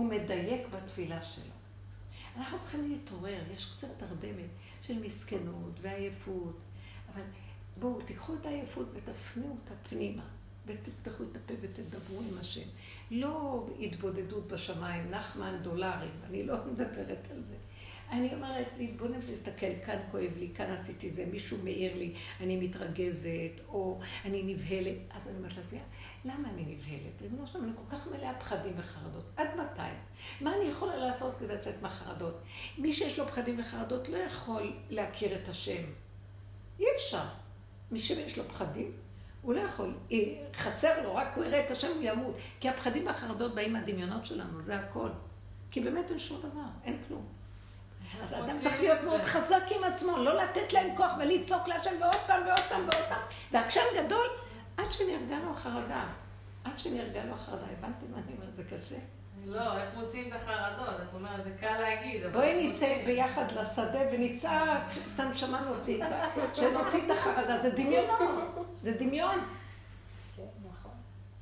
הוא 0.00 0.08
מדייק 0.08 0.66
בתפילה 0.70 1.22
שלו. 1.22 1.52
אנחנו 2.36 2.60
צריכים 2.60 2.90
להתעורר, 2.90 3.42
יש 3.54 3.72
קצת 3.76 3.88
תרדמת 3.98 4.50
של 4.82 4.98
מסכנות 4.98 5.72
ועייפות, 5.80 6.58
אבל 7.14 7.22
בואו, 7.80 8.02
תיקחו 8.02 8.34
את 8.34 8.46
העייפות 8.46 8.86
ותפנו 8.94 9.50
אותה 9.50 9.74
פנימה, 9.88 10.22
ותפתחו 10.66 11.24
את 11.24 11.36
הפה 11.36 11.54
ותדברו 11.60 12.20
עם 12.30 12.38
השם. 12.38 12.68
לא 13.10 13.66
התבודדות 13.80 14.48
בשמיים, 14.48 15.10
נחמן 15.10 15.58
דולרים, 15.62 16.20
אני 16.24 16.46
לא 16.46 16.54
מדברת 16.72 17.28
על 17.30 17.42
זה. 17.42 17.56
אני 18.10 18.34
אומרת, 18.34 18.68
להתבונן 18.78 19.18
ולהסתכל, 19.26 19.80
כאן 19.86 19.98
כואב 20.10 20.32
לי, 20.38 20.48
כאן 20.54 20.70
עשיתי 20.70 21.10
זה, 21.10 21.26
מישהו 21.26 21.58
מעיר 21.64 21.96
לי, 21.96 22.14
אני 22.40 22.56
מתרגזת, 22.56 23.60
או 23.68 24.00
אני 24.24 24.42
נבהלת. 24.42 24.96
אז 25.10 25.28
אני 25.28 25.36
אומרת 25.36 25.56
לעצמי, 25.56 25.78
למה 26.24 26.48
אני 26.48 26.62
נבהלת? 26.62 27.22
ריבונו 27.22 27.46
שלום, 27.46 27.64
אני 27.64 27.72
כל 27.76 27.96
כך 27.96 28.06
מלאה 28.06 28.34
פחדים 28.40 28.72
וחרדות. 28.76 29.24
עד 29.36 29.48
מתי? 29.56 29.82
מה 30.40 30.54
אני 30.54 30.64
יכולה 30.64 30.96
לעשות 30.96 31.34
כדי 31.38 31.54
לצאת 31.54 31.82
מהחרדות? 31.82 32.40
מי 32.78 32.92
שיש 32.92 33.18
לו 33.18 33.26
פחדים 33.26 33.60
וחרדות 33.60 34.08
לא 34.08 34.16
יכול 34.16 34.72
להכיר 34.90 35.34
את 35.34 35.48
השם. 35.48 35.82
אי 36.78 36.84
אפשר. 36.96 37.24
מי 37.90 38.00
שיש 38.00 38.38
לו 38.38 38.44
פחדים, 38.44 38.92
הוא 39.42 39.54
לא 39.54 39.60
יכול. 39.60 39.94
חסר 40.56 41.02
לו, 41.02 41.14
רק 41.14 41.36
הוא 41.36 41.44
יראה 41.44 41.66
את 41.66 41.70
השם, 41.70 41.88
הוא 41.88 42.02
ימות. 42.02 42.34
כי 42.60 42.68
הפחדים 42.68 43.06
והחרדות 43.06 43.54
באים 43.54 43.72
מהדמיונות 43.72 44.26
שלנו, 44.26 44.62
זה 44.62 44.76
הכל. 44.76 45.08
כי 45.70 45.80
באמת 45.80 46.10
אין 46.10 46.18
שום 46.18 46.38
דבר, 46.38 46.66
אין 46.84 46.98
כלום. 47.08 47.26
אז 48.22 48.34
צריך 48.62 48.80
להיות 48.80 49.00
מאוד 49.04 49.22
חזק 49.22 49.62
עם 49.76 49.84
עצמו, 49.84 50.16
לא 50.16 50.42
לתת 50.42 50.72
להם 50.72 50.96
כוח 50.96 51.12
ולצעוק 51.18 51.68
להשם 51.68 51.90
ועוד 52.00 52.14
פעם 52.26 52.42
ועוד 52.46 52.60
פעם 52.68 52.80
ועוד 52.80 53.04
פעם. 53.08 53.20
ועקשן 53.52 53.80
גדול, 53.96 54.26
עד 54.80 54.92
שנרגע 54.92 55.38
לו 55.44 55.50
החרדה. 55.50 56.04
עד 56.64 56.78
שנרגע 56.78 57.24
לו 57.24 57.34
החרדה. 57.34 57.66
הבנתם 57.78 58.06
מה 58.12 58.16
אני 58.16 58.36
אומרת? 58.36 58.56
זה 58.56 58.64
קשה. 58.64 58.96
לא, 59.44 59.78
איך 59.78 59.94
מוציאים 59.94 60.28
את 60.28 60.32
החרדות? 60.32 61.00
את 61.08 61.14
אומרת, 61.14 61.44
זה 61.44 61.50
קל 61.60 61.78
להגיד. 61.80 62.22
בואי 62.32 62.68
נצא 62.68 63.02
ביחד 63.06 63.52
לשדה 63.52 64.00
ונצעק 64.12 64.82
את 65.14 65.20
הנשמה 65.20 65.60
נוציא, 65.60 66.04
שנוציא 66.54 67.00
את 67.06 67.10
החרדה. 67.10 67.60
זה 67.60 67.70
דמיונות, 67.70 68.78
זה 68.82 68.92
דמיון. 68.92 69.38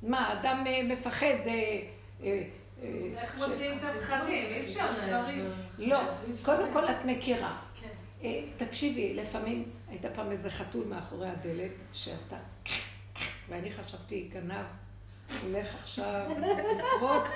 מה, 0.01 0.33
אדם 0.33 0.63
אה, 0.67 0.83
מפחד... 0.83 1.25
אה, 1.25 1.81
אה, 2.23 2.43
איך 3.17 3.37
מוציאים 3.37 3.77
את 3.77 3.83
הפחדים? 3.83 4.53
אי 4.53 4.61
אפשר. 4.61 4.91
לא, 5.79 5.99
קודם 6.45 6.73
כל 6.73 6.85
את 6.85 7.05
מכירה. 7.05 7.57
כן. 7.81 8.27
תקשיבי, 8.57 9.13
לפעמים 9.13 9.71
הייתה 9.89 10.09
פעם 10.09 10.31
איזה 10.31 10.49
חתול 10.49 10.87
מאחורי 10.87 11.27
הדלת 11.29 11.71
שעשתה 11.93 12.37
ואני 13.49 13.71
חשבתי, 13.71 14.29
גנב, 14.33 14.65
הולך 15.43 15.75
עכשיו 15.75 16.25
לפרוץ. 16.39 17.27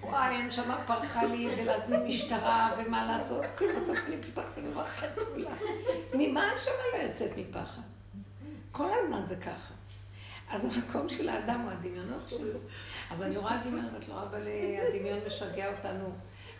וואי, 0.00 0.34
הנשמה 0.34 0.84
פרחה 0.86 1.24
לי, 1.24 1.48
ולהזמין 1.58 2.06
משטרה, 2.06 2.70
ומה 2.78 3.06
לעשות. 3.06 3.44
כל 3.58 3.64
בסוף 3.76 3.98
אני 4.06 4.16
פתחת 4.22 4.56
ואני 4.56 4.74
רואה 4.74 4.90
חתולה. 4.90 5.50
ממה 6.14 6.42
הנשמה 6.42 6.74
לא 6.92 7.02
יוצאת 7.02 7.30
מפחד? 7.36 7.82
כל 8.72 8.88
הזמן 8.92 9.24
זה 9.24 9.36
ככה. 9.36 9.74
אז 10.50 10.64
המקום 10.64 11.08
של 11.08 11.28
האדם 11.28 11.60
הוא 11.60 11.70
הדמיונות 11.70 12.28
שלו. 12.28 12.58
אז 13.10 13.22
אני 13.22 13.36
רואה 13.36 13.56
דמיון, 13.64 13.88
ואת 13.94 14.08
לא 14.08 14.22
אבל 14.22 14.42
הדמיון 14.88 15.18
משגע 15.26 15.76
אותנו. 15.76 16.12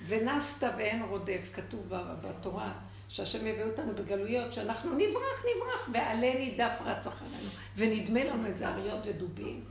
ונסת 0.07 0.67
ואין 0.77 1.03
רודף, 1.03 1.51
כתוב 1.55 1.87
בתורה, 2.23 2.73
שהשם 3.13 3.47
יביא 3.47 3.65
אותנו 3.65 3.95
בגלויות, 3.95 4.53
שאנחנו 4.53 4.95
נברח, 4.95 5.45
נברח, 5.57 5.89
ועלה 5.93 6.35
נידף 6.35 6.81
רץ 6.85 7.07
אחרינו. 7.07 7.49
ונדמה 7.77 8.25
לנו 8.25 8.47
איזה 8.47 8.69
אריות 8.69 9.03
ודובים. 9.07 9.65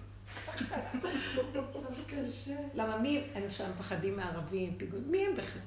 למה 2.73 2.97
מי, 2.97 3.23
הם 3.33 3.51
שם 3.51 3.69
מפחדים 3.69 4.15
מערבים, 4.17 4.75
פיגועים, 4.77 5.11
מי 5.11 5.25
הם 5.25 5.35
בכלל? 5.35 5.61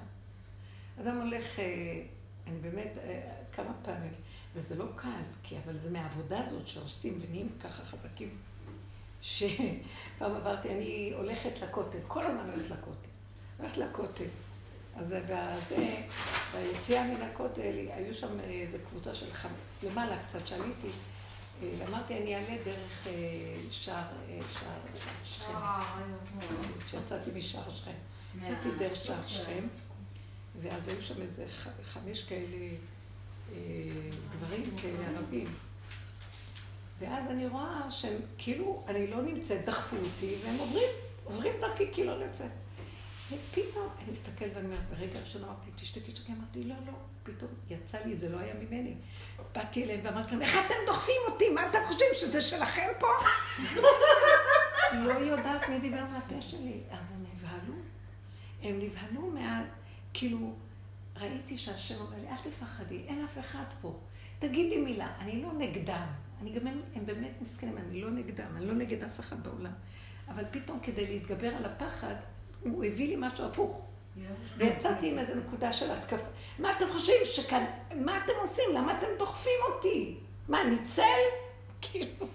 אדם 1.01 1.21
הולך, 1.21 1.59
אה, 1.59 2.03
אני 2.47 2.59
באמת, 2.61 2.99
אה, 2.99 3.21
כמה 3.53 3.73
פעמים, 3.83 4.13
וזה 4.55 4.77
לא 4.79 4.87
קל, 4.97 5.09
כי 5.43 5.57
אבל 5.65 5.79
זה 5.79 5.91
מהעבודה 5.91 6.47
הזאת 6.47 6.69
שעושים 6.69 7.21
ונהיים 7.23 7.49
ככה 7.61 7.85
חזקים. 7.85 8.39
שפעם 9.23 9.57
עברתי, 10.21 10.71
אני 10.71 11.13
הולכת 11.17 11.63
לכותל, 11.63 11.99
כל 12.09 12.23
הזמן 12.23 12.51
הולכת 12.51 12.71
לכותל. 12.71 13.09
הולכת 13.59 13.79
לכותל. 13.79 14.25
אז 14.97 15.15
בזה, 15.29 15.97
ביציאה 16.53 17.05
מן 17.05 17.23
הכותל, 17.23 17.87
היו 17.95 18.15
שם 18.15 18.41
איזו 18.41 18.79
קבוצה 18.91 19.15
של 19.15 19.33
חמ... 19.33 19.49
למעלה 19.83 20.23
קצת, 20.23 20.47
שעליתי. 20.47 20.89
אמרתי, 21.89 22.19
אני 22.19 22.35
אעלה 22.35 22.57
דרך 22.65 23.09
שער 23.71 24.05
שכם. 25.25 25.53
כשיצאתי 26.87 27.31
משער 27.35 27.75
שכם. 27.75 27.93
יצאתי 28.43 28.69
דרך 28.79 29.05
שער 29.05 29.27
שכם, 29.27 29.67
ואז 30.63 30.89
היו 30.89 31.03
שם 31.03 31.23
איזה 31.23 31.47
חמש 31.85 32.25
כאלה 32.25 32.69
גברים 34.33 34.77
כאלה 34.83 35.09
ערבים. 35.09 35.47
ואז 36.99 37.27
אני 37.31 37.47
רואה 37.47 37.91
שהם, 37.91 38.17
כאילו, 38.39 38.85
אני 38.89 39.07
לא 39.07 39.23
נמצאת, 39.23 39.65
דחפו 39.65 39.97
אותי, 39.97 40.37
והם 40.45 40.59
עוברים, 40.59 40.89
עוברים 41.25 41.53
דרכי, 41.61 41.85
כי 41.93 42.05
לא 42.05 42.19
נמצאת. 42.19 42.51
ופתאום, 43.31 43.89
אני 44.03 44.13
מסתכלת 44.13 44.51
ואני 44.55 44.67
אומרת, 44.67 44.89
ברגע 44.91 45.21
ראשון 45.21 45.45
אמרתי, 45.45 45.71
תשתקי, 45.77 46.13
תשתקי, 46.13 46.33
אמרתי, 46.33 46.65
לא, 46.65 46.75
לא, 46.87 46.93
פתאום 47.23 47.51
יצא 47.71 47.99
לי, 48.05 48.19
זה 48.19 48.29
לא 48.29 48.39
היה 48.39 48.55
ממני. 48.55 48.95
באתי 49.55 49.85
אליהם 49.85 50.01
ואמרתי 50.03 50.31
להם, 50.31 50.43
איך 50.43 50.57
אתם 50.67 50.75
דוחפים 50.87 51.21
אותי? 51.29 51.51
מה 51.51 51.69
אתם 51.69 51.79
חושבים, 51.87 52.09
שזה 52.15 52.43
שלכם 52.43 52.89
פה? 52.99 53.07
לא 54.93 55.13
יודעת 55.13 55.69
מי 55.69 55.79
דיבר 55.79 56.05
מהפה 56.05 56.41
שלי. 56.41 56.81
אז 56.91 57.13
הם 57.13 57.25
נבהלו. 57.35 57.75
הם 58.63 58.79
נבהלו 58.79 59.31
מה... 59.31 59.65
כאילו, 60.15 60.55
ראיתי 61.17 61.59
שהשם 61.59 62.01
אומר 62.01 62.17
לי, 62.17 62.29
אל 62.29 62.51
תפחדי, 62.51 63.05
אין 63.07 63.25
אף 63.25 63.39
אחד 63.39 63.65
פה. 63.81 63.99
תגידי 64.39 64.77
מילה, 64.77 65.13
אני 65.19 65.43
לא 65.43 65.53
נגדם. 65.53 66.07
אני 66.41 66.53
גם, 66.53 66.67
הם, 66.67 66.81
הם 66.95 67.07
באמת 67.07 67.33
מסכנים, 67.41 67.79
אני 67.79 68.03
לא 68.03 68.11
נגדם, 68.11 68.57
אני 68.57 68.67
לא 68.67 68.75
נגד 68.75 69.03
אף 69.03 69.21
אחד 69.21 69.43
בעולם. 69.43 69.73
אבל 70.29 70.45
פתאום 70.51 70.81
כדי 70.83 71.07
להתגבר 71.07 71.49
על 71.49 71.65
הפחד, 71.65 72.15
הוא 72.65 72.85
הביא 72.85 73.09
לי 73.09 73.17
משהו 73.19 73.45
הפוך. 73.45 73.89
ויצאתי 74.57 75.11
עם 75.11 75.19
איזו 75.19 75.35
נקודה 75.35 75.73
של 75.73 75.91
התקפה. 75.91 76.27
מה 76.59 76.77
אתם 76.77 76.85
חושבים 76.93 77.17
שכאן, 77.25 77.65
מה 77.97 78.19
אתם 78.25 78.33
עושים? 78.41 78.65
למה 78.75 78.99
אתם 78.99 79.07
דוחפים 79.19 79.61
אותי? 79.69 80.17
מה, 80.49 80.65
ניצל? 80.65 81.03
כאילו. 81.81 82.27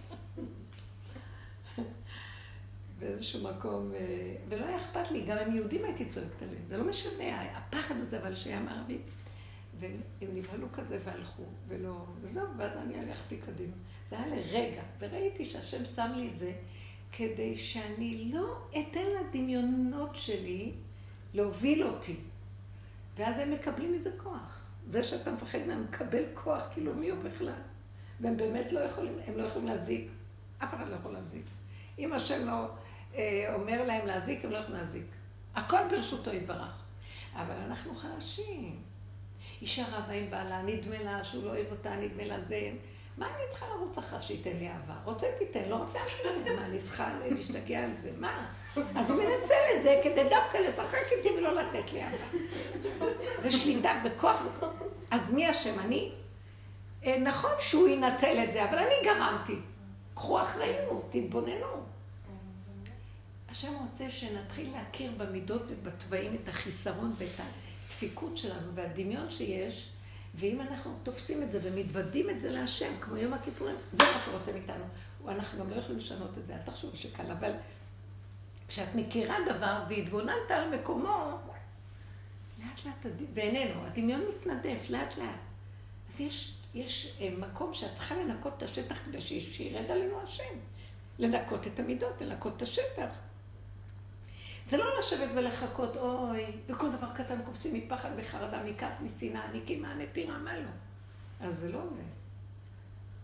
באיזשהו 3.00 3.44
מקום, 3.44 3.92
אה, 3.96 4.36
ולא 4.50 4.66
היה 4.66 4.78
אכפת 4.78 5.12
לי, 5.12 5.22
גם 5.22 5.38
הם 5.38 5.56
יהודים 5.56 5.86
הייתי 5.86 6.06
צועקת 6.06 6.42
עליהם, 6.42 6.64
זה 6.68 6.78
לא 6.78 6.84
משנה, 6.84 7.42
הפחד 7.58 7.96
הזה, 7.98 8.20
אבל 8.20 8.36
שהיה 8.36 8.60
מערבי. 8.60 8.98
והם 9.80 10.00
נבהלו 10.22 10.68
כזה 10.74 10.98
והלכו, 11.04 11.44
ולא, 11.68 12.06
וזהו, 12.22 12.48
ואז 12.58 12.78
אני 12.78 13.00
הלכתי 13.00 13.38
קדימה. 13.38 13.74
זה 14.08 14.20
היה 14.20 14.28
לרגע, 14.28 14.82
וראיתי 15.00 15.46
שהשם 15.46 15.86
שם 15.86 16.12
לי 16.16 16.30
את 16.32 16.38
זה 16.38 16.52
כדי 17.20 17.58
שאני 17.58 18.32
לא 18.34 18.58
אתן 18.72 19.06
לדמיונות 19.20 20.16
שלי 20.16 20.72
להוביל 21.34 21.84
אותי. 21.84 22.16
ואז 23.18 23.40
הם 23.40 23.52
מקבלים 23.52 23.94
מזה 23.94 24.10
כוח. 24.24 24.62
זה 24.90 25.04
שאתה 25.04 25.32
מפחד 25.32 25.60
מהם 25.68 25.84
מקבל 25.84 26.24
כוח, 26.34 26.64
כאילו 26.72 26.94
מי 26.96 27.10
הוא 27.10 27.20
בכלל? 27.24 27.62
והם 28.20 28.38
באמת 28.38 28.72
לא 28.72 28.80
יכולים, 28.80 29.14
הם 29.28 29.38
לא 29.38 29.44
יכולים 29.44 29.68
להזיק. 29.68 30.08
אף 30.64 30.74
אחד 30.74 30.90
לא 30.90 30.96
יכול 30.96 31.14
להזיק. 31.14 31.46
אם 32.00 32.14
השם 32.14 32.46
לא 32.46 32.68
אה, 33.16 33.54
אומר 33.56 33.86
להם 33.86 34.08
להזיק, 34.08 34.46
הם 34.46 34.52
לא 34.52 34.58
יכולים 34.58 34.80
להזיק. 34.82 35.06
הכל 35.56 35.82
ברשותו 35.90 36.34
יתברך. 36.34 36.84
אבל 37.34 37.56
אנחנו 37.66 37.96
חלשים. 37.96 38.82
אישה 39.62 39.86
רבה 39.98 40.14
עם 40.14 40.30
בעלה, 40.30 40.62
נדמה 40.62 41.04
לה 41.04 41.24
שהוא 41.24 41.44
לא 41.46 41.50
אוהב 41.50 41.72
אותה, 41.72 41.96
נדמה 41.96 42.26
לה 42.26 42.44
זה. 42.44 42.72
מה 43.20 43.26
אני 43.26 43.44
צריכה 43.50 43.66
לרוץ 43.76 43.98
אחריו 43.98 44.24
שייתן 44.24 44.58
לי 44.60 44.68
אהבה? 44.68 44.94
רוצה 45.04 45.28
תיתן, 45.38 45.70
לא 45.70 45.76
רוצה 45.76 46.00
תיתן. 46.18 46.56
מה, 46.56 46.66
אני 46.66 46.82
צריכה 46.82 47.12
להשתגע 47.32 47.84
על 47.84 47.96
זה? 47.96 48.12
מה? 48.20 48.48
אז 48.96 49.12
הוא 49.12 49.24
מנצל 49.24 49.76
את 49.76 49.82
זה 49.82 50.00
כדי 50.04 50.24
דווקא 50.30 50.58
לשחק 50.58 51.04
איתי 51.12 51.30
ולא 51.30 51.62
לתת 51.62 51.94
לי 51.94 52.04
אהבה. 52.04 52.26
זה 53.38 53.52
שליטה 53.52 54.02
בכוח. 54.06 54.42
אז 55.12 55.34
מי 55.34 55.52
אשם? 55.52 55.80
אני? 55.80 56.12
אה, 57.06 57.20
נכון 57.20 57.52
שהוא 57.60 57.88
ינצל 57.88 58.44
את 58.44 58.52
זה, 58.52 58.70
אבל 58.70 58.78
אני 58.78 58.96
גרמתי. 59.04 59.56
קחו 60.16 60.42
אחריות, 60.42 61.08
תתבוננו. 61.10 61.68
השם 63.50 63.74
רוצה 63.90 64.10
שנתחיל 64.10 64.72
להכיר 64.74 65.12
במידות 65.18 65.62
ובתוואים 65.68 66.38
את 66.44 66.50
החיסרון 66.50 67.14
ואת 67.18 67.40
הדפיקות 67.88 68.38
שלנו 68.38 68.76
והדמיון 68.76 69.30
שיש. 69.30 69.90
ואם 70.40 70.62
אנחנו 70.62 70.92
תופסים 71.04 71.44
את 71.44 71.52
זה 71.52 71.60
ומתוודים 71.64 72.30
את 72.30 72.40
זה 72.40 72.52
להשם, 72.52 72.94
כמו 73.02 73.18
יום 73.18 73.34
הכיפורים, 73.34 73.76
זה 73.92 74.04
מה 74.04 74.22
שהוא 74.24 74.38
רוצה 74.38 74.52
מאיתנו. 74.52 74.84
אנחנו 75.28 75.60
גם 75.60 75.70
לא 75.70 75.76
יכולים 75.76 75.98
לשנות 75.98 76.38
את 76.38 76.48
זה, 76.48 76.54
אל 76.54 76.62
תחשבו 76.62 76.96
שקל, 76.96 77.32
אבל 77.32 77.52
כשאת 78.68 78.96
מכירה 78.96 79.36
דבר 79.46 79.84
והתבוננת 79.90 80.52
על 80.52 80.76
מקומו, 80.76 81.38
לאט 82.60 82.86
לאט, 82.86 83.14
ואיננו, 83.34 83.86
הדמיון 83.86 84.22
מתנדף, 84.30 84.90
לאט 84.90 85.18
לאט. 85.18 85.40
אז 86.10 86.22
יש, 86.22 86.56
יש 86.74 87.18
אה, 87.22 87.30
מקום 87.38 87.74
שאת 87.74 87.96
צריכה 87.96 88.16
לנקות 88.16 88.54
את 88.58 88.64
השטח 88.64 89.00
כדי 89.06 89.22
שירד 89.22 89.92
עלינו 89.92 90.22
השם. 90.22 90.44
לנקות 91.20 91.68
את 91.68 91.80
המידות, 91.80 92.22
לנקות 92.22 92.58
את 92.58 92.62
השטח. 92.62 93.10
זה 94.70 94.78
לא 94.78 95.00
לשבת 95.00 95.30
ולחכות, 95.36 95.98
אוי, 95.98 96.46
בכל 96.68 96.92
דבר 96.92 97.08
קטן 97.16 97.42
קופצים 97.46 97.74
מפחד, 97.74 98.10
מחרדה, 98.18 98.64
מכעס, 98.64 99.02
משנאה, 99.02 99.54
נקימה, 99.54 99.96
נטירה, 99.96 100.38
מה 100.38 100.58
לא? 100.58 100.70
אז 101.40 101.58
זה 101.58 101.72
לא 101.72 101.80
זה. 101.96 102.02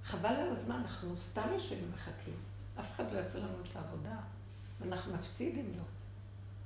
חבל 0.04 0.30
על 0.30 0.50
הזמן, 0.50 0.76
אנחנו 0.76 1.18
סתם 1.18 1.48
יושבים 1.54 1.80
ומחכים. 1.90 2.34
אף 2.80 2.96
אחד 2.96 3.12
לא 3.12 3.18
יעשה 3.18 3.40
לנו 3.40 3.58
את 3.72 3.76
העבודה, 3.76 4.16
ואנחנו 4.80 5.14
נפסיד 5.14 5.58
אם 5.58 5.72
לא. 5.78 5.84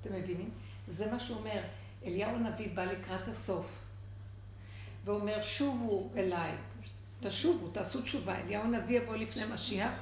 אתם 0.02 0.16
מבינים? 0.16 0.50
זה 0.88 1.12
מה 1.12 1.20
שהוא 1.20 1.38
אומר. 1.38 1.62
אליהו 2.06 2.36
הנביא 2.36 2.76
בא 2.76 2.84
לקראת 2.84 3.28
הסוף, 3.28 3.66
ואומר, 5.06 5.42
שובו 5.42 6.10
אליי, 6.16 6.52
תשובו, 7.20 7.68
תעשו 7.68 8.02
תשובה. 8.02 8.36
אליהו 8.36 8.64
הנביא 8.64 9.00
יבוא 9.00 9.16
לפני 9.16 9.46
משיח, 9.46 9.94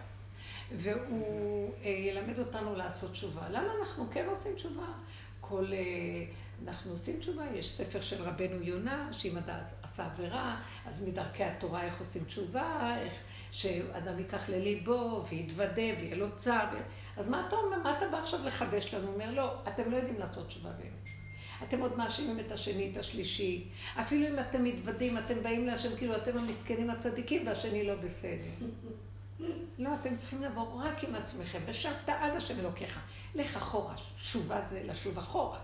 והוא 0.76 1.74
אה, 1.84 1.89
ילמד 1.89 2.39
אותנו 2.39 2.76
לעשות 2.76 3.11
תשובה. 3.11 3.49
למה 3.49 3.68
אנחנו 3.82 4.07
כן 4.11 4.26
עושים 4.30 4.55
תשובה? 4.55 4.86
כל... 5.41 5.65
אה, 5.74 6.26
אנחנו 6.65 6.91
עושים 6.91 7.20
תשובה, 7.20 7.43
יש 7.55 7.72
ספר 7.72 8.01
של 8.01 8.24
רבנו 8.24 8.61
יונה, 8.61 9.09
שאם 9.11 9.38
אדם 9.38 9.59
עשה 9.84 10.05
עבירה, 10.05 10.61
אז 10.86 11.07
מדרכי 11.07 11.43
התורה 11.43 11.84
איך 11.84 11.99
עושים 11.99 12.24
תשובה, 12.24 12.97
איך 13.01 13.13
שאדם 13.51 14.20
ייקח 14.20 14.49
לליבו 14.49 15.26
ויתוודה 15.30 15.82
ויהיה 15.99 16.15
לו 16.15 16.36
צער. 16.36 16.68
אז 17.18 17.30
מה 17.30 17.45
אתה 17.47 17.55
אומר, 17.55 17.78
מה 17.84 17.97
אתה 17.97 18.07
בא 18.07 18.18
עכשיו 18.18 18.39
לחדש 18.45 18.93
לנו? 18.93 19.07
הוא 19.07 19.13
אומר, 19.13 19.32
לא, 19.32 19.53
אתם 19.68 19.91
לא 19.91 19.95
יודעים 19.95 20.20
לעשות 20.20 20.47
תשובה 20.47 20.70
באמת. 20.70 21.07
אתם 21.63 21.82
עוד 21.82 21.97
מאשימים 21.97 22.39
את 22.39 22.51
השני, 22.51 22.91
את 22.91 22.97
השלישי. 22.97 23.68
אפילו 24.01 24.28
אם 24.28 24.39
אתם 24.39 24.63
מתוודים, 24.63 25.18
אתם 25.18 25.43
באים 25.43 25.68
להשם 25.68 25.95
כאילו 25.97 26.15
אתם 26.15 26.38
המסכנים 26.38 26.89
הצדיקים 26.89 27.47
והשני 27.47 27.84
לא 27.84 27.95
בסדר. 27.95 28.68
לא, 29.77 29.89
אתם 30.01 30.17
צריכים 30.17 30.43
לבוא 30.43 30.83
רק 30.83 31.03
עם 31.03 31.15
עצמכם, 31.15 31.59
ושבת 31.65 32.09
עד 32.09 32.35
השם 32.35 32.59
אלוקיך. 32.59 32.99
לך 33.35 33.57
אחורה, 33.57 33.95
שובה 34.17 34.65
זה 34.65 34.83
לשוב 34.83 35.17
אחורה. 35.17 35.59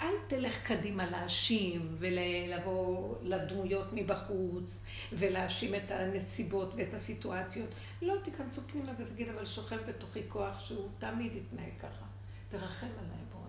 אל 0.00 0.14
תלך 0.28 0.66
קדימה 0.66 1.10
להאשים 1.10 1.96
ולבוא 1.98 3.14
לדמויות 3.22 3.86
מבחוץ 3.92 4.80
ולהאשים 5.12 5.74
את 5.74 5.90
הנסיבות 5.90 6.74
ואת 6.76 6.94
הסיטואציות. 6.94 7.68
לא, 8.02 8.14
תיכנסו 8.24 8.62
פנימה 8.62 8.92
ותגיד, 8.98 9.28
אבל 9.28 9.46
שוכב 9.46 9.78
בתוכי 9.88 10.20
כוח 10.28 10.60
שהוא 10.60 10.88
תמיד 10.98 11.32
יתנהג 11.36 11.72
ככה. 11.78 12.04
תרחם 12.48 12.86
עליי, 12.86 13.24
בורא 13.32 13.44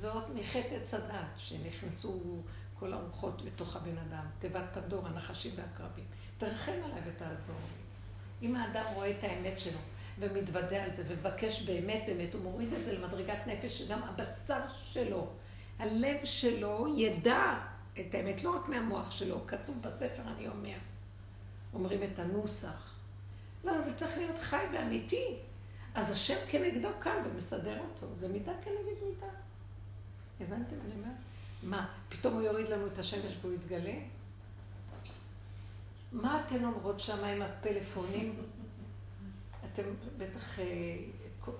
זאת 0.00 0.24
מחטא 0.34 0.74
עץ 0.74 0.94
הדת, 0.94 1.26
שנכנסו 1.36 2.42
כל 2.78 2.92
הרוחות 2.92 3.44
בתוך 3.44 3.76
הבן 3.76 3.98
אדם, 3.98 4.24
תיבת 4.38 4.64
פנדור, 4.74 5.06
הנחשים 5.06 5.52
והקרבים. 5.56 6.04
תרחם 6.38 6.72
עליי 6.84 7.00
ותעזור 7.06 7.56
לי. 7.56 7.87
אם 8.42 8.56
האדם 8.56 8.84
רואה 8.94 9.10
את 9.10 9.22
האמת 9.24 9.60
שלו, 9.60 9.78
ומתוודה 10.18 10.84
על 10.84 10.92
זה, 10.92 11.02
ומבקש 11.08 11.62
באמת 11.62 12.02
באמת, 12.06 12.34
הוא 12.34 12.42
מוריד 12.42 12.72
את 12.72 12.84
זה 12.84 12.98
למדרגת 12.98 13.46
נפש, 13.46 13.78
שגם 13.78 14.02
הבשר 14.02 14.60
שלו, 14.84 15.28
הלב 15.78 16.24
שלו 16.24 16.86
ידע 16.96 17.58
את 18.00 18.14
האמת, 18.14 18.44
לא 18.44 18.56
רק 18.56 18.68
מהמוח 18.68 19.10
שלו, 19.10 19.46
כתוב 19.46 19.82
בספר, 19.82 20.22
אני 20.36 20.48
אומר. 20.48 20.76
אומרים 21.74 22.02
את 22.02 22.18
הנוסח. 22.18 22.94
לא, 23.64 23.80
זה 23.80 23.96
צריך 23.96 24.18
להיות 24.18 24.38
חי 24.38 24.64
ואמיתי. 24.72 25.36
אז 25.94 26.10
השם 26.10 26.36
כנגדו 26.48 26.88
קם 26.98 27.16
ומסדר 27.24 27.80
אותו. 27.80 28.06
זה 28.20 28.28
מידה 28.28 28.52
כנגד 28.64 29.04
מידה. 29.08 29.26
הבנתם? 30.40 30.76
אני 30.84 30.94
אומרת? 30.94 31.16
מה, 31.62 31.88
פתאום 32.08 32.34
הוא 32.34 32.42
יוריד 32.42 32.68
לנו 32.68 32.86
את 32.86 32.98
השמש 32.98 33.38
והוא 33.40 33.52
יתגלה? 33.52 33.94
מה 36.12 36.42
אתן 36.46 36.64
אומרות 36.64 37.00
שם 37.00 37.24
עם 37.24 37.42
הפלאפונים? 37.42 38.36
אתן 39.64 39.82
בטח 40.18 40.58
אה, 40.58 40.96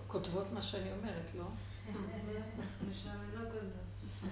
כותבות 0.06 0.46
מה 0.52 0.62
שאני 0.62 0.92
אומרת, 0.92 1.30
לא? 1.34 1.44
משעממות 2.90 3.46
את 3.46 3.72
זה. 3.72 4.28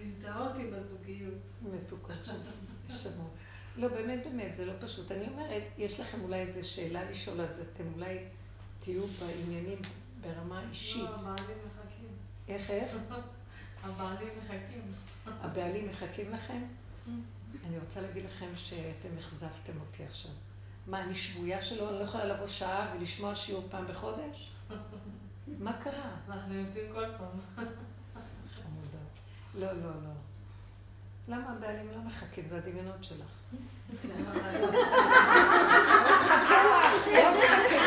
מזדהות 0.00 0.52
עם 0.58 0.74
הזוגיות. 0.74 1.34
מתוקות 1.62 2.28
שמות. 2.88 3.30
לא, 3.76 3.88
באמת, 3.88 4.24
באמת, 4.24 4.54
זה 4.54 4.66
לא 4.66 4.72
פשוט. 4.80 5.12
אני 5.12 5.28
אומרת, 5.28 5.62
יש 5.78 6.00
לכם 6.00 6.20
אולי 6.20 6.40
איזו 6.40 6.68
שאלה 6.68 7.10
לשאול, 7.10 7.40
אז 7.40 7.60
אתם 7.60 7.84
אולי 7.94 8.18
תהיו 8.80 9.06
בעניינים 9.06 9.78
ברמה 10.20 10.62
אישית. 10.70 11.02
לא, 11.02 11.08
הבעלים 11.08 11.56
מחכים. 11.66 12.08
איך, 12.48 12.70
איך? 12.70 12.96
הבעלים 13.84 14.28
מחכים. 14.38 14.82
הבעלים 15.26 15.88
מחכים 15.88 16.30
לכם? 16.30 16.62
אני 17.66 17.78
רוצה 17.78 18.00
להגיד 18.00 18.24
לכם 18.24 18.46
שאתם 18.54 19.08
אכזבתם 19.18 19.72
אותי 19.80 20.04
עכשיו. 20.04 20.30
מה, 20.86 21.02
אני 21.04 21.14
שבויה 21.14 21.62
שלו? 21.62 21.88
אני 21.88 21.98
לא 21.98 22.04
יכולה 22.04 22.24
לבוא 22.24 22.46
שעה 22.46 22.94
ולשמוע 22.96 23.36
שיעור 23.36 23.66
פעם 23.70 23.86
בחודש? 23.86 24.50
מה 25.64 25.72
קרה? 25.72 26.10
אנחנו 26.28 26.54
יוצאים 26.54 26.92
כל 26.92 27.04
פעם. 27.18 27.64
חמודות. 28.54 29.12
לא, 29.54 29.72
לא, 29.72 29.90
לא. 30.04 30.10
למה 31.28 31.52
הבעלים 31.52 31.88
לא 31.90 31.98
מחכים? 32.06 32.44
זה 32.48 32.56
הדמיונות 32.56 33.04
שלך. 33.04 33.28
לא 34.08 34.14
מחכה 34.30 34.52
לך, 36.64 37.06
לא 37.08 37.38
מחכה. 37.38 37.78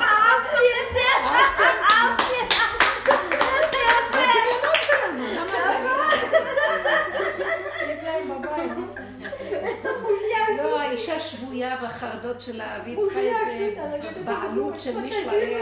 אהבתי 0.00 0.64
את 0.80 0.92
זה! 0.92 1.06
אהבתי 1.30 2.34
את 2.46 2.60
לא, 10.56 10.80
האישה 10.80 11.20
שבויה 11.60 11.76
בחרדות 11.84 12.40
שלה, 12.40 12.78
והיא 12.84 12.98
צריכה 12.98 13.20
איזה 13.20 14.22
בעלות 14.24 14.80
של 14.80 15.00
מישהו 15.00 15.30
עליה. 15.30 15.58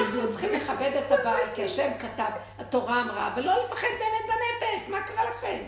אנחנו 0.00 0.30
צריכים 0.30 0.52
לכבד 0.52 0.90
את 1.06 1.12
הבעל, 1.12 1.54
כי 1.54 1.64
השם 1.64 1.90
כתב, 1.98 2.30
התורה 2.58 3.02
אמרה, 3.02 3.34
ולא 3.36 3.62
לפחד 3.64 3.86
באמת 3.98 4.24
בנפש, 4.26 4.88
מה 4.88 5.02
קרה 5.02 5.24
לכם? 5.30 5.58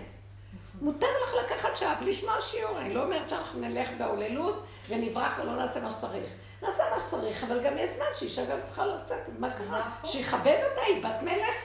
מותר 0.81 1.07
לך 1.23 1.35
לקחת 1.45 1.77
שעה 1.77 1.95
ולשמוע 2.03 2.41
שיעור. 2.41 2.79
אני 2.79 2.95
לא 2.95 3.03
אומרת 3.03 3.31
שאנחנו 3.31 3.61
נלך 3.61 3.89
בהוללות 3.99 4.67
ונברח 4.89 5.39
ולא 5.43 5.57
נעשה 5.57 5.81
מה 5.81 5.91
שצריך. 5.91 6.31
נעשה 6.63 6.83
מה 6.95 7.01
שצריך, 7.01 7.45
אבל 7.45 7.65
גם 7.65 7.79
יש 7.79 7.91
זמן 7.91 8.07
שאישה 8.15 8.45
גם 8.45 8.59
צריכה 8.65 8.87
לצאת, 8.87 9.29
אז 9.29 9.41
מה 9.41 9.51
קרה? 9.51 9.87
נכון. 9.87 10.11
שיכבד 10.11 10.61
אותה, 10.71 10.81
היא 10.87 11.05
בת 11.05 11.23
מלך. 11.23 11.57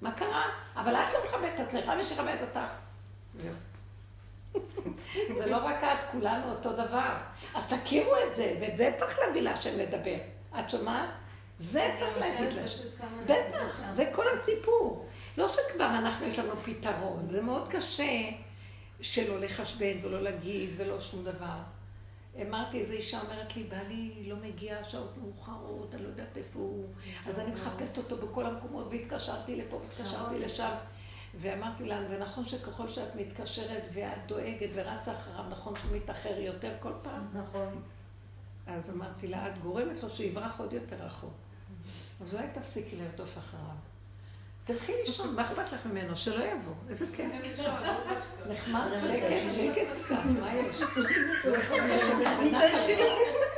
מה 0.00 0.12
קרה? 0.12 0.44
אבל 0.76 0.94
את 0.94 1.12
לא 1.12 1.18
מכבדת 1.24 1.54
את 1.54 1.60
עצמך, 1.60 1.92
מי 1.96 2.04
שיכבד 2.04 2.36
אותך? 2.40 2.58
זהו. 3.36 3.52
זה 5.38 5.46
לא 5.46 5.56
רק 5.56 5.84
את, 5.84 6.04
כולנו 6.12 6.50
אותו 6.50 6.72
דבר. 6.72 7.16
אז 7.54 7.72
תכירו 7.72 8.12
את 8.28 8.34
זה, 8.34 8.56
ואת 8.60 8.76
זה 8.76 8.92
צריך 8.98 9.18
להביא 9.18 9.40
להשם 9.40 9.78
לדבר. 9.78 10.16
את 10.60 10.70
שומעת? 10.70 11.08
זה 11.58 11.92
צריך 11.96 12.18
להגיד 12.18 12.52
להשם. 12.52 12.82
בטח, 13.24 13.80
זה 13.92 14.10
כל 14.14 14.24
הסיפור. 14.34 15.08
לא 15.38 15.48
שכבר 15.48 15.86
אנחנו, 15.86 16.26
יש 16.26 16.38
לנו 16.38 16.52
פתרון, 16.64 17.28
זה 17.28 17.42
מאוד 17.42 17.68
קשה 17.70 18.28
שלא 19.00 19.40
לחשבן 19.40 19.96
ולא 20.02 20.22
להגיד 20.22 20.70
ולא 20.76 21.00
שום 21.00 21.24
דבר. 21.24 21.58
אמרתי, 22.42 22.80
איזו 22.80 22.92
אישה 22.92 23.20
אומרת 23.20 23.56
לי, 23.56 23.62
בעלי 23.62 24.24
לא 24.26 24.36
מגיע 24.36 24.84
שעות 24.84 25.16
מאוחרות, 25.16 25.94
אני 25.94 26.02
לא 26.02 26.08
יודעת 26.08 26.36
איפה 26.36 26.58
הוא, 26.58 26.86
אז 27.26 27.38
אני 27.38 27.52
מחפשת 27.52 27.98
אותו 27.98 28.16
בכל 28.16 28.46
המקומות, 28.46 28.86
והתקשרתי 28.90 29.56
לפה 29.56 29.76
והתקשרתי 29.76 30.38
לשם. 30.38 30.70
ואמרתי 31.40 31.84
לה, 31.84 31.98
ונכון 32.10 32.44
שככל 32.44 32.88
שאת 32.88 33.14
מתקשרת 33.14 33.82
ואת 33.92 34.26
דואגת 34.26 34.70
ורצה 34.74 35.12
אחריו, 35.12 35.44
נכון 35.50 35.76
שהוא 35.76 35.96
מתאחר 35.96 36.38
יותר 36.38 36.72
כל 36.80 36.92
פעם? 37.02 37.26
נכון. 37.32 37.82
אז 38.66 38.90
אמרתי 38.90 39.26
לה, 39.26 39.48
את 39.48 39.58
גורמת 39.58 40.02
לו 40.02 40.10
שיברח 40.10 40.60
עוד 40.60 40.72
יותר 40.72 40.96
רחוק. 40.96 41.32
אז 42.22 42.34
אולי 42.34 42.46
תפסיקי 42.54 42.96
לרדוף 42.96 43.38
אחריו. 43.38 43.74
תלכי 44.64 44.92
לישון, 45.06 45.34
מה 45.34 45.42
אכפת 45.42 45.72
לך 45.72 45.86
ממנו? 45.86 46.16
שלא 46.16 46.44
יבוא, 46.44 46.74
איזה 46.88 47.06
כיף. 47.16 47.26
נחמד, 48.48 48.88
שקט, 49.00 49.54
שקט 49.54 50.02
קצת, 50.04 50.16
מה 50.40 50.54
יש? 50.54 50.76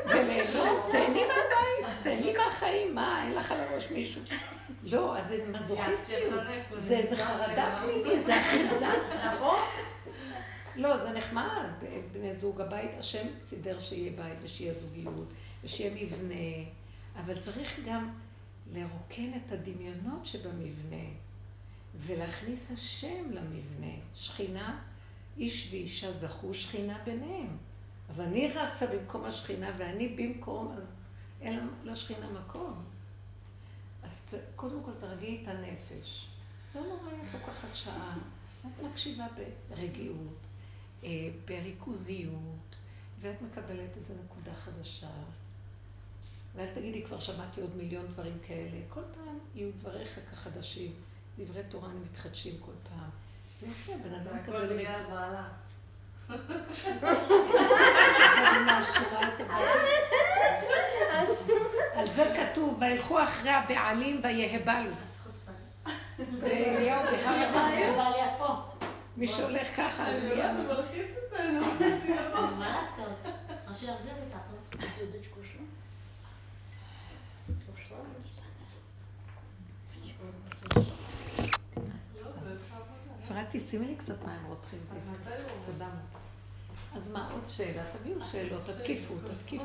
וליהנות, 0.07 0.87
תהני 0.93 1.23
מהבית, 1.27 1.50
תהני 2.03 2.33
מהחיים, 2.37 2.95
מה, 2.95 3.23
אין 3.25 3.33
לך 3.33 3.53
על 3.53 3.61
הראש 3.61 3.91
מישהו. 3.91 4.23
לא, 4.83 5.19
אז 5.19 5.27
זה 5.27 5.47
מזוכיסטיות, 5.53 6.43
זה 6.77 6.99
איזה 6.99 7.17
חרדה 7.17 7.83
פנימית, 7.83 8.25
זה 8.25 8.41
אחיזה. 8.41 8.87
נכון? 9.35 9.59
לא, 10.77 10.99
זה 10.99 11.11
נחמד, 11.11 11.69
בני 12.13 12.35
זוג, 12.35 12.61
הבית, 12.61 12.91
השם 12.99 13.27
סידר 13.43 13.81
שיהיה 13.81 14.13
בית 14.13 14.39
ושיהיה 14.43 14.75
זוגיות 14.75 15.33
ושיהיה 15.65 16.05
מבנה, 16.05 16.69
אבל 17.17 17.39
צריך 17.39 17.81
גם 17.87 18.11
לרוקן 18.73 19.31
את 19.37 19.53
הדמיונות 19.53 20.27
שבמבנה 20.27 21.07
ולהכניס 21.97 22.71
השם 22.71 23.31
למבנה. 23.31 23.93
שכינה, 24.15 24.79
איש 25.39 25.69
ואישה 25.73 26.13
זכו 26.13 26.55
שכינה 26.55 26.99
ביניהם. 27.05 27.57
אבל 28.15 28.25
אני 28.25 28.49
רצה 28.49 28.87
במקום 28.87 29.25
השכינה 29.25 29.71
ואני 29.79 30.09
במקום, 30.09 30.75
אז 30.77 30.83
אין 31.41 31.69
לשכינה 31.85 32.27
מקום. 32.31 32.85
אז 34.03 34.35
קודם 34.57 34.83
כל 34.85 34.91
תרגיעי 35.01 35.43
את 35.43 35.49
הנפש. 35.49 36.27
לא 36.75 36.81
נורא, 36.81 37.13
את 37.25 37.35
לוקחת 37.35 37.69
שעה. 37.75 38.19
את 38.61 38.83
מקשיבה 38.83 39.27
ברגיעות, 39.69 40.39
אה, 41.05 41.09
בריכוזיות, 41.45 42.77
ואת 43.21 43.43
מקבלת 43.43 43.97
איזו 43.97 44.15
נקודה 44.25 44.55
חדשה. 44.55 45.11
ואל 46.55 46.75
תגידי, 46.75 47.03
כבר 47.03 47.21
שמעתי 47.21 47.61
עוד 47.61 47.77
מיליון 47.77 48.07
דברים 48.07 48.39
כאלה. 48.47 48.79
כל 48.89 49.03
פעם 49.15 49.39
יהיו 49.55 49.71
דבריך 49.79 50.19
כחדשים. 50.31 50.93
דברי 51.39 51.63
תורה 51.69 51.89
מתחדשים 51.89 52.55
כל 52.61 52.73
פעם. 52.89 53.11
זה 53.61 53.67
יפה, 53.67 53.93
בן 54.05 54.15
אדם 54.15 54.37
הכל 54.37 54.53
מקבל 54.53 54.77
על 61.95 62.11
זה 62.11 62.33
כתוב, 62.37 62.79
וילכו 62.81 63.23
אחרי 63.23 63.51
הבעלים 63.51 64.21
ויהבלו. 64.23 64.91
זה 66.41 66.51
אליהו 66.51 67.03
בהר 67.97 68.39
פה. 68.39 68.47
מי 69.17 69.29
שהולך 69.29 69.77
ככה, 69.77 70.07
אז 70.07 70.17
אותנו. 71.33 71.61
מה 72.59 72.69
לעשות? 72.69 73.35
צריכה 73.57 73.75
שיחזיר 73.75 74.13
אותך. 74.25 74.37
את 74.75 74.99
יודעת 75.01 75.25
שקושרו? 75.25 75.65
אפרתי, 83.25 83.61
שימי 83.61 83.87
לי 83.87 83.97
קצת 83.97 84.25
מים 84.25 84.45
רותחים. 84.49 84.81
תודה. 85.67 85.89
אז 86.95 87.11
מה, 87.11 87.31
עוד 87.33 87.49
שאלה? 87.49 87.83
תביאו 87.99 88.17
שאלות, 88.33 88.63
תתקיפו, 88.63 89.15
תתקיפו. 89.39 89.65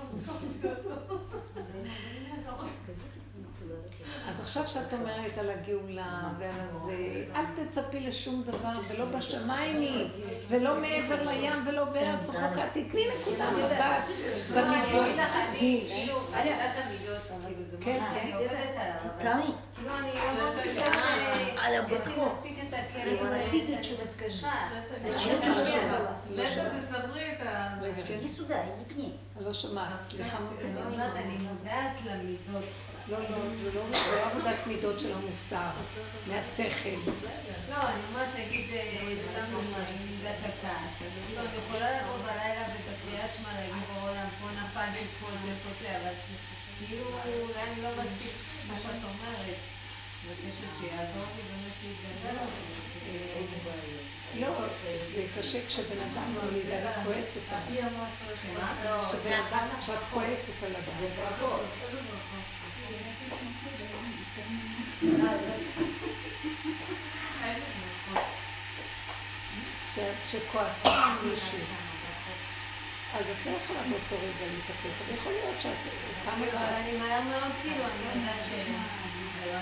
אז 4.29 4.39
עכשיו 4.39 4.67
שאת 4.67 4.93
אומרת 4.93 5.37
על 5.37 5.49
הגאולה 5.49 6.21
ועל 6.39 6.59
הזה, 6.69 7.25
אל 7.35 7.43
תצפי 7.55 7.99
לשום 7.99 8.43
דבר, 8.43 8.73
ולא 8.87 9.05
בשמיים 9.05 9.81
היא, 9.81 10.07
ולא 10.49 10.79
מעבר 10.79 11.31
לים, 11.31 11.67
ולא 11.67 11.85
בארץ 11.85 12.29
רחוקה, 12.29 12.65
תתני 12.73 13.03
נקודה 13.21 13.51
מבט 13.51 14.03
במיליון. 14.51 15.05
כן. 15.15 15.25
אני, 15.29 15.83
כאילו, 15.87 16.19
אני 16.33 16.49
יודעת 16.49 16.75
המיליון, 16.85 17.17
כאילו, 17.39 17.65
כאילו, 17.81 17.99
אני 21.63 23.19
לא 23.19 23.29
מרגישה 23.29 23.83
שאני 23.83 23.97
מסקשה. 24.03 24.49
לא 29.45 29.53
אני 31.15 31.37
נוגעת 31.37 31.95
למידות. 32.05 32.63
לא, 33.09 33.17
לא, 33.19 33.37
זה 33.63 33.69
לא 33.75 33.81
זה 33.91 34.15
לא 34.15 34.25
עבודת 34.25 34.67
מידות 34.67 34.99
של 34.99 35.13
המוסר, 35.13 35.69
מהשכל. 36.27 36.89
לא, 37.69 37.75
אני 37.89 38.01
אומרת, 38.09 38.29
נגיד, 38.39 38.65
סתם 39.31 39.45
דוגמא, 39.51 39.77
אם 39.77 40.17
מידת 40.17 40.39
הכעס, 40.41 40.93
אז 41.05 41.11
כאילו, 41.27 41.41
אני 41.41 41.57
יכולה 41.67 42.01
לבוא 42.01 42.17
בלילה 42.23 42.63
ובקריאת 42.69 43.29
שמע 43.37 43.53
להגיד 43.53 43.83
בעולם, 43.93 44.27
פה 44.41 44.47
נפלתי, 44.51 45.05
פה 45.19 45.27
זה, 45.45 45.51
פה 45.63 45.69
זה, 45.81 45.97
אבל 45.97 46.13
כאילו, 46.79 47.05
אולי 47.41 47.61
אני 47.71 47.81
לא 47.81 47.89
מספיק 47.89 48.33
מה 48.67 48.75
שאת 48.83 49.03
אומרת. 49.03 49.57
מבקשת 50.25 50.69
שיעזור 50.79 51.25
לי 51.35 51.41
באמת 51.49 51.75
זה. 52.21 52.29
לא, 54.39 54.47
זה 54.97 55.25
קשה 55.39 55.59
כשבן 55.67 56.01
אדם 56.13 56.35
לא 56.35 56.51
לידה 56.51 56.89
וכועסת 57.01 57.39
עליו. 57.49 57.89
שמה? 58.41 59.01
כשבן 59.09 59.33
אדם, 59.33 59.67
כשאת 59.81 59.99
כועסת 60.13 60.63
על 60.63 60.71
אדם. 60.75 61.07
שאת- 61.39 62.24
שכועסים 70.31 70.91
על 70.91 71.29
מישהו, 71.29 71.59
אז 73.13 73.25
את 73.25 73.45
לא 73.45 73.51
יכולה 73.51 73.79
באותו 73.89 74.15
רגע 74.15 74.45
להתאפק. 74.53 74.89
אבל 75.05 75.15
יכול 75.15 75.33
להיות 75.33 75.61
שאת 75.61 75.77
אבל. 76.25 76.57
אני 76.57 76.97
מהר 76.97 77.21
מאוד, 77.21 77.51
כאילו, 77.61 77.83
אני 77.83 78.21
יודעת 78.21 78.45
שזה 78.49 78.71
לא. 78.71 79.59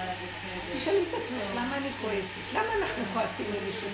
תשאלי 0.74 1.04
את 1.10 1.14
עצמך, 1.22 1.48
למה 1.56 1.78
אני 1.78 1.90
כועסת? 2.02 2.54
למה 2.54 2.74
אנחנו 2.82 3.04
כועסים 3.14 3.46
על 3.54 3.60
מישהו? 3.66 3.90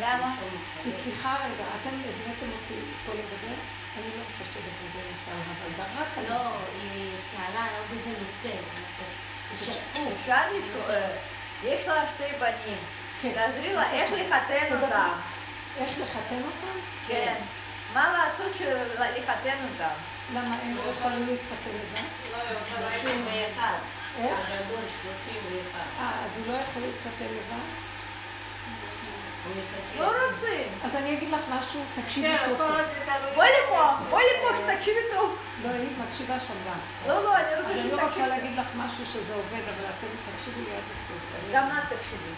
למה? 0.00 0.36
סליחה 0.82 1.36
רגע, 1.36 1.64
אתם 1.64 1.96
הזמנתם 2.10 2.52
אותי 2.52 2.74
פה 3.06 3.12
לדבר? 3.12 3.54
אני 3.98 4.10
לא 4.16 4.22
רוצה 4.28 4.44
שתדברו 4.50 4.88
בצער, 4.94 5.42
אבל 5.54 5.72
ברק. 5.78 6.28
לא, 6.30 6.50
היא 6.82 7.10
שאלה 7.32 7.60
על 7.64 7.74
עוד 7.78 7.86
איזה 7.98 8.10
נושא. 8.20 8.56
תשתפו. 9.52 10.10
אפשר 10.20 10.42
לשאול, 10.52 10.94
יש 11.64 11.86
לה 11.86 12.04
שתי 12.14 12.36
בנים, 12.40 12.78
כן. 13.22 13.32
תעזרי 13.34 13.72
לה 13.74 13.92
איך 13.92 14.10
לחתן 14.12 14.66
אותם, 14.82 15.10
איך 15.78 15.90
לחתן 16.02 16.40
אותם? 16.46 16.78
כן, 17.08 17.34
מה 17.94 18.12
לעשות 18.18 18.52
של- 18.58 18.86
לחתן 19.22 19.56
אותם? 19.72 19.94
למה 20.34 20.56
הם 20.62 20.76
לא 20.76 20.82
יכולים 20.96 21.26
להתחתן 21.26 21.70
לבד? 21.70 22.08
שלושים 22.68 23.26
ואחד, 23.26 23.78
איך? 24.18 24.50
הגדול 24.50 24.80
שלושים 25.02 25.42
ואחד. 25.52 25.86
אה, 26.00 26.10
אז 26.24 26.30
הוא 26.36 26.52
לא 26.52 26.58
יכול 26.58 26.82
להתחתן 26.82 27.24
לבד? 27.24 27.87
לא 29.98 30.06
רוצים. 30.06 30.66
אז 30.84 30.94
אני 30.96 31.14
אגיד 31.16 31.30
לך 31.30 31.40
משהו, 31.58 31.80
תקשיבי 32.02 32.36
טוב. 32.58 32.58
בואי. 33.34 33.48
לפה, 33.48 33.90
בואי 34.10 34.22
לפה 34.38 34.48
שתקשיבי 34.58 35.00
טוב. 35.14 35.36
לא, 35.64 35.70
היא 35.70 35.88
מקשיבה 36.08 36.34
שם 36.40 36.54
גם. 36.66 36.78
לא, 37.08 37.24
לא, 37.24 37.36
אני 37.36 37.44
אז 37.54 37.64
רוצה 37.64 37.80
אני 37.80 37.90
לא 37.90 37.94
רוצה 37.96 38.06
שתקשיבי. 38.06 38.28
להגיד 38.28 38.58
לך 38.58 38.66
משהו 38.76 39.06
שזה 39.06 39.34
עובד, 39.34 39.62
אבל 39.64 39.84
אתם 39.84 40.06
תקשיבו 40.38 40.60
לי 40.60 40.76
עד 40.76 40.82
הסוף. 40.92 41.52
גם 41.52 41.68
את 41.78 41.82
תקשיבי. 41.84 42.30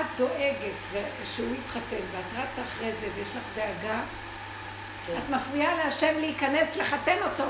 את 0.00 0.06
דואגת 0.16 1.04
שהוא 1.34 1.54
יתחתן 1.54 2.04
ואת 2.12 2.44
רצה 2.48 2.62
אחרי 2.62 2.92
זה 2.92 3.08
ויש 3.14 3.28
לך 3.36 3.42
דאגה, 3.56 4.00
את 5.18 5.30
מפריעה 5.30 5.74
להשם 5.84 6.18
להיכנס 6.20 6.76
לחתן 6.76 7.16
אותו. 7.22 7.44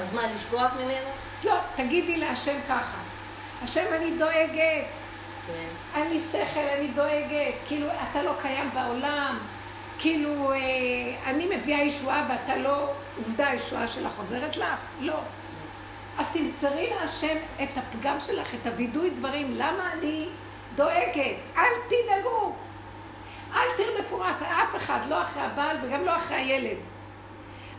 אז 0.00 0.12
מה, 0.12 0.22
לשכוח 0.34 0.72
ממנו? 0.76 1.08
לא, 1.44 1.54
תגידי 1.76 2.16
להשם 2.16 2.56
ככה. 2.68 2.96
השם, 3.64 3.84
אני 3.96 4.10
דואגת. 4.18 4.98
כן. 5.46 5.98
אין 6.00 6.10
לי 6.12 6.20
שכל, 6.20 6.60
אני 6.78 6.88
דואגת. 6.88 7.54
כאילו, 7.66 7.86
אתה 8.10 8.22
לא 8.22 8.32
קיים 8.42 8.70
בעולם. 8.74 9.38
כאילו, 9.98 10.52
אה, 10.52 10.58
אני 11.26 11.56
מביאה 11.56 11.80
ישועה 11.80 12.26
ואתה 12.30 12.56
לא, 12.56 12.90
עובדה, 13.18 13.48
הישועה 13.48 13.88
שלך 13.88 14.18
עוזרת 14.18 14.56
לך? 14.56 14.78
לא. 15.00 15.18
אז 16.18 16.32
תמסרי 16.32 16.90
להשם 16.90 17.36
את 17.62 17.78
הפגם 17.78 18.20
שלך, 18.20 18.54
את 18.54 18.66
הווידוי 18.66 19.10
דברים. 19.10 19.52
למה 19.52 19.92
אני 19.92 20.28
דואגת? 20.76 21.36
אל 21.56 21.72
תדאגו. 21.86 22.54
אל 23.54 23.68
תרדפו 23.76 24.22
אף, 24.22 24.42
אף 24.42 24.76
אחד, 24.76 24.98
לא 25.08 25.22
אחרי 25.22 25.42
הבעל 25.42 25.76
וגם 25.82 26.04
לא 26.04 26.16
אחרי 26.16 26.36
הילד. 26.36 26.76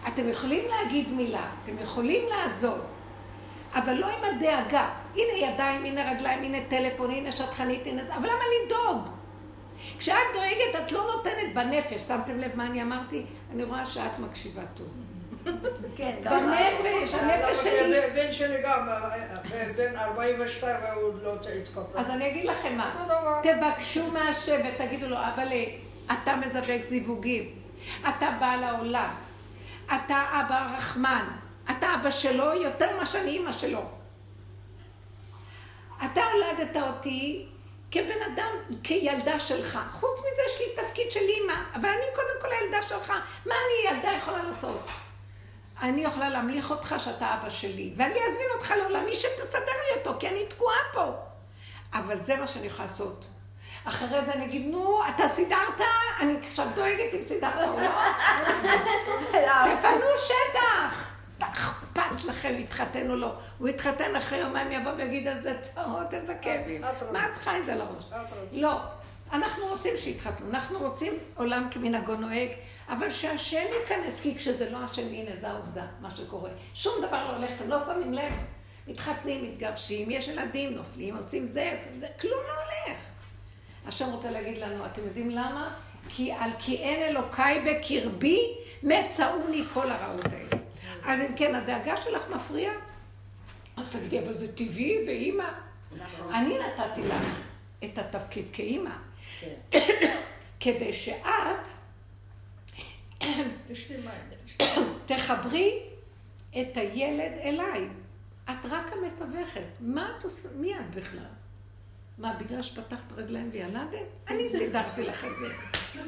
אתם 0.07 0.29
יכולים 0.29 0.65
להגיד 0.69 1.11
מילה, 1.11 1.45
אתם 1.63 1.71
יכולים 1.81 2.23
לעזור, 2.29 2.77
אבל 3.75 3.93
לא 3.93 4.07
עם 4.07 4.23
הדאגה. 4.23 4.89
הנה 5.15 5.37
ידיים, 5.37 5.85
הנה 5.85 6.11
רגליים, 6.11 6.43
הנה 6.43 6.57
טלפון, 6.67 7.11
הנה 7.11 7.31
שטחנית, 7.31 7.87
הנה 7.87 8.05
זה, 8.05 8.15
אבל 8.15 8.27
למה 8.27 8.43
לדאוג? 8.65 9.07
כשאת 9.99 10.15
דואגת, 10.33 10.85
את 10.85 10.91
לא 10.91 11.11
נותנת 11.15 11.53
בנפש. 11.53 12.01
שמתם 12.01 12.39
לב 12.39 12.51
מה 12.55 12.65
אני 12.65 12.81
אמרתי? 12.81 13.25
אני 13.53 13.63
רואה 13.63 13.85
שאת 13.85 14.19
מקשיבה 14.19 14.61
טוב. 14.73 14.87
כן, 15.97 16.15
גם 16.23 16.53
את. 16.53 16.83
בנפש, 16.83 17.13
הנפש 17.13 17.63
שלי. 17.63 17.97
הבן 18.05 18.31
שלי 18.31 18.61
גם, 18.63 18.87
בן 19.75 19.95
42 19.95 20.75
והוא 20.83 21.13
לא 21.23 21.33
התחתן. 21.33 21.99
אז 21.99 22.09
אני 22.09 22.29
אגיד 22.29 22.45
לכם 22.45 22.77
מה. 22.77 22.91
תבקשו 23.43 24.11
מהשם 24.11 24.61
ותגידו 24.67 25.07
לו, 25.07 25.17
אבא 25.17 25.43
אתה 26.13 26.35
מזווק 26.35 26.81
זיווגים, 26.81 27.49
אתה 28.09 28.29
בעל 28.39 28.63
העולם, 28.63 29.09
אתה 29.85 30.23
אבא 30.31 30.67
רחמן, 30.77 31.25
אתה 31.71 31.95
אבא 31.95 32.11
שלו 32.11 32.53
יותר 32.53 32.95
ממה 32.95 33.05
שאני 33.05 33.29
אימא 33.31 33.51
שלו. 33.51 33.81
אתה 36.05 36.21
הולדת 36.33 36.77
אותי 36.77 37.45
כבן 37.91 38.21
אדם, 38.33 38.49
כילדה 38.83 39.39
שלך. 39.39 39.79
חוץ 39.91 40.19
מזה 40.19 40.41
יש 40.47 40.59
לי 40.59 40.83
תפקיד 40.83 41.11
של 41.11 41.19
אימא, 41.19 41.53
אבל 41.75 41.89
אני 41.89 42.05
קודם 42.15 42.41
כל 42.41 42.47
הילדה 42.51 42.87
שלך. 42.87 43.13
מה 43.45 43.55
אני 43.55 43.95
ילדה 43.95 44.11
יכולה 44.11 44.43
לעשות? 44.43 44.87
אני 45.81 46.01
יכולה 46.01 46.29
להמליך 46.29 46.71
אותך 46.71 46.95
שאתה 46.97 47.33
אבא 47.33 47.49
שלי, 47.49 47.93
ואני 47.97 48.19
אזמין 48.19 48.47
אותך 48.55 48.71
לעולמי 48.71 49.15
שתסדר 49.15 49.59
לי 49.61 49.99
אותו, 49.99 50.19
כי 50.19 50.27
אני 50.27 50.45
תקועה 50.45 50.77
פה. 50.93 51.11
אבל 51.93 52.19
זה 52.19 52.35
מה 52.35 52.47
שאני 52.47 52.67
יכולה 52.67 52.83
לעשות. 52.83 53.27
אחרי 53.85 54.25
זה 54.25 54.33
אני 54.33 54.45
אגיד, 54.45 54.67
נו, 54.71 55.01
אתה 55.15 55.27
סידרת? 55.27 55.81
אני 56.19 56.37
עכשיו 56.49 56.67
דואגת 56.75 57.13
אם 57.13 57.21
סידרת 57.21 57.67
או 57.69 57.79
לא. 57.79 57.87
תפנו 59.81 60.07
שטח. 60.17 61.16
אכפת 61.39 62.23
לכם 62.25 62.53
להתחתן 62.53 63.09
או 63.09 63.15
לא. 63.15 63.33
הוא 63.57 63.69
יתחתן 63.69 64.15
אחרי 64.15 64.39
יומיים 64.39 64.71
יבוא 64.71 64.91
ויגיד 64.97 65.27
איזה 65.27 65.53
צרות, 65.61 66.13
איזה 66.13 66.35
כאבים. 66.41 66.81
מה 67.11 67.25
את 67.31 67.37
חי 67.37 67.59
זה 67.65 67.83
רוצה. 67.83 68.15
לא. 68.51 68.79
אנחנו 69.31 69.65
רוצים 69.67 69.97
שיתחתנו, 69.97 70.49
אנחנו 70.49 70.79
רוצים 70.79 71.13
עולם 71.35 71.67
כמנהגו 71.71 72.15
נוהג, 72.15 72.49
אבל 72.89 73.11
שהשם 73.11 73.65
ייכנס, 73.81 74.21
כי 74.21 74.35
כשזה 74.35 74.69
לא 74.69 74.77
השם, 74.77 75.07
הנה, 75.07 75.35
זו 75.35 75.47
העובדה, 75.47 75.85
מה 76.01 76.11
שקורה. 76.15 76.49
שום 76.73 76.93
דבר 77.07 77.27
לא 77.27 77.35
הולך, 77.35 77.51
אתם 77.55 77.69
לא 77.69 77.79
שמים 77.85 78.13
לב. 78.13 78.33
מתחתנים, 78.87 79.43
מתגרשים, 79.43 80.11
יש 80.11 80.27
ילדים, 80.27 80.73
נופלים, 80.73 81.15
עושים 81.15 81.47
זה, 81.47 81.71
עושים 81.77 81.99
זה, 81.99 82.07
כלום 82.21 82.41
לא 82.47 82.53
הולך. 82.53 82.99
השם 83.87 84.05
רוצה 84.13 84.31
להגיד 84.31 84.57
לנו, 84.57 84.85
אתם 84.85 85.01
יודעים 85.05 85.29
למה? 85.29 85.73
כי 86.09 86.31
על 86.31 86.49
כי 86.59 86.77
אין 86.77 87.15
אלוקיי 87.15 87.61
בקרבי, 87.65 88.55
מצאוני 88.83 89.63
כל 89.73 89.91
הרעות 89.91 90.25
האלה. 90.25 90.66
אז 91.07 91.19
אם 91.19 91.35
כן, 91.35 91.55
הדאגה 91.55 91.97
שלך 91.97 92.29
מפריעה? 92.29 92.73
אז 93.77 93.91
תגידי, 93.91 94.19
אבל 94.19 94.33
זה 94.33 94.55
טבעי, 94.55 95.05
זה 95.05 95.11
אימא. 95.11 95.49
אני 96.33 96.57
נתתי 96.59 97.01
לך 97.03 97.47
את 97.83 97.97
התפקיד 97.97 98.45
כאימא, 98.53 98.91
כדי 100.59 100.93
שאת. 100.93 101.67
תחברי 105.05 105.79
את 106.61 106.77
הילד 106.77 107.31
אליי. 107.41 107.87
את 108.49 108.65
רק 108.69 108.85
המתווכת. 108.93 109.61
מה 109.79 110.11
את 110.17 110.23
עושה? 110.23 110.49
מי 110.55 110.79
את 110.79 110.95
בכלל? 110.95 111.23
מה, 112.17 112.33
בגלל 112.33 112.61
שפתחת 112.61 113.11
רגליים 113.15 113.49
וילדת? 113.53 114.07
אני 114.27 114.49
סידרתי 114.49 115.03
לך 115.03 115.25
את 115.25 115.37
זה. 115.37 115.47
כן. 115.93 116.01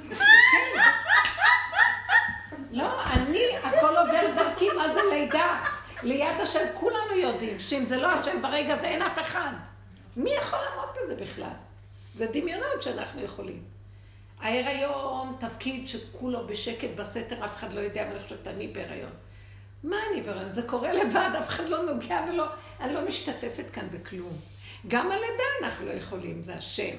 לא, 2.72 3.04
אני, 3.04 3.44
הכל 3.64 3.98
עובר 3.98 4.22
דרכי, 4.36 4.68
מה 4.78 4.94
זה 4.94 5.00
לידה? 5.12 5.62
ליד 6.04 6.42
השם, 6.42 6.66
כולנו 6.74 7.16
יודעים 7.16 7.60
שאם 7.60 7.86
זה 7.86 7.98
לא 7.98 8.08
השם 8.08 8.42
ברגע 8.42 8.74
הזה, 8.74 8.88
אין 8.88 9.02
אף 9.02 9.20
אחד. 9.20 9.52
מי 10.18 10.30
יכול 10.30 10.60
לעמוד 10.60 10.96
בזה 11.04 11.16
בכלל? 11.16 11.54
זה 12.16 12.28
דמיונות 12.34 12.82
שאנחנו 12.82 13.22
יכולים. 13.22 13.64
ההיריון, 14.42 15.36
תפקיד 15.40 15.88
שכולו 15.88 16.48
בשקט 16.48 16.90
בסתר, 16.96 17.46
אף 17.46 17.56
אחד 17.56 17.74
לא 17.74 17.80
יודע, 17.80 18.04
אבל 18.04 18.12
אני 18.12 18.24
חושבת, 18.24 18.48
אני 18.48 18.68
בהיריון. 18.68 19.12
מה 19.84 19.98
אני 20.12 20.22
ברעיון? 20.22 20.50
זה 20.50 20.62
קורה 20.62 20.94
לבד, 20.94 21.30
אף 21.40 21.48
אחד 21.50 21.70
לא 21.70 21.84
נוגע 21.94 22.20
ולא... 22.30 22.46
אני 22.80 22.94
לא 22.94 23.08
משתתפת 23.08 23.72
כאן 23.74 23.88
בכלום. 23.92 24.38
גם 24.88 25.12
הלידה 25.12 25.44
אנחנו 25.64 25.86
לא 25.86 25.92
יכולים, 25.92 26.42
זה 26.42 26.56
השם. 26.56 26.96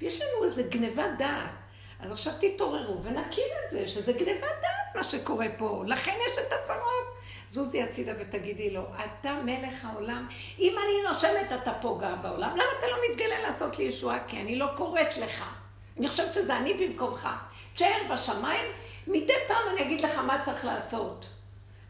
ויש 0.00 0.20
לנו 0.20 0.44
איזה 0.44 0.62
גניבת 0.62 1.10
דעת. 1.18 1.61
אז 2.02 2.12
עכשיו 2.12 2.32
תתעוררו 2.40 3.02
ונכיר 3.02 3.44
את 3.64 3.70
זה, 3.70 3.88
שזה 3.88 4.12
גניבת 4.12 4.40
דעת 4.40 4.96
מה 4.96 5.04
שקורה 5.04 5.46
פה. 5.56 5.82
לכן 5.86 6.14
יש 6.30 6.38
את 6.38 6.52
הצרות. 6.52 7.22
זוזי 7.50 7.82
הצידה 7.82 8.12
ותגידי 8.20 8.70
לו, 8.70 8.82
אתה 9.04 9.34
מלך 9.44 9.84
העולם, 9.84 10.28
אם 10.58 10.76
אני 10.78 11.08
נושמת 11.08 11.62
אתה 11.62 11.72
פה 11.80 11.98
גר 12.00 12.14
בעולם, 12.22 12.50
למה 12.50 12.64
אתה 12.78 12.86
לא 12.88 12.96
מתגלה 13.10 13.40
לעשות 13.42 13.78
לי 13.78 13.84
ישועה? 13.84 14.18
כי 14.28 14.40
אני 14.40 14.56
לא 14.56 14.66
קוראת 14.76 15.16
לך. 15.16 15.44
אני 15.98 16.08
חושבת 16.08 16.34
שזה 16.34 16.56
אני 16.56 16.74
במקומך. 16.74 17.28
תשאר 17.74 17.98
בשמיים, 18.12 18.64
מדי 19.06 19.32
פעם 19.48 19.62
אני 19.72 19.82
אגיד 19.82 20.00
לך 20.00 20.18
מה 20.18 20.42
צריך 20.42 20.64
לעשות. 20.64 21.28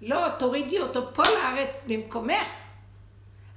לא, 0.00 0.28
תורידי 0.38 0.80
אותו 0.80 1.14
פה 1.14 1.22
לארץ 1.22 1.84
במקומך. 1.88 2.48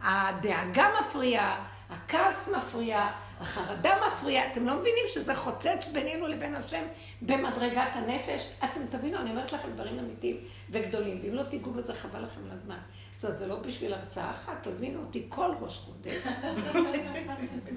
הדאגה 0.01 0.89
מפריעה, 0.99 1.65
הכעס 1.89 2.49
מפריע, 2.57 3.07
החרדה 3.45 3.93
מפריעה. 4.07 4.51
אתם 4.51 4.65
לא 4.65 4.75
מבינים 4.75 5.03
שזה 5.07 5.35
חוצץ 5.35 5.89
בינינו 5.93 6.27
לבין 6.27 6.55
השם 6.55 6.83
במדרגת 7.21 7.91
הנפש? 7.93 8.49
אתם 8.59 8.97
תבינו, 8.97 9.17
אני 9.17 9.29
אומרת 9.29 9.53
לכם 9.53 9.71
דברים 9.71 9.99
אמיתיים 9.99 10.37
וגדולים, 10.69 11.19
ואם 11.23 11.33
לא 11.33 11.43
תיגעו 11.43 11.71
בזה 11.71 11.93
חבל 11.93 12.23
לכם 12.23 12.41
לזמן. 12.53 12.77
זאת 13.17 13.37
זה 13.37 13.47
לא 13.47 13.55
בשביל 13.55 13.93
הרצאה 13.93 14.31
אחת, 14.31 14.67
תזמינו 14.67 14.99
אותי 14.99 15.25
כל 15.29 15.51
ראש 15.59 15.77
חודש. 15.77 16.15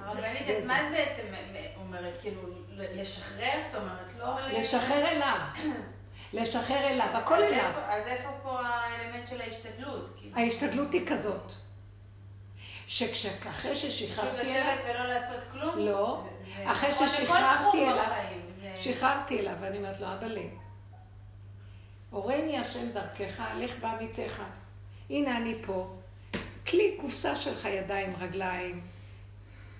הרבנית, 0.01 0.49
אז 0.57 0.67
מה 0.67 0.81
את 0.81 0.91
בעצם 0.91 1.23
אומרת? 1.81 2.13
כאילו, 2.21 2.41
לשחרר? 2.77 3.61
זאת 3.71 3.81
אומרת, 3.81 4.13
לא... 4.19 4.59
לשחרר 4.59 5.07
אליו. 5.07 5.37
לשחרר 6.33 6.87
אליו, 6.87 7.07
הכל 7.13 7.43
אליו. 7.43 7.71
אז 7.87 8.07
איפה 8.07 8.29
פה 8.43 8.59
האלמנט 8.59 9.27
של 9.27 9.41
ההשתדלות? 9.41 10.09
כאילו? 10.17 10.37
ההשתדלות 10.37 10.93
היא 10.93 11.07
כזאת. 11.07 11.53
שאחרי 12.89 13.75
ששחררתי 13.75 14.21
אליו... 14.21 14.39
פשוט 14.39 14.55
לשבת 14.55 14.79
ולא 14.89 15.05
לעשות 15.05 15.39
כלום? 15.51 15.77
לא. 15.77 16.23
אחרי 16.65 16.89
נכון 16.89 17.07
ששחררתי 17.07 17.83
אליו, 17.83 18.05
שחררתי 18.79 19.39
אליו, 19.39 19.53
ואני 19.61 19.77
אומרת 19.77 19.99
לו, 19.99 20.07
אבא 20.13 20.27
לי, 20.27 20.49
הורני 22.09 22.57
השם 22.57 22.89
דרכך, 22.91 23.43
לך 23.57 23.79
בעמיתך. 23.79 24.43
הנה 25.09 25.37
אני 25.37 25.55
פה. 25.65 25.95
כלי 26.67 26.97
קופסה 27.01 27.35
שלך 27.35 27.65
ידיים, 27.65 28.13
רגליים. 28.19 28.81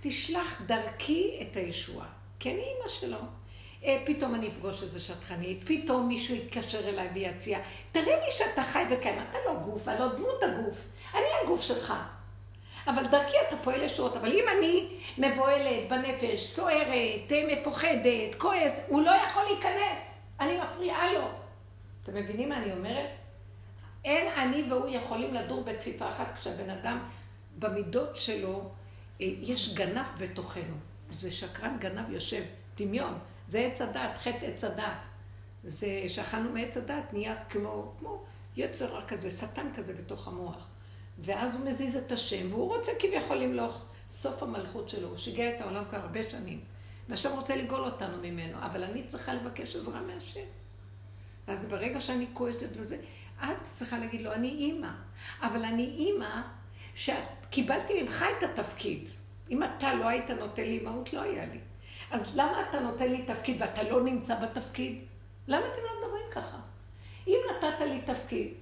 תשלח 0.01 0.61
דרכי 0.65 1.39
את 1.41 1.55
הישועה. 1.55 2.07
אני 2.45 2.51
אימא 2.51 2.89
שלו. 2.89 3.17
אה, 3.83 4.01
פתאום 4.05 4.35
אני 4.35 4.47
אפגוש 4.47 4.83
איזה 4.83 4.99
שטחנית, 4.99 5.63
פתאום 5.65 6.07
מישהו 6.07 6.35
יתקשר 6.35 6.89
אליי 6.89 7.09
ויציע, 7.13 7.59
תראה 7.91 8.25
לי 8.25 8.31
שאתה 8.31 8.63
חי 8.63 8.83
וקיים, 8.91 9.19
אתה 9.29 9.37
לא 9.45 9.59
גוף, 9.59 9.87
אני 9.87 9.99
לא 9.99 10.15
דמות 10.15 10.43
הגוף, 10.43 10.81
אני 11.13 11.25
הגוף 11.43 11.61
שלך. 11.61 11.93
אבל 12.87 13.07
דרכי 13.07 13.35
אתה 13.47 13.57
פועל 13.57 13.83
ישועות, 13.83 14.17
אבל 14.17 14.31
אם 14.31 14.43
אני 14.57 14.89
מבוהלת 15.17 15.89
בנפש, 15.89 16.45
סוערת, 16.45 17.31
אה, 17.31 17.43
מפוחדת, 17.51 18.35
כועס, 18.37 18.81
הוא 18.87 19.01
לא 19.01 19.11
יכול 19.11 19.43
להיכנס, 19.43 20.21
אני 20.39 20.57
מפריעה 20.57 21.13
לו. 21.13 21.27
אתם 22.03 22.15
מבינים 22.15 22.49
מה 22.49 22.57
אני 22.57 22.71
אומרת? 22.71 23.09
אין 24.05 24.27
אני 24.37 24.63
והוא 24.69 24.87
יכולים 24.89 25.33
לדור 25.33 25.63
בכפיפה 25.63 26.09
אחת 26.09 26.35
כשהבן 26.35 26.69
אדם 26.69 26.99
במידות 27.59 28.15
שלו, 28.15 28.69
אה, 29.21 29.27
יש 29.41 29.73
גנב 29.73 30.05
בתוכנו. 30.17 30.75
זה 31.11 31.31
שקרן 31.31 31.77
גנב 31.79 32.09
יושב, 32.09 32.43
דמיון. 32.77 33.19
זה 33.47 33.59
עץ 33.59 33.81
הדת, 33.81 34.17
חטא 34.17 34.45
עץ 34.45 34.63
הדת. 34.63 34.83
זה 35.63 35.87
שאכלנו 36.07 36.49
מעץ 36.49 36.77
הדת, 36.77 37.13
נהיה 37.13 37.35
כמו, 37.49 37.93
כמו 37.99 38.23
יצר 38.57 39.01
כזה, 39.07 39.31
שטן 39.31 39.67
כזה 39.75 39.93
בתוך 39.93 40.27
המוח. 40.27 40.67
ואז 41.21 41.55
הוא 41.55 41.65
מזיז 41.65 41.95
את 41.95 42.11
השם, 42.11 42.53
והוא 42.53 42.75
רוצה 42.75 42.91
כביכול 42.99 43.37
למלוך 43.37 43.85
סוף 44.09 44.43
המלכות 44.43 44.89
שלו. 44.89 45.07
הוא 45.07 45.17
שיגע 45.17 45.55
את 45.55 45.61
העולם 45.61 45.83
כבר 45.89 45.97
הרבה 45.97 46.29
שנים. 46.29 46.59
והשם 47.09 47.35
רוצה 47.35 47.55
לגאול 47.55 47.81
אותנו 47.81 48.17
ממנו, 48.17 48.57
אבל 48.59 48.83
אני 48.83 49.03
צריכה 49.03 49.33
לבקש 49.33 49.75
עזרה 49.75 50.01
מהשם. 50.01 50.45
אז 51.47 51.65
ברגע 51.65 51.99
שאני 51.99 52.25
כועסת 52.33 52.69
וזה, 52.73 52.97
את 53.43 53.63
צריכה 53.63 53.99
להגיד 53.99 54.21
לו, 54.21 54.33
אני 54.33 54.47
אימא. 54.47 54.91
אבל 55.41 55.63
אני 55.63 55.83
אימא 55.83 56.41
שקיבלתי 56.95 58.03
ממך 58.03 58.25
את 58.37 58.43
התפקיד. 58.43 59.09
אם 59.49 59.63
אתה 59.63 59.93
לא 59.93 60.07
היית 60.07 60.29
נותן 60.29 60.61
לי 60.61 60.77
אימהות, 60.77 61.13
לא 61.13 61.21
היה 61.21 61.45
לי. 61.45 61.59
אז 62.11 62.37
למה 62.37 62.69
אתה 62.69 62.79
נותן 62.79 63.11
לי 63.11 63.23
תפקיד 63.23 63.61
ואתה 63.61 63.83
לא 63.83 64.03
נמצא 64.03 64.35
בתפקיד? 64.39 64.99
למה 65.47 65.65
אתם 65.67 65.81
לא 65.83 66.01
מדברים 66.01 66.23
ככה? 66.31 66.57
אם 67.27 67.37
נתת 67.51 67.81
לי 67.81 68.01
תפקיד, 68.01 68.53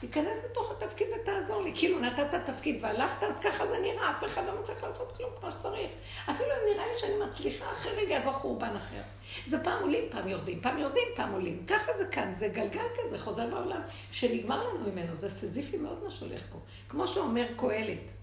תיכנס 0.00 0.36
לתוך 0.50 0.70
התפקיד 0.70 1.06
ותעזור 1.22 1.62
לי. 1.62 1.72
כאילו 1.74 2.00
נתת 2.00 2.34
תפקיד 2.44 2.78
והלכת, 2.80 3.22
אז 3.22 3.40
ככה 3.40 3.66
זה 3.66 3.78
נראה, 3.78 4.10
אף 4.10 4.24
אחד 4.24 4.42
לא 4.46 4.60
מצליח 4.60 4.84
לעשות 4.84 5.16
כלום 5.16 5.30
כמו 5.40 5.50
שצריך. 5.52 5.90
אפילו 6.30 6.48
אם 6.48 6.74
נראה 6.74 6.86
לי 6.86 6.98
שאני 6.98 7.14
מצליחה, 7.28 7.72
אחרי 7.72 7.92
רגע 7.92 8.14
יבוא 8.14 8.32
חורבן 8.32 8.76
אחר. 8.76 9.02
זה 9.46 9.64
פעם 9.64 9.82
עולים, 9.82 10.04
פעם 10.10 10.28
יורדים, 10.28 10.60
פעם 10.60 10.78
יורדים, 10.78 11.08
פעם 11.16 11.32
עולים. 11.32 11.64
ככה 11.66 11.92
זה 11.98 12.04
כאן, 12.06 12.32
זה 12.32 12.48
גלגל 12.48 12.84
כזה, 13.02 13.18
חוזר 13.18 13.46
בעולם, 13.46 13.80
שנגמר 14.12 14.68
לנו 14.68 14.90
ממנו. 14.90 15.16
זה 15.16 15.30
סזיפי 15.30 15.76
מאוד 15.76 16.04
מה 16.04 16.10
שהולך 16.10 16.42
פה. 16.52 16.58
כמו 16.88 17.06
שאומר 17.06 17.46
קהלת. 17.56 18.16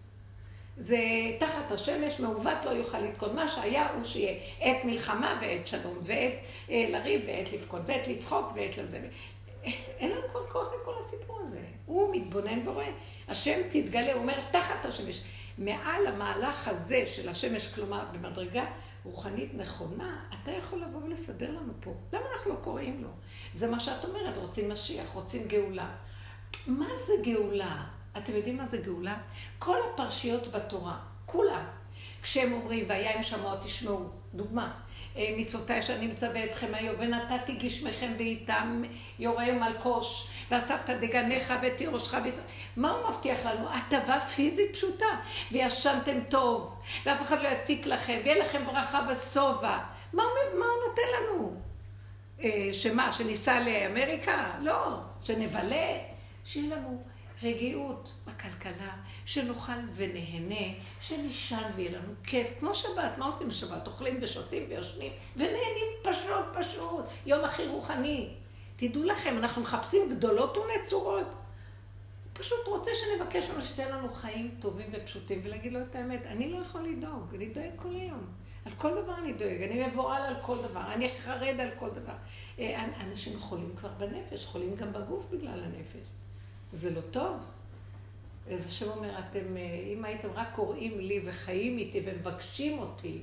זה 0.78 0.98
תחת 1.40 1.72
השמש, 1.72 2.20
מעוות 2.20 2.66
לא 2.66 2.70
יוכל 2.70 3.00
לתקון. 3.00 3.36
מה 3.36 3.48
שהיה 3.48 3.90
הוא 3.94 4.04
שיהיה 4.04 4.40
עת 4.60 4.86
מלחמה 4.86 5.38
ועת 5.42 5.68
שלום, 5.68 5.98
ועת 6.04 6.34
אה, 6.70 6.86
לריב, 6.90 7.22
ועת 7.26 7.54
לבכות, 7.54 7.82
ועת 7.86 8.08
לצחוק, 8.08 8.52
ועת 8.56 8.78
לזה. 8.78 9.00
אין 10.00 10.12
לנו 10.12 10.28
כל 10.32 10.40
כוח 10.52 10.68
לכל 10.82 10.94
הסיפור 11.00 11.40
הזה. 11.44 11.62
הוא 11.86 12.16
מתבונן 12.16 12.68
ורואה. 12.68 12.92
השם 13.28 13.60
תתגלה, 13.70 14.14
הוא 14.14 14.22
אומר, 14.22 14.40
תחת 14.52 14.86
השמש. 14.86 15.22
מעל 15.58 16.08
המהלך 16.08 16.68
הזה 16.68 17.04
של 17.08 17.30
השמש, 17.30 17.74
כלומר, 17.74 18.06
במדרגה 18.12 18.66
רוחנית 19.04 19.54
נכונה, 19.54 20.26
אתה 20.34 20.52
יכול 20.52 20.82
לבוא 20.82 21.04
ולסדר 21.04 21.52
לנו 21.52 21.74
פה. 21.80 21.94
למה 22.14 22.24
אנחנו 22.34 22.52
לא 22.52 22.56
קוראים 22.62 23.04
לו? 23.04 23.10
זה 23.54 23.72
מה 23.72 23.80
שאת 23.80 24.06
אומרת, 24.06 24.38
רוצים 24.38 24.72
משיח, 24.72 25.10
רוצים 25.10 25.48
גאולה. 25.48 25.90
מה 26.68 26.88
זה 26.96 27.14
גאולה? 27.24 27.84
אתם 28.18 28.36
יודעים 28.36 28.58
מה 28.58 28.66
זה 28.66 28.78
גאולה? 28.78 29.18
כל 29.60 29.78
הפרשיות 29.94 30.48
בתורה, 30.48 31.00
כולם, 31.26 31.66
כשהם 32.22 32.54
אומרים, 32.54 32.86
והיה 32.88 33.18
אם 33.18 33.24
שמוע 33.24 33.56
תשמעו, 33.64 34.10
דוגמה, 34.34 34.80
אה, 35.18 35.34
מצוותיי 35.38 35.82
שאני 35.82 36.08
מצווה 36.08 36.46
אתכם 36.46 36.68
היום, 36.74 36.96
ונתתי 37.00 37.54
גשמכם 37.54 38.14
בעיתם 38.18 38.84
יורה 39.20 39.52
מלקוש, 39.52 40.28
ואספת 40.52 40.90
דגניך 40.90 41.54
ותירושך 41.62 42.18
ויצ... 42.24 42.40
מה 42.78 42.92
הוא 42.92 43.10
מבטיח 43.10 43.46
לנו? 43.46 43.70
הטבה 43.70 44.20
פיזית 44.20 44.74
פשוטה, 44.74 45.06
וישנתם 45.52 46.20
טוב, 46.30 46.76
ואף 47.06 47.22
אחד 47.22 47.42
לא 47.42 47.48
יציק 47.48 47.86
לכם, 47.86 48.20
ויהיה 48.24 48.44
לכם 48.44 48.66
ברכה 48.66 49.02
בשובע. 49.02 49.78
מה, 50.14 50.24
מה 50.60 50.66
הוא 50.66 50.90
נותן 50.90 51.02
לנו? 51.18 51.56
אה, 52.44 52.74
שמה, 52.74 53.14
שניסע 53.14 53.60
לאמריקה? 53.60 54.52
לא. 54.60 55.00
שנבלה? 55.24 55.98
שיהיה 56.46 56.76
לנו 56.76 57.04
רגיעות 57.44 58.14
בכלכלה, 58.26 58.96
שנאכל 59.26 59.72
ונהנה, 59.96 60.80
שנישן 61.02 61.72
ויהיה 61.76 61.92
לנו 61.92 62.14
כיף, 62.24 62.48
כמו 62.60 62.76
שבת, 62.76 63.18
מה 63.18 63.26
עושים 63.26 63.50
בשבת? 63.50 63.88
אוכלים 63.88 64.18
ושותים 64.22 64.66
וישנים 64.70 65.12
ונהנים 65.36 65.88
פשוט 66.04 66.46
פשוט, 66.60 67.06
יום 67.26 67.46
הכי 67.46 67.68
רוחני. 67.68 68.30
תדעו 68.76 69.04
לכם, 69.04 69.38
אנחנו 69.38 69.62
מחפשים 69.62 70.10
גדולות 70.10 70.58
ונצורות. 70.58 71.28
פשוט 72.34 72.68
רוצה 72.68 72.92
שנבקש 72.96 73.50
ממנו 73.50 73.62
שתהיה 73.62 73.90
לנו 73.90 74.14
חיים 74.14 74.56
טובים 74.60 74.88
ופשוטים, 74.92 75.42
ולהגיד 75.44 75.74
לו 75.74 75.82
את 75.82 75.96
האמת, 75.96 76.22
אני 76.26 76.52
לא 76.52 76.58
יכול 76.58 76.82
לדאוג, 76.82 77.36
אני 77.36 77.46
דואג 77.46 77.72
כל 77.76 77.96
היום. 77.96 78.26
על 78.66 78.72
כל 78.78 79.02
דבר 79.02 79.18
אני 79.18 79.34
דואג, 79.34 79.62
אני 79.62 79.88
מבוהל 79.88 80.22
על 80.22 80.36
כל 80.42 80.58
דבר, 80.62 80.94
אני 80.94 81.10
חרד 81.10 81.60
על 81.60 81.70
כל 81.80 81.90
דבר. 81.90 82.14
אה, 82.60 82.86
אנשים 83.02 83.40
חולים 83.40 83.76
כבר 83.76 83.90
בנפש, 83.90 84.46
חולים 84.46 84.76
גם 84.76 84.94
בגוף 84.94 85.30
בגלל 85.32 85.64
הנפש. 85.64 86.13
זה 86.74 86.90
לא 86.90 87.02
טוב. 87.02 87.36
איזה 88.48 88.72
שם 88.72 88.90
אומר, 88.90 89.20
אתם, 89.20 89.58
אה, 89.58 89.62
אם 89.94 90.06
הייתם 90.06 90.28
רק 90.34 90.48
קוראים 90.56 91.00
לי 91.00 91.22
וחיים 91.26 91.78
איתי 91.78 92.02
ומבקשים 92.06 92.80
אותי, 92.80 93.22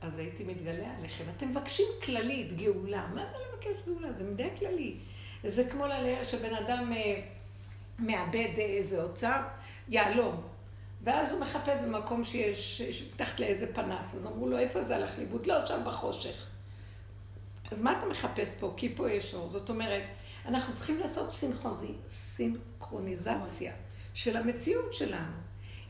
אז 0.00 0.18
הייתי 0.18 0.44
מתגלה 0.44 0.96
עליכם. 0.98 1.24
אתם 1.36 1.48
מבקשים 1.48 1.86
כללית, 2.04 2.52
גאולה. 2.52 3.06
מה 3.14 3.24
זה 3.30 3.36
לבקש 3.52 3.82
גאולה? 3.86 4.12
זה 4.12 4.24
מדי 4.24 4.48
כללי. 4.58 4.96
זה 5.44 5.68
כמו 5.70 5.84
שבן 6.28 6.54
אדם 6.54 6.92
אה, 6.92 7.20
מאבד 7.98 8.50
איזה 8.58 9.02
אוצר, 9.02 9.42
יהלום. 9.88 10.42
ואז 11.02 11.32
הוא 11.32 11.40
מחפש 11.40 11.78
במקום 11.78 12.24
שיש, 12.24 12.82
מתחת 13.14 13.40
לאיזה 13.40 13.74
פנס. 13.74 14.14
אז 14.14 14.26
אמרו 14.26 14.48
לו, 14.48 14.58
איפה 14.58 14.82
זה 14.82 14.96
הלך 14.96 15.18
לאיבוד? 15.18 15.46
לא, 15.46 15.66
שם 15.66 15.80
בחושך. 15.86 16.46
אז 17.70 17.82
מה 17.82 17.98
אתה 17.98 18.06
מחפש 18.06 18.56
פה? 18.60 18.74
כי 18.76 18.94
פה 18.96 19.10
יש 19.10 19.34
אור. 19.34 19.50
זאת 19.50 19.70
אומרת, 19.70 20.02
אנחנו 20.48 20.74
צריכים 20.74 20.98
לעשות 20.98 21.32
סינכרוניזציה 22.08 23.72
של 24.14 24.36
המציאות 24.36 24.94
שלנו. 24.94 25.32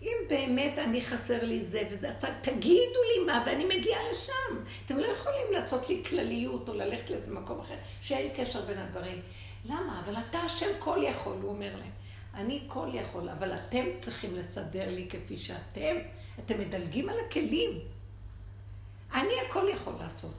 אם 0.03 0.17
באמת 0.29 0.79
אני 0.79 1.01
חסר 1.01 1.45
לי 1.45 1.65
זה 1.65 1.83
וזה, 1.93 2.09
אז 2.09 2.15
תגידו 2.43 3.01
לי 3.15 3.25
מה 3.27 3.43
ואני 3.47 3.65
מגיעה 3.65 4.01
לשם. 4.13 4.65
אתם 4.87 4.99
לא 4.99 5.07
יכולים 5.07 5.47
לעשות 5.53 5.89
לי 5.89 6.03
כלליות 6.09 6.69
או 6.69 6.75
ללכת 6.75 7.11
לאיזה 7.11 7.35
מקום 7.35 7.61
אחר, 7.61 7.75
שאין 8.01 8.31
קשר 8.37 8.65
בין 8.65 8.79
הדברים. 8.79 9.23
למה? 9.65 10.03
אבל 10.05 10.15
אתה 10.29 10.39
השם 10.39 10.67
כל 10.79 10.99
יכול, 11.03 11.37
הוא 11.43 11.51
אומר 11.51 11.77
להם. 11.77 11.91
אני 12.35 12.65
כל 12.67 12.89
יכול, 12.93 13.29
אבל 13.29 13.53
אתם 13.53 13.85
צריכים 13.99 14.35
לסדר 14.35 14.91
לי 14.91 15.09
כפי 15.11 15.39
שאתם, 15.39 15.97
אתם 16.39 16.61
מדלגים 16.61 17.09
על 17.09 17.17
הכלים. 17.27 17.71
אני 19.15 19.33
הכל 19.47 19.67
יכול 19.73 19.95
לעשות. 20.01 20.35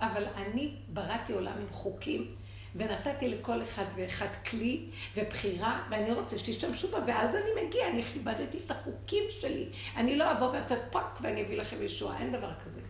אבל 0.00 0.24
אני 0.36 0.74
בראתי 0.92 1.32
עולם 1.32 1.58
עם 1.58 1.68
חוקים, 1.70 2.34
ונתתי 2.76 3.28
לכל 3.28 3.62
אחד 3.62 3.84
ואחד 3.96 4.26
כלי 4.50 4.86
ובחירה, 5.16 5.86
ואני 5.90 6.12
רוצה 6.12 6.38
שתשתמשו 6.38 6.90
בה, 6.90 6.98
ואז 7.06 7.34
אני 7.34 7.66
מגיע, 7.66 7.88
אני 7.88 8.02
כיבדתי 8.02 8.58
את 8.66 8.70
החוקים 8.70 9.22
שלי. 9.30 9.68
אני 9.96 10.16
לא 10.16 10.32
אבוא 10.32 10.46
ואעשה 10.46 10.74
פאק 10.90 11.18
ואני 11.20 11.42
אביא 11.42 11.58
לכם 11.58 11.82
ישועה, 11.82 12.18
אין 12.18 12.32
דבר 12.32 12.52
כזה. 12.64 12.80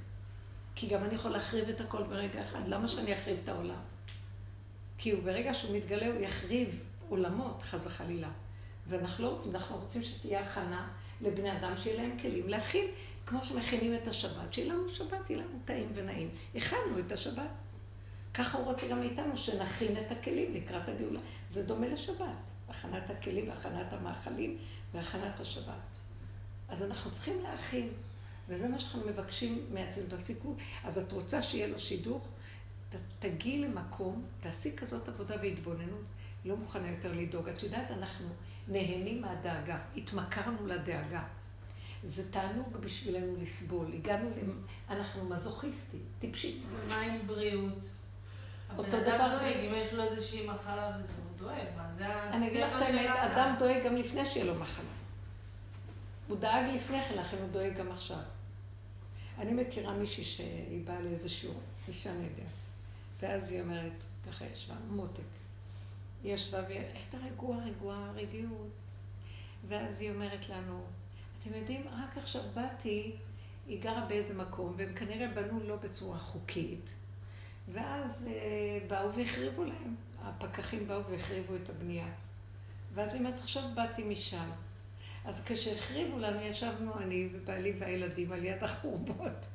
כי 0.75 0.87
גם 0.87 1.05
אני 1.05 1.15
יכול 1.15 1.31
להחריב 1.31 1.69
את 1.69 1.81
הכל 1.81 2.03
ברגע 2.03 2.43
אחד, 2.43 2.69
למה 2.69 2.89
שאני 2.89 3.13
אחריב 3.13 3.37
את 3.45 3.49
העולם? 3.49 3.81
כי 4.99 5.11
הוא 5.11 5.23
ברגע 5.23 5.55
שהוא 5.55 5.77
מתגלה, 5.77 6.07
הוא 6.07 6.21
יחריב 6.21 6.81
עולמות, 7.09 7.63
חס 7.63 7.81
וחלילה. 7.87 8.29
ואנחנו 8.87 9.25
לא 9.25 9.31
רוצים, 9.31 9.55
אנחנו 9.55 9.77
רוצים 9.77 10.03
שתהיה 10.03 10.41
הכנה 10.41 10.89
לבני 11.21 11.53
אדם 11.53 11.73
שיהיה 11.77 12.03
להם 12.03 12.19
כלים 12.19 12.49
להכין, 12.49 12.87
כמו 13.27 13.45
שמכינים 13.45 13.95
את 13.95 14.09
השבת, 14.09 14.53
שיהיה 14.53 14.75
לנו 14.75 14.89
שבת, 14.89 15.31
יהיה 15.31 15.43
לנו 15.43 15.59
טעים 15.65 15.89
ונעים. 15.95 16.29
הכנו 16.55 16.99
את 17.07 17.13
השבת. 17.13 17.62
ככה 18.35 18.59
הוא 18.59 18.67
רוצה 18.67 18.89
גם 18.89 19.01
מאיתנו, 19.01 19.37
שנכין 19.37 19.97
את 19.97 20.13
הכלים 20.13 20.55
לקראת 20.55 20.89
הגאולה. 20.89 21.21
זה 21.49 21.67
דומה 21.67 21.89
לשבת, 21.89 22.27
הכנת 22.69 23.11
הכלים 23.11 23.49
והכנת 23.49 23.93
המאכלים 23.93 24.59
והכנת 24.93 25.41
השבת. 25.41 25.75
אז 26.69 26.83
אנחנו 26.83 27.11
צריכים 27.11 27.43
להכין, 27.43 27.89
וזה 28.49 28.69
מה 28.69 28.81
שאנחנו 28.81 29.07
מבקשים 29.07 29.67
מעצמנו, 29.73 30.07
תפסיקו. 30.09 30.55
אז 30.85 30.99
את 30.99 31.13
רוצה 31.13 31.43
שיהיה 31.43 31.67
לו 31.67 31.79
שידוך? 31.79 32.29
תגיעי 33.19 33.59
למקום, 33.59 34.25
תעשי 34.41 34.77
כזאת 34.77 35.09
עבודה 35.09 35.37
והתבוננות, 35.43 36.05
לא 36.45 36.57
מוכנה 36.57 36.91
יותר 36.91 37.13
לדאוג. 37.13 37.49
את 37.49 37.63
יודעת, 37.63 37.91
אנחנו 37.91 38.27
נהנים 38.69 39.21
מהדאגה, 39.21 39.79
התמכרנו 39.97 40.67
לדאגה. 40.67 41.23
זה 42.05 42.33
תענוג 42.33 42.77
בשבילנו 42.77 43.37
לסבול. 43.43 43.87
הגענו, 43.95 44.31
אנחנו 44.91 45.25
מזוכיסטים, 45.25 46.01
טיפשים. 46.19 46.63
מה 46.89 47.01
עם 47.01 47.27
בריאות? 47.27 47.79
אותו 48.79 49.01
דבר. 49.01 49.39
דואג, 49.39 49.57
אם 49.57 49.73
יש 49.75 49.93
לו 49.93 50.03
איזושהי 50.03 50.47
מחלה 50.47 50.97
וזה, 50.99 51.13
הוא 51.17 51.39
דואג. 51.39 51.67
מה 51.77 51.89
זה 51.99 52.23
אני 52.23 52.49
אגיד 52.49 52.61
לך 52.61 52.73
את 52.77 52.83
האמת, 52.83 53.11
אדם 53.17 53.55
דואג 53.59 53.85
גם 53.85 53.97
לפני 53.97 54.27
שיהיה 54.27 54.47
לו 54.47 54.55
מחלה. 54.55 54.85
הוא 56.29 56.39
דאג 56.39 56.67
לפני 56.75 57.03
כן, 57.03 57.19
לכן 57.19 57.37
הוא 57.37 57.49
דואג 57.53 57.77
גם 57.77 57.93
עכשיו. 57.93 58.19
אני 59.39 59.63
מכירה 59.63 59.93
מישהי 59.93 60.25
שהיא 60.25 60.85
באה 60.85 61.01
לאיזשהו, 61.01 61.53
אישה 61.89 62.13
נהדרת. 62.13 62.47
ואז 63.21 63.51
היא 63.51 63.61
אומרת, 63.61 63.93
ככה 64.29 64.45
ישבה, 64.53 64.75
מותק. 64.91 65.23
היא 66.25 66.35
ישבה 66.35 66.63
והיא 66.69 66.79
הייתה 66.79 67.17
רגועה, 67.27 67.59
רגועה, 67.65 68.11
רגיעות. 68.15 68.71
ואז 69.69 70.01
היא 70.01 70.11
אומרת 70.11 70.49
לנו, 70.49 70.85
אתם 71.41 71.55
יודעים, 71.55 71.87
רק 71.89 72.19
עכשיו 72.19 72.43
באתי, 72.55 73.13
היא 73.67 73.83
גרה 73.83 74.07
באיזה 74.09 74.35
מקום, 74.35 74.75
והם 74.77 74.95
כנראה 74.95 75.29
בנו 75.29 75.61
לא 75.61 75.77
בצורה 75.77 76.19
חוקית. 76.19 76.91
ואז 77.69 78.29
אה, 78.31 78.79
באו 78.89 79.15
והחריבו 79.15 79.65
להם. 79.65 79.95
הפקחים 80.23 80.89
באו 80.89 81.05
והחריבו 81.11 81.57
את 81.57 81.71
הבנייה. 81.71 82.09
ואז 82.95 83.15
היא 83.15 83.21
אומרת, 83.21 83.41
עכשיו 83.41 83.63
באתי 83.75 84.05
משם. 84.05 84.51
אז 85.25 85.45
כשהחריבו 85.45 86.19
לנו, 86.19 86.41
ישבנו 86.41 86.99
אני 86.99 87.29
ובעלי 87.33 87.73
והילדים 87.79 88.33
על 88.33 88.45
יד 88.45 88.65
החורבות. 88.65 89.47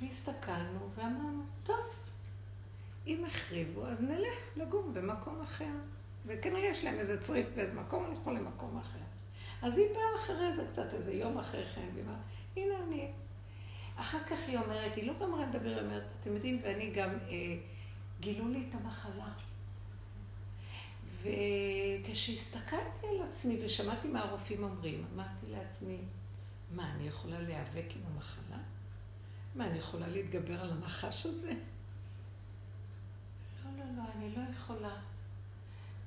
והסתכלנו 0.00 0.88
ואמרנו, 0.94 1.42
טוב, 1.62 1.76
אם 3.06 3.24
החריבו, 3.24 3.86
אז 3.86 4.02
נלך 4.02 4.34
לגור 4.56 4.90
במקום 4.92 5.40
אחר. 5.40 5.64
וכנראה 6.26 6.68
יש 6.68 6.84
להם 6.84 6.98
איזה 6.98 7.20
צריף 7.20 7.46
באיזה 7.54 7.80
מקום, 7.80 8.04
הלכו 8.04 8.30
למקום 8.30 8.78
אחר. 8.78 8.98
אז 9.62 9.78
היא 9.78 9.86
באה 9.94 10.16
אחרי 10.16 10.52
זה 10.56 10.62
קצת, 10.70 10.94
איזה 10.94 11.12
יום 11.12 11.38
אחרי 11.38 11.64
כן, 11.64 11.88
והיא 11.94 12.04
אמרת, 12.04 12.16
הנה 12.56 12.74
אני. 12.88 13.10
אחר 14.00 14.18
כך 14.30 14.38
היא 14.46 14.58
אומרת, 14.58 14.96
היא 14.96 15.06
לא 15.06 15.14
גמרה 15.20 15.46
לדבר, 15.46 15.68
היא 15.68 15.86
אומרת, 15.86 16.04
אתם 16.20 16.34
יודעים, 16.34 16.60
ואני 16.64 16.90
גם, 16.90 17.10
אה, 17.10 17.56
גילו 18.20 18.48
לי 18.48 18.66
את 18.68 18.74
המחלה. 18.74 19.32
וכשהסתכלתי 21.22 23.06
על 23.06 23.28
עצמי 23.28 23.64
ושמעתי 23.64 24.08
מה 24.08 24.20
הרופאים 24.20 24.64
אומרים, 24.64 25.04
אמרתי 25.14 25.46
לעצמי, 25.48 25.98
מה, 26.74 26.92
אני 26.94 27.08
יכולה 27.08 27.40
להיאבק 27.40 27.86
עם 27.96 28.02
המחלה? 28.14 28.58
מה, 29.54 29.66
אני 29.66 29.78
יכולה 29.78 30.08
להתגבר 30.08 30.60
על 30.60 30.70
המחש 30.70 31.26
הזה? 31.26 31.52
לא, 33.64 33.70
לא, 33.78 33.84
לא, 33.96 34.02
אני 34.16 34.34
לא 34.36 34.42
יכולה. 34.50 34.96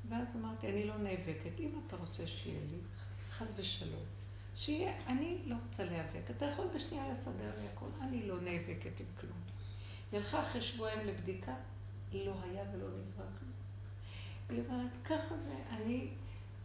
ואז 0.10 0.36
אמרתי, 0.36 0.70
אני 0.70 0.88
לא 0.88 0.98
נאבקת. 0.98 1.60
אם 1.60 1.80
אתה 1.88 1.96
רוצה 1.96 2.28
שיהיה 2.28 2.60
לי, 2.72 2.78
חס 3.30 3.54
ושלום, 3.56 4.06
שיהיה, 4.56 4.94
אני 5.08 5.38
לא 5.46 5.56
רוצה 5.68 5.84
להיאבק. 5.84 6.32
אתה 6.38 6.46
יכול 6.46 6.68
בשנייה 6.76 7.12
לסדר 7.12 7.52
לי 7.62 7.68
הכול, 7.74 7.90
אני 8.02 8.28
לא 8.28 8.42
נאבקת 8.42 9.00
עם 9.00 9.06
כלום. 9.22 9.38
היא 10.12 10.20
הלכה 10.20 10.42
אחרי 10.42 10.62
שבועיים 10.62 11.08
לבדיקה, 11.08 11.54
לא 12.14 12.34
היה 12.44 12.64
ולא 12.74 12.88
נברא 12.88 13.26
כלום. 13.40 13.52
היא 14.50 14.62
אומרת, 14.70 14.92
ככה 15.06 15.38
זה, 15.38 15.54
אני 15.70 16.08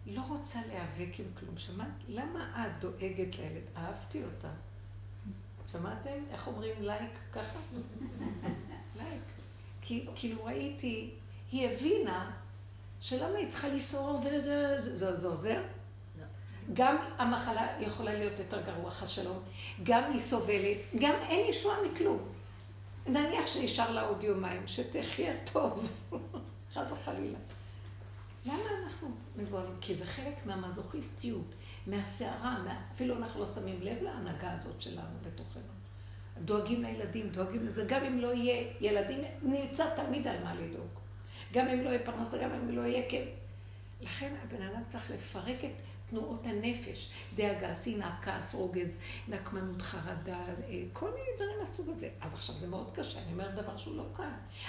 לא 0.07 0.23
רוצה 0.29 0.61
להיאבק 0.67 1.21
עם 1.21 1.27
כלום. 1.39 1.57
שמעת? 1.57 1.89
למה 2.09 2.67
את 2.67 2.81
דואגת 2.81 3.39
לילד? 3.39 3.63
אהבתי 3.77 4.25
אותה. 4.25 4.51
שמעתם? 5.73 6.25
איך 6.31 6.47
אומרים 6.47 6.83
לייק 6.83 7.13
ככה? 7.33 7.59
לייק. 8.97 9.23
כי 9.81 10.07
כאילו 10.15 10.45
ראיתי, 10.45 11.11
היא 11.53 11.69
הבינה 11.69 12.31
שלמה 13.01 13.39
היא 13.39 13.51
צריכה 13.51 13.69
לשרור 13.69 14.21
וזה 14.25 15.29
עוזר? 15.29 15.63
גם 16.73 16.97
המחלה 17.19 17.67
יכולה 17.81 18.15
להיות 18.15 18.39
יותר 18.39 18.61
גרוע, 18.63 18.91
חס 18.91 19.09
שלום, 19.09 19.39
גם 19.83 20.13
היא 20.13 20.21
סובלת, 20.21 20.77
גם 20.99 21.15
אין 21.29 21.51
ישועה 21.51 21.77
מכלום. 21.93 22.19
נניח 23.07 23.47
שנשאר 23.47 23.91
לה 23.91 24.03
עוד 24.03 24.25
יומיים, 24.25 24.63
שתחיה 24.67 25.33
טוב, 25.53 25.93
חס 26.75 26.93
וחלילה. 26.93 27.39
למה 28.47 28.69
אנחנו 28.85 29.09
מבוהלים? 29.37 29.77
כי 29.81 29.95
זה 29.95 30.07
חלק 30.07 30.47
מהמזוכיסטיות, 30.47 31.55
מהסערה, 31.87 32.59
מה... 32.65 32.81
אפילו 32.95 33.17
אנחנו 33.17 33.41
לא 33.41 33.47
שמים 33.47 33.83
לב 33.83 34.03
להנהגה 34.03 34.53
הזאת 34.53 34.81
שלנו 34.81 35.17
בתוכנו. 35.23 35.63
דואגים 36.45 36.83
לילדים, 36.83 37.29
דואגים 37.29 37.67
לזה, 37.67 37.85
גם 37.89 38.05
אם 38.05 38.19
לא 38.19 38.35
יהיה 38.35 38.73
ילדים, 38.81 39.25
נמצא 39.43 39.97
תמיד 39.97 40.27
על 40.27 40.45
מה 40.45 40.55
לדאוג. 40.55 40.89
גם 41.53 41.69
אם 41.69 41.81
לא 41.81 41.89
יהיה 41.89 41.99
פרנסה, 42.05 42.39
גם 42.39 42.51
אם 42.53 42.71
לא 42.71 42.81
יהיה 42.81 43.11
כן. 43.11 43.25
לכן 44.01 44.35
הבן 44.43 44.63
אדם 44.63 44.83
צריך 44.89 45.11
לפרק 45.11 45.65
את 45.65 45.71
תנועות 46.11 46.47
הנפש, 46.47 47.11
דאגה, 47.35 47.75
שנאה, 47.75 48.11
כעס, 48.23 48.55
רוגז, 48.55 48.97
נקמנות, 49.29 49.83
חרדה, 49.83 50.39
אה, 50.69 50.83
כל 50.93 51.11
מיני 51.11 51.29
דברים 51.37 51.59
מהסוג 51.61 51.89
הזה. 51.97 52.09
אז 52.21 52.35
עכשיו 52.35 52.57
זה 52.57 52.67
מאוד 52.67 52.91
קשה, 52.95 53.19
אני 53.19 53.33
אומרת 53.33 53.55
דבר 53.55 53.77
שהוא 53.77 53.97
לא 53.97 54.05
קל. 54.17 54.23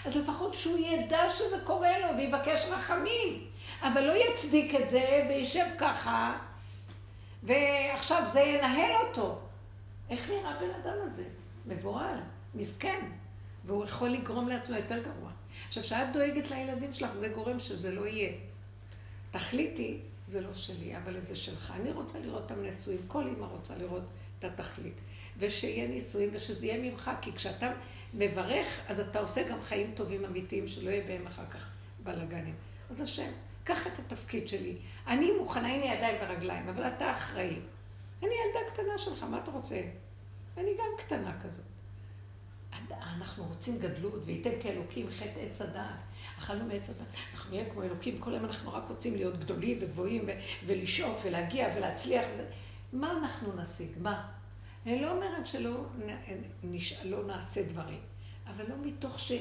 אז 0.06 0.16
לפחות 0.16 0.54
שהוא 0.54 0.78
ידע 0.78 1.30
שזה 1.36 1.56
קורה 1.64 2.00
לו 2.00 2.18
ויבקש 2.18 2.66
רחמים, 2.72 3.46
אבל 3.82 4.02
לא 4.02 4.14
יצדיק 4.14 4.76
את 4.76 4.90
זה 4.90 5.26
וישב 5.30 5.66
ככה, 5.78 6.38
ועכשיו 7.44 8.24
זה 8.32 8.42
ינהל 8.42 9.08
אותו. 9.08 9.40
איך 10.10 10.30
נראה 10.30 10.54
בן 10.60 10.70
אדם 10.82 10.98
הזה? 11.08 11.24
מבוהל, 11.66 12.20
מסכן, 12.56 13.06
והוא 13.66 13.84
יכול 13.84 14.10
לגרום 14.10 14.50
לעצמו 14.50 14.76
יותר 14.76 15.04
גרוע. 15.04 15.32
עכשיו, 15.68 15.84
כשאת 15.84 16.14
דואגת 16.14 16.52
לילדים 16.52 16.94
שלך, 16.94 17.14
זה 17.14 17.30
גורם 17.30 17.60
שזה 17.60 17.92
לא 17.92 18.08
יהיה. 18.08 18.32
תחליטי, 19.32 20.00
זה 20.30 20.42
לא 20.42 20.54
שלי, 20.54 20.98
אבל 20.98 21.22
זה 21.22 21.36
שלך. 21.36 21.74
אני 21.76 21.92
רוצה 21.92 22.20
לראות 22.20 22.52
אותם 22.52 22.64
נשואים, 22.64 23.00
כל 23.08 23.28
אימא 23.28 23.46
רוצה 23.46 23.78
לראות 23.78 24.04
את 24.40 24.44
התכלית. 24.44 24.94
ושיהיה 25.38 25.88
נישואים 25.88 26.30
ושזה 26.34 26.66
יהיה 26.66 26.92
ממך, 26.92 27.12
כי 27.22 27.32
כשאתה 27.34 27.74
מברך, 28.14 28.80
אז 28.88 29.00
אתה 29.00 29.20
עושה 29.20 29.50
גם 29.50 29.62
חיים 29.62 29.92
טובים 29.96 30.26
אמיתיים, 30.26 30.68
שלא 30.68 30.90
יהיה 30.90 31.08
בהם 31.08 31.28
אחר 31.28 31.46
כך 31.52 31.72
בלאגנים. 32.04 32.56
אז 32.90 33.02
השם, 33.02 33.32
קח 33.64 33.88
את 33.88 34.00
התפקיד 34.00 34.48
שלי. 34.48 34.78
אני 35.08 35.32
מוכנה, 35.32 35.68
הנה 35.68 35.86
ידיים 35.86 36.16
ורגליים, 36.22 36.70
אבל 36.70 36.84
אתה 36.88 37.12
אחראי. 37.12 37.56
אני 38.24 38.30
ילדה 38.30 38.72
קטנה 38.74 38.98
שלך, 38.98 39.24
מה 39.24 39.40
אתה 39.44 39.52
רוצה? 39.52 39.82
אני 40.58 40.72
גם 40.78 41.06
קטנה 41.06 41.40
כזאת. 41.44 41.66
אנחנו 42.92 43.44
רוצים 43.44 43.80
גדלות, 43.80 44.22
וייתן 44.26 44.62
כאלוקים 44.62 45.10
חטא 45.10 45.40
עץ 45.40 45.62
הדעת. 45.62 46.00
אכלנו 46.40 46.66
מעץ 46.66 46.90
הדעת. 46.90 47.08
אנחנו 47.34 47.52
נהיה 47.52 47.70
כמו 47.70 47.84
אלוקים, 47.84 48.18
כל 48.18 48.34
היום 48.34 48.46
אנחנו 48.46 48.74
רק 48.74 48.84
רוצים 48.90 49.16
להיות 49.16 49.40
גדולים 49.40 49.78
וגבוהים 49.82 50.30
ולשאוף 50.66 51.22
ולהגיע 51.26 51.68
ולהצליח. 51.78 52.26
מה 52.94 53.12
אנחנו 53.12 53.56
נשיג? 53.62 53.90
מה? 54.02 54.32
אני 54.86 55.02
לא 55.02 55.12
אומרת 55.12 55.48
שלא 55.48 55.86
נש... 56.64 56.94
לא 57.04 57.26
נעשה 57.28 57.64
דברים, 57.64 58.00
אבל 58.48 58.66
לא 58.70 58.76
מתוך 58.84 59.20
ש... 59.20 59.32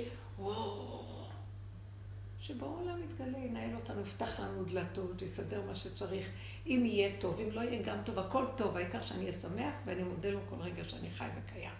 שבעולם 2.41 2.99
יתגלה, 3.03 3.39
ינהל 3.39 3.75
אותנו, 3.75 4.01
יפתח 4.01 4.41
לנו 4.41 4.65
דלתות, 4.65 5.23
יסדר 5.23 5.63
מה 5.67 5.75
שצריך. 5.75 6.31
אם 6.67 6.83
יהיה 6.87 7.21
טוב, 7.21 7.41
אם 7.41 7.51
לא 7.51 7.61
יהיה 7.61 7.83
גם 7.83 7.99
טוב, 8.05 8.19
הכל 8.19 8.45
טוב, 8.57 8.77
העיקר 8.77 9.03
שאני 9.03 9.21
אהיה 9.21 9.33
שמח 9.33 9.75
ואני 9.85 10.03
מודה 10.03 10.31
לו 10.31 10.41
כל 10.51 10.57
רגע 10.61 10.85
שאני 10.85 11.11
חי 11.11 11.29
וקיים. 11.39 11.71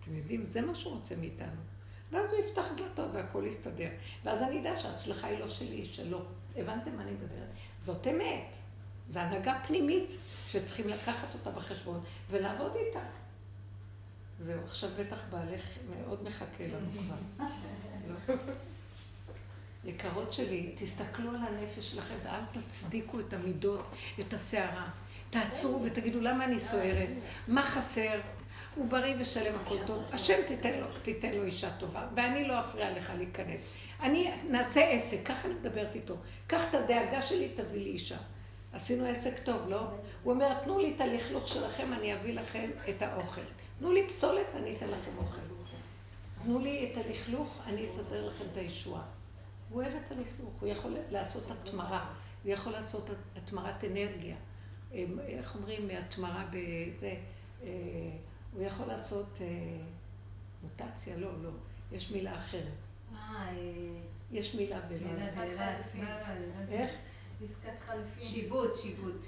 אתם 0.00 0.16
יודעים, 0.16 0.44
זה 0.44 0.60
מה 0.60 0.74
שהוא 0.74 0.94
רוצה 0.94 1.16
מאיתנו. 1.16 1.60
ואז 2.12 2.32
הוא 2.32 2.44
יפתח 2.44 2.64
דלתות 2.76 3.10
והכל 3.14 3.44
יסתדר. 3.46 3.88
ואז 4.24 4.42
אני 4.42 4.60
אדע 4.60 4.80
שההצלחה 4.80 5.26
היא 5.26 5.38
לא 5.38 5.48
שלי, 5.48 5.86
שלא. 5.92 6.22
הבנתם 6.56 6.96
מה 6.96 7.02
אני 7.02 7.10
מדברת? 7.10 7.48
זאת 7.80 8.06
אמת. 8.06 8.56
זו 9.10 9.20
הנהגה 9.20 9.58
פנימית 9.66 10.10
שצריכים 10.48 10.88
לקחת 10.88 11.34
אותה 11.34 11.50
בחשבון 11.50 12.00
ולעבוד 12.30 12.72
איתה. 12.86 13.00
זהו, 14.40 14.64
עכשיו 14.64 14.90
בטח 14.98 15.20
בעלך 15.30 15.62
מאוד 15.90 16.22
מחכה 16.24 16.64
לנו 16.66 16.90
כבר. 16.98 17.44
לא. 18.28 18.34
יקרות 19.84 20.32
שלי, 20.32 20.72
תסתכלו 20.76 21.30
על 21.30 21.36
הנפש 21.36 21.92
שלכם 21.92 22.14
ואל 22.24 22.40
תצדיקו 22.52 23.20
את 23.20 23.32
המידות, 23.32 23.90
את 24.20 24.32
הסערה. 24.32 24.88
תעצרו 25.30 25.84
ותגידו 25.84 26.20
למה 26.20 26.44
אני 26.44 26.60
סוערת, 26.60 27.08
מה 27.48 27.62
חסר, 27.62 28.20
הוא 28.80 28.88
בריא 28.88 29.14
ושלם 29.18 29.54
הכל 29.54 29.76
טוב, 29.86 30.02
השם 30.12 30.34
תיתן 30.46 30.78
לו, 30.78 30.86
תיתן 31.02 31.34
לו 31.34 31.44
אישה 31.44 31.70
טובה, 31.78 32.06
ואני 32.16 32.48
לא 32.48 32.60
אפריע 32.60 32.90
לך 32.90 33.12
להיכנס. 33.18 33.68
אני, 34.02 34.30
נעשה 34.50 34.90
עסק, 34.90 35.26
ככה 35.26 35.48
אני 35.48 35.54
מדברת 35.54 35.94
איתו. 35.94 36.14
קח 36.46 36.62
את 36.70 36.74
הדאגה 36.74 37.22
שלי, 37.22 37.48
תביא 37.48 37.80
לי 37.80 37.90
אישה. 37.90 38.16
עשינו 38.72 39.06
עסק 39.06 39.44
טוב, 39.44 39.68
לא? 39.68 39.80
הוא 40.22 40.32
אומר, 40.32 40.64
תנו 40.64 40.78
לי 40.78 40.94
את 40.96 41.00
הלכלוך 41.00 41.48
שלכם, 41.48 41.92
אני 41.92 42.14
אביא 42.14 42.34
לכם 42.34 42.70
את 42.88 43.02
האוכל. 43.02 43.40
תנו 43.78 43.92
לי 43.92 44.08
פסולת, 44.08 44.46
אני 44.56 44.70
אתן 44.70 44.88
לכם 44.88 45.18
אוכל. 45.18 45.40
תנו 46.44 46.58
לי 46.58 46.90
את 46.92 47.06
הלכלוך, 47.06 47.60
אני 47.66 47.84
אסדר 47.86 48.28
לכם 48.28 48.44
את 48.52 48.56
הישועה. 48.56 49.02
הוא 49.68 49.82
אוהב 49.82 49.92
את 49.94 50.12
הלכלוך, 50.12 50.60
הוא 50.60 50.68
יכול 50.68 50.96
לעשות 51.10 51.50
התמרה, 51.50 52.12
הוא 52.44 52.52
יכול 52.52 52.72
לעשות 52.72 53.10
התמרת 53.36 53.84
אנרגיה. 53.84 54.36
איך 55.26 55.54
אומרים, 55.54 55.88
התמרה 55.90 56.44
בזה, 56.50 57.14
אה, 57.62 57.68
הוא 58.54 58.62
יכול 58.62 58.86
לעשות 58.86 59.26
אה, 59.40 59.46
מוטציה, 60.62 61.16
לא, 61.16 61.28
לא, 61.42 61.50
יש 61.92 62.10
מילה 62.10 62.38
אחרת. 62.38 62.64
אה, 63.14 63.52
יש 64.32 64.54
מילה 64.54 64.80
בלעז. 64.80 65.18
איך? 66.70 66.90
עסקת 67.44 67.80
חליפין. 67.86 68.26
שיבוט, 68.26 68.70
שיבוט. 68.82 69.24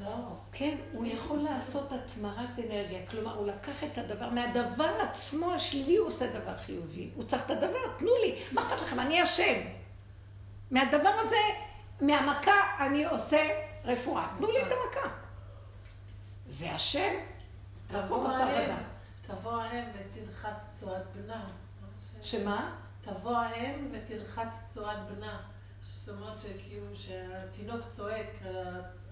לא. 0.00 0.16
כן, 0.52 0.76
הוא 0.92 1.06
יכול 1.06 1.38
לעשות 1.38 1.92
התמרת 1.92 2.58
אנרגיה. 2.58 3.06
כלומר, 3.10 3.36
הוא 3.36 3.46
לקח 3.46 3.84
את 3.84 3.98
הדבר, 3.98 4.30
מהדבר 4.30 4.96
עצמו 5.00 5.54
השלילי 5.54 5.96
הוא 5.96 6.08
עושה 6.08 6.40
דבר 6.40 6.58
חיובי. 6.58 7.10
הוא 7.14 7.24
צריך 7.24 7.46
את 7.46 7.50
הדבר, 7.50 7.98
תנו 7.98 8.10
לי, 8.24 8.42
מה 8.52 8.62
אכפת 8.62 8.82
לכם? 8.82 9.00
אני 9.00 9.22
אשם. 9.22 9.60
מהדבר 10.70 11.14
הזה, 11.26 11.36
מהמכה 12.00 12.86
אני 12.86 13.04
עושה 13.04 13.48
רפואה. 13.84 14.28
תנו 14.38 14.50
לי 14.50 14.62
את 14.62 14.72
המכה. 14.72 15.08
זה 16.48 16.72
השם. 16.72 17.14
תבוא 17.92 18.28
האם, 18.28 18.70
תבוא 19.26 19.52
האם 19.52 19.84
ותלחץ 19.94 20.66
צורת 20.74 21.02
בנה. 21.16 21.44
שמה? 22.22 22.76
תבוא 23.04 23.36
האם 23.36 23.88
ותלחץ 23.92 24.60
צורת 24.68 24.98
בנה. 25.10 25.40
זאת 25.80 26.14
אומרת 26.14 26.40
שכאילו 26.40 26.86
שהתינוק 26.94 27.80
צועק 27.88 28.26
על 28.44 28.56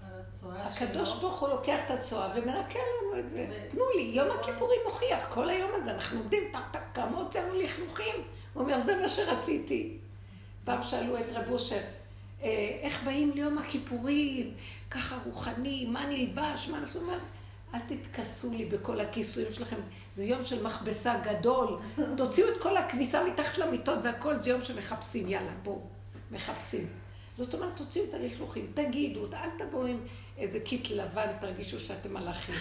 הצואה 0.03 0.67
שלו. 0.67 0.87
הקדוש 0.87 1.19
ברוך 1.19 1.39
הוא 1.39 1.49
לוקח 1.49 1.79
את 1.85 1.91
הצואה 1.91 2.29
ומנקה 2.35 2.79
לנו 2.79 3.19
את 3.19 3.29
זה. 3.29 3.47
תנו 3.69 3.83
לי, 3.95 4.01
יום 4.01 4.27
הכיפורים 4.39 4.79
מוכיח, 4.85 5.33
כל 5.33 5.49
היום 5.49 5.71
הזה 5.73 5.93
אנחנו 5.93 6.19
עומדים, 6.19 6.43
טק 6.71 6.79
כמה 6.93 7.17
הוצאנו 7.17 7.53
לכלוכים. 7.53 8.15
הוא 8.53 8.63
אומר, 8.63 8.79
זה 8.79 9.01
מה 9.01 9.09
שרציתי. 9.09 9.97
פעם 10.63 10.83
שאלו 10.83 11.19
את 11.19 11.25
רב 11.33 11.51
אושר, 11.51 11.81
אה, 12.43 12.79
איך 12.81 13.03
באים 13.03 13.31
ליום 13.31 13.57
הכיפורים, 13.57 14.53
ככה 14.91 15.17
רוחני, 15.25 15.85
מה 15.85 16.05
נלבש, 16.07 16.69
מה 16.69 16.79
נעשו, 16.79 16.99
אומר, 16.99 17.17
אל 17.73 17.79
תתכסו 17.87 18.53
לי 18.53 18.65
בכל 18.65 18.99
הכיסויים 18.99 19.53
שלכם, 19.53 19.75
זה 20.13 20.23
יום 20.23 20.45
של 20.45 20.63
מכבסה 20.63 21.19
גדול, 21.19 21.77
תוציאו 22.17 22.49
את 22.49 22.61
כל 22.61 22.77
הכביסה 22.77 23.23
מתחת 23.23 23.57
למיטות 23.57 23.99
והכל, 24.03 24.43
זה 24.43 24.49
יום 24.49 24.63
שמחפשים, 24.63 25.29
יאללה, 25.29 25.51
בואו, 25.63 25.81
מחפשים. 26.31 26.87
זאת 27.37 27.53
אומרת, 27.53 27.75
תוציאו 27.75 28.05
את 28.05 28.13
הלכלוכים, 28.13 28.71
תגידו, 28.73 29.25
אל 29.33 29.49
תבואו 29.57 29.85
עם 29.85 29.99
איזה 30.37 30.59
קיט 30.59 30.89
לבן, 30.89 31.27
תרגישו 31.41 31.79
שאתם 31.79 32.13
מלאכים. 32.13 32.55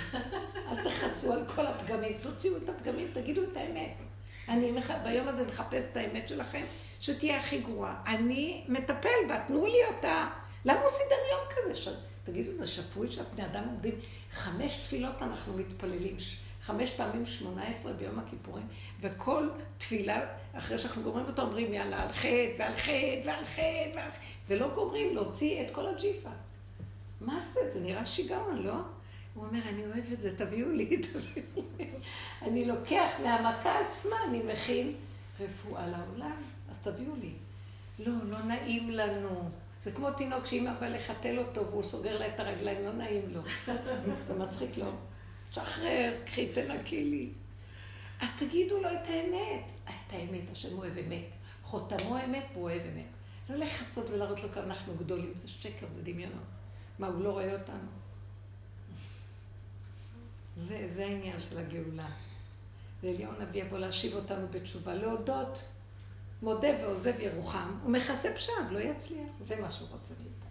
אל 0.68 0.84
תכסו 0.84 1.32
על 1.32 1.44
כל 1.54 1.66
הפגמים, 1.66 2.18
תוציאו 2.22 2.56
את 2.56 2.68
הפגמים, 2.68 3.10
תגידו 3.14 3.42
את 3.42 3.56
האמת. 3.56 3.94
אני 4.48 4.72
ביום 5.04 5.28
הזה 5.28 5.46
מחפש 5.46 5.88
את 5.92 5.96
האמת 5.96 6.28
שלכם, 6.28 6.62
שתהיה 7.00 7.36
הכי 7.36 7.58
גרועה. 7.58 8.02
אני 8.06 8.64
מטפל 8.68 9.08
בה, 9.28 9.40
תנו 9.46 9.66
לי 9.66 9.84
אותה. 9.96 10.28
למה 10.64 10.80
הוא 10.80 10.90
סידר 10.90 11.16
יום 11.30 11.40
כזה? 11.50 11.90
תגידו, 12.30 12.52
זה 12.52 12.66
שפוי 12.66 13.12
שהבני 13.12 13.44
אדם 13.46 13.64
עומדים, 13.66 13.94
חמש 14.32 14.76
תפילות 14.76 15.22
אנחנו 15.22 15.56
מתפללים, 15.56 16.16
חמש 16.62 16.90
פעמים 16.90 17.26
שמונה 17.26 17.66
עשרה 17.66 17.92
ביום 17.92 18.18
הכיפורים, 18.18 18.66
וכל 19.00 19.48
תפילה, 19.78 20.20
אחרי 20.54 20.78
שאנחנו 20.78 21.02
גומרים 21.02 21.26
אותו, 21.26 21.42
אומרים 21.42 21.72
יאללה, 21.74 22.02
על 22.02 22.12
חטא 22.12 22.54
ועל 22.58 22.72
חטא 22.72 23.20
ועל 23.24 23.44
חטא 23.44 23.90
ועל 23.96 24.10
חטא, 24.10 24.26
ולא 24.48 24.74
גומרים 24.74 25.14
להוציא 25.14 25.62
את 25.62 25.74
כל 25.74 25.86
הג'יפה. 25.86 26.30
מה 27.20 27.42
זה? 27.42 27.60
זה 27.72 27.80
נראה 27.80 28.06
שיגעון, 28.06 28.62
לא? 28.62 28.74
הוא 29.34 29.46
אומר, 29.46 29.60
אני 29.68 29.86
אוהב 29.86 30.12
את 30.12 30.20
זה, 30.20 30.38
תביאו 30.38 30.70
לי, 30.70 30.96
תביאו 31.12 31.64
לי. 31.78 31.86
אני 32.42 32.64
לוקח 32.64 33.10
מהמכה 33.22 33.80
עצמה, 33.80 34.16
אני 34.28 34.42
מכין 34.52 34.92
רפואה 35.40 35.86
לעולם, 35.86 36.36
אז 36.70 36.78
תביאו 36.78 37.12
לי. 37.20 37.32
לא, 37.98 38.12
לא 38.30 38.42
נעים 38.42 38.90
לנו. 38.90 39.50
זה 39.82 39.92
כמו 39.92 40.10
תינוק 40.10 40.46
שאמא 40.46 40.72
באה 40.80 40.88
לחתל 40.88 41.38
אותו 41.38 41.66
והוא 41.66 41.82
סוגר 41.82 42.18
לה 42.18 42.34
את 42.34 42.40
הרגליים, 42.40 42.84
לא 42.84 42.92
נעים 42.92 43.34
לו. 43.34 43.42
זה 44.26 44.34
מצחיק 44.34 44.76
לו. 44.76 44.90
תשחרר, 45.50 46.12
קחי, 46.24 46.48
תנקי 46.52 47.04
לי. 47.04 47.28
אז 48.20 48.38
תגידו 48.38 48.80
לו 48.80 48.88
את 48.88 49.06
האמת. 49.08 49.70
את 49.84 50.12
האמת, 50.12 50.50
השם 50.52 50.78
אוהב 50.78 50.98
אמת. 50.98 51.24
חותמו 51.62 52.16
אמת 52.24 52.44
והוא 52.52 52.64
אוהב 52.64 52.82
אמת. 52.94 53.06
לא 53.50 53.56
לכסות 53.56 54.10
ולהראות 54.10 54.42
לו 54.42 54.48
כמה 54.52 54.64
אנחנו 54.64 54.94
גדולים, 54.94 55.32
זה 55.34 55.48
שקר, 55.48 55.86
זה 55.90 56.02
דמיונות. 56.02 56.44
מה, 56.98 57.06
הוא 57.06 57.24
לא 57.24 57.30
רואה 57.30 57.52
אותנו? 57.52 57.88
זה, 60.56 60.82
זה 60.86 61.06
העניין 61.06 61.40
של 61.40 61.58
הגאולה. 61.58 62.08
ואליהו 63.02 63.32
הנביא 63.38 63.62
יבוא 63.62 63.78
להשיב 63.78 64.14
אותנו 64.14 64.46
בתשובה, 64.50 64.94
להודות, 64.94 65.68
מודה 66.42 66.68
ועוזב 66.82 67.20
ירוחם, 67.20 67.78
הוא 67.82 67.92
מכסה 67.92 68.34
פשעם, 68.34 68.70
לא 68.70 68.78
יצליח. 68.78 69.28
זה 69.44 69.60
מה 69.60 69.70
שהוא 69.70 69.88
רוצה 69.92 70.14
מאיתנו. 70.14 70.50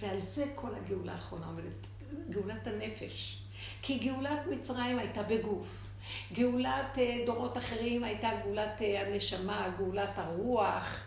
ועל 0.00 0.20
זה 0.20 0.44
כל 0.54 0.74
הגאולה 0.74 1.12
האחרונה 1.12 1.46
עומדת, 1.46 1.86
גאולת 2.30 2.66
הנפש. 2.66 3.42
כי 3.82 3.98
גאולת 3.98 4.46
מצרים 4.50 4.98
הייתה 4.98 5.22
בגוף. 5.22 5.86
גאולת 6.32 6.98
אה, 6.98 7.22
דורות 7.26 7.58
אחרים 7.58 8.04
הייתה 8.04 8.30
גאולת 8.44 8.82
אה, 8.82 9.06
הנשמה, 9.06 9.74
גאולת 9.78 10.10
הרוח. 10.16 11.04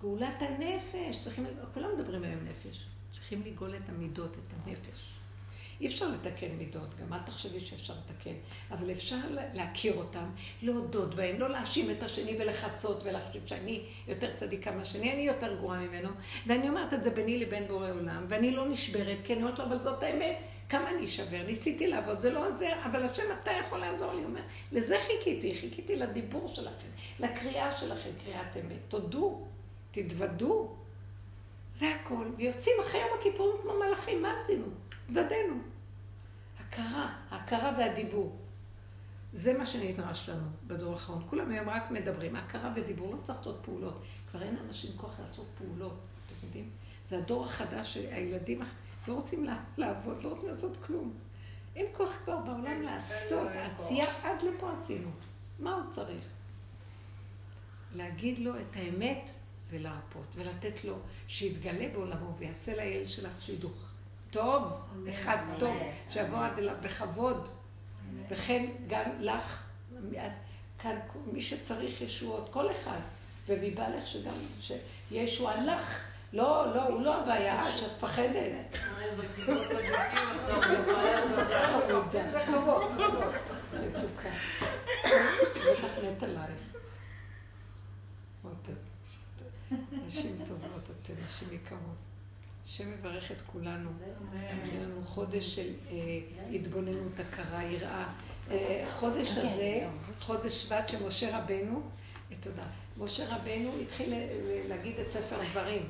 גאולת 0.00 0.42
הנפש, 0.42 1.20
צריכים, 1.20 1.46
כולם 1.74 1.88
מדברים 1.98 2.22
היום 2.22 2.40
נפש. 2.44 2.86
צריכים 3.12 3.42
לגאול 3.46 3.76
את 3.76 3.88
המידות, 3.88 4.30
את 4.30 4.52
הנפש. 4.66 5.15
אי 5.80 5.86
אפשר 5.86 6.08
לתקן 6.08 6.48
מידות, 6.58 6.94
גם 7.00 7.12
אל 7.12 7.18
תחשבי 7.26 7.60
שאפשר 7.60 7.94
לתקן, 7.94 8.34
אבל 8.70 8.90
אפשר 8.90 9.16
להכיר 9.54 9.94
אותם, 9.96 10.30
להודות 10.62 11.14
בהם, 11.14 11.40
לא 11.40 11.48
להאשים 11.48 11.90
את 11.90 12.02
השני 12.02 12.36
ולכסות 12.38 13.00
ולחשוב 13.04 13.46
שאני 13.46 13.82
יותר 14.08 14.34
צדיקה 14.34 14.70
מהשני, 14.70 15.12
אני 15.12 15.22
יותר 15.22 15.56
גרועה 15.56 15.80
ממנו, 15.80 16.08
ואני 16.46 16.68
אומרת 16.68 16.94
את 16.94 17.02
זה 17.02 17.10
ביני 17.10 17.38
לבין 17.38 17.66
בורא 17.66 17.90
עולם, 17.90 18.24
ואני 18.28 18.50
לא 18.50 18.68
נשברת, 18.68 19.18
כי 19.24 19.32
אני 19.32 19.42
אומרת 19.42 19.58
לו, 19.58 19.64
אבל 19.64 19.82
זאת 19.82 20.02
האמת, 20.02 20.36
כמה 20.68 20.90
אני 20.90 21.04
אשבר, 21.04 21.42
ניסיתי 21.46 21.86
לעבוד, 21.86 22.20
זה 22.20 22.32
לא 22.32 22.48
עוזר, 22.48 22.72
אבל 22.84 23.04
השם, 23.04 23.22
אתה 23.42 23.50
יכול 23.50 23.78
לעזור 23.78 24.12
לי. 24.12 24.24
אומר, 24.24 24.40
לזה 24.72 24.96
חיכיתי, 24.98 25.54
חיכיתי 25.54 25.96
לדיבור 25.96 26.48
שלכם, 26.48 26.88
לקריאה 27.20 27.76
שלכם, 27.76 28.10
קריאת 28.24 28.56
אמת. 28.56 28.78
תודו, 28.88 29.46
תתוודו, 29.90 30.74
זה 31.72 31.94
הכל. 31.94 32.24
ויוצאים 32.36 32.74
אחרי 32.80 33.00
יום 33.00 33.10
הכיפורים 33.20 33.62
כמו 33.62 33.72
מלאכים, 33.78 34.22
מה 34.22 34.34
עשינו? 34.40 34.66
התוודענו. 35.06 35.54
הכרה, 36.60 37.16
הכרה 37.30 37.72
והדיבור. 37.78 38.36
זה 39.32 39.58
מה 39.58 39.66
שנדרש 39.66 40.28
לנו 40.28 40.46
בדור 40.66 40.92
האחרון. 40.92 41.26
כולם 41.30 41.50
היום 41.50 41.68
רק 41.68 41.90
מדברים, 41.90 42.36
הכרה 42.36 42.72
ודיבור, 42.76 43.14
לא 43.14 43.22
צריך 43.22 43.38
לעשות 43.38 43.60
פעולות. 43.64 44.02
כבר 44.30 44.42
אין 44.42 44.56
לאנשים 44.56 44.90
כוח 44.96 45.20
לעשות 45.20 45.46
פעולות, 45.58 45.98
אתם 46.26 46.46
יודעים? 46.46 46.70
זה 47.08 47.18
הדור 47.18 47.44
החדש 47.44 47.94
שהילדים 47.94 48.62
לא 49.08 49.14
רוצים 49.14 49.46
לעבוד, 49.76 50.22
לא 50.22 50.28
רוצים 50.28 50.48
לעשות 50.48 50.76
כלום. 50.86 51.12
אין 51.76 51.86
כוח 51.96 52.10
כבר 52.24 52.38
בעולם 52.38 52.82
לעשות, 52.82 53.48
עשייה 53.48 54.06
עד 54.22 54.42
לפה 54.42 54.72
עשינו. 54.72 55.08
מה 55.58 55.74
הוא 55.74 55.90
צריך? 55.90 56.24
להגיד 57.94 58.38
לו 58.38 58.60
את 58.60 58.76
האמת 58.76 59.30
ולהרפות, 59.70 60.26
ולתת 60.34 60.84
לו 60.84 60.98
שיתגלה 61.28 61.88
בעולמו 61.92 62.36
ויעשה 62.38 62.76
לילד 62.76 63.08
שלך 63.08 63.40
שידוך 63.40 63.85
טוב, 64.36 64.84
אחד 65.10 65.36
טוב, 65.58 65.76
שיבוא 66.10 66.38
עד 66.38 66.58
אליו 66.58 66.74
בכבוד, 66.80 67.48
וכן 68.28 68.66
גם 68.86 69.10
לך, 69.20 69.62
כאן 70.78 70.98
מי 71.32 71.42
שצריך 71.42 72.00
ישועות, 72.00 72.48
כל 72.52 72.70
אחד, 72.70 72.98
ומבעלך 73.46 74.06
שגם, 74.06 74.32
שיהיה 74.60 75.22
ישועה 75.22 75.64
לך. 75.64 76.04
לא, 76.32 76.74
לא, 76.74 76.82
הוא 76.82 77.02
לא 77.02 77.22
הבעיה, 77.22 77.64
שאת 77.76 77.90
מפחדת. 77.96 78.78
זה 82.10 82.44
כבוד, 82.46 82.92
מתוקה. 83.72 84.28
בטח 85.54 85.98
מת 86.04 86.22
עלייך. 86.22 86.76
נשים 90.06 90.38
טובות 90.46 90.90
אתן, 91.02 91.14
נשים 91.26 91.48
יקרות. 91.52 92.05
השם 92.66 92.92
מברך 92.92 93.32
את 93.32 93.36
כולנו. 93.52 93.90
יהיה 94.34 94.82
לנו 94.82 95.04
חודש 95.04 95.54
של 95.54 95.70
אה, 95.90 95.96
התבוננות, 96.54 97.12
הכרה, 97.20 97.64
יראה. 97.64 98.06
אה, 98.50 98.84
חודש 98.90 99.28
כן. 99.28 99.40
הזה, 99.40 99.86
חודש 100.20 100.62
שבט 100.62 100.88
שמשה 100.88 101.38
רבנו, 101.38 101.82
אה, 102.30 102.36
תודה, 102.40 102.62
משה 102.98 103.36
רבנו 103.36 103.70
התחיל 103.82 104.14
להגיד 104.68 104.98
את 104.98 105.10
ספר 105.10 105.36
דברים, 105.50 105.88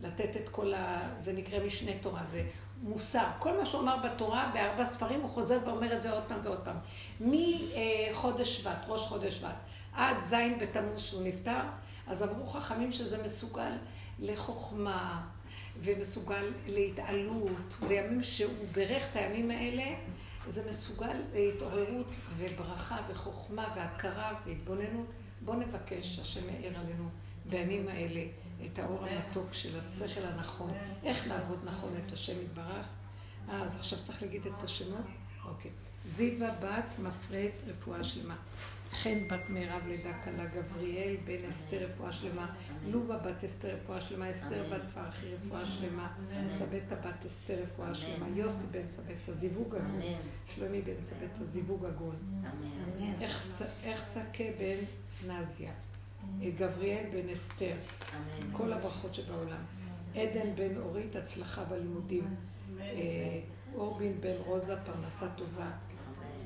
לתת 0.00 0.36
את 0.36 0.48
כל 0.48 0.74
ה... 0.74 1.08
זה 1.20 1.32
נקרא 1.32 1.66
משנה 1.66 1.92
תורה, 2.00 2.22
זה 2.30 2.42
מוסר. 2.82 3.26
כל 3.38 3.58
מה 3.58 3.66
שהוא 3.66 3.80
אמר 3.80 3.96
בתורה, 3.96 4.50
בארבע 4.54 4.86
ספרים, 4.86 5.20
הוא 5.20 5.30
חוזר 5.30 5.58
ואומר 5.66 5.96
את 5.96 6.02
זה 6.02 6.12
עוד 6.12 6.22
פעם 6.28 6.40
ועוד 6.42 6.60
פעם. 6.64 6.76
מחודש 7.20 8.60
שבט, 8.60 8.84
ראש 8.88 9.00
חודש 9.00 9.34
שבט, 9.34 9.56
עד 9.92 10.20
ז' 10.20 10.34
בתמוז 10.60 11.00
שהוא 11.00 11.22
נפטר, 11.22 11.60
אז 12.06 12.22
אמרו 12.22 12.46
חכמים 12.46 12.92
שזה 12.92 13.22
מסוגל 13.22 13.72
לחוכמה 14.18 15.22
ומסוגל 15.80 16.52
להתעלות. 16.66 17.76
זה 17.82 17.94
ימים 17.94 18.22
שהוא 18.22 18.66
בירך 18.72 19.02
את 19.10 19.16
הימים 19.16 19.50
האלה, 19.50 19.84
זה 20.48 20.70
מסוגל 20.70 21.16
להתעוררות 21.34 22.14
וברכה 22.36 22.98
וחוכמה 23.08 23.74
והכרה 23.76 24.40
והתבוננות. 24.46 25.06
בואו 25.44 25.56
נבקש, 25.58 26.18
השם 26.18 26.48
יאיר 26.48 26.78
עלינו 26.78 27.08
בימים 27.48 27.88
האלה 27.88 28.22
את 28.66 28.78
האור 28.78 29.04
המתוק 29.06 29.52
של 29.52 29.78
השכל 29.78 30.26
הנכון. 30.26 30.72
איך 31.04 31.26
לעבוד 31.28 31.58
נכון 31.64 31.90
את 32.06 32.12
השם 32.12 32.40
יתברך? 32.42 32.86
אה, 33.48 33.62
אז 33.62 33.76
עכשיו 33.76 33.98
צריך 34.04 34.22
להגיד 34.22 34.46
את 34.46 34.62
השמות? 34.62 35.06
אוקיי. 35.44 35.70
זיווה 36.06 36.50
בת 36.60 36.98
מפרט 36.98 37.52
רפואה 37.66 38.04
שלמה. 38.04 38.36
חן 38.92 39.28
בת 39.28 39.50
מירב 39.50 39.82
לידה 39.88 40.12
קלה, 40.24 40.46
גבריאל 40.46 41.16
בן 41.24 41.48
אסתר 41.48 41.84
רפואה 41.84 42.12
שלמה, 42.12 42.46
לובה 42.90 43.16
בת 43.18 43.44
אסתר 43.44 43.74
רפואה 43.74 44.00
שלמה, 44.00 44.30
אסתר 44.30 44.64
בת 44.72 44.90
פרחי 44.94 45.34
רפואה 45.34 45.66
שלמה, 45.66 46.14
סבתא 46.50 46.94
בת 46.94 47.24
אסתר 47.26 47.62
רפואה 47.62 47.94
שלמה, 47.94 48.28
יוסי 48.28 48.66
בן 48.70 48.86
סבתא, 48.86 49.32
זיווג 49.32 49.74
הגון, 49.74 50.00
שלומי 50.46 50.82
בן 50.82 51.02
סבתא, 51.02 51.44
זיווג 51.44 51.84
הגון. 51.84 52.16
איך 53.84 54.04
שקה 54.14 54.44
בן 54.58 54.84
נזיה, 55.32 55.72
גבריאל 56.58 57.04
בן 57.12 57.28
אסתר, 57.28 57.74
כל 58.52 58.72
הברכות 58.72 59.14
שבעולם. 59.14 59.60
עדן 60.14 60.54
בן 60.54 60.76
אורית, 60.76 61.16
הצלחה 61.16 61.64
בלימודים. 61.64 62.34
אה, 62.80 63.40
אורבין 63.74 64.20
בן 64.20 64.36
רוזה, 64.46 64.76
פרנסה 64.76 65.26
טובה. 65.36 65.70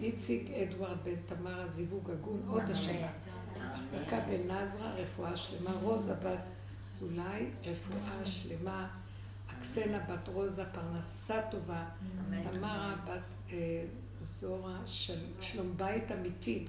איציק 0.00 0.50
אדוארד 0.50 0.96
בן 1.04 1.14
תמרה, 1.26 1.68
זיווג 1.68 2.10
הגון, 2.10 2.42
עוד 2.48 2.62
השנה. 2.70 3.08
החזקה 3.74 4.20
בן 4.20 4.50
נזרה, 4.50 4.94
רפואה 4.94 5.36
שלמה. 5.36 5.70
רוזה 5.82 6.14
בת 6.14 6.38
אולי, 7.02 7.46
רפואה 7.64 8.26
שלמה. 8.26 8.88
אקסנה 9.58 9.98
בת 9.98 10.28
רוזה, 10.28 10.64
פרנסה 10.64 11.40
טובה. 11.50 11.84
תמרה 12.50 12.94
בת 13.04 13.52
אה, 13.52 13.84
זורה, 14.20 14.78
של, 14.86 15.18
שלום 15.40 15.74
בית 15.76 16.12
אמיתי. 16.12 16.66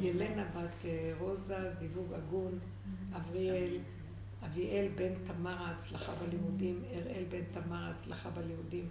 ילנה 0.00 0.44
בת 0.44 0.84
אה, 0.84 1.12
רוזה, 1.18 1.70
זיווג 1.70 2.12
הגון. 2.12 2.58
אבריאל. 3.16 3.78
אביאל 4.44 4.88
בן 4.94 5.12
תמרה, 5.26 5.70
הצלחה 5.70 6.12
בלימודים. 6.14 6.82
אראל 6.92 7.24
בן 7.28 7.60
תמרה, 7.60 7.90
הצלחה 7.90 8.30
בלימודים. 8.30 8.88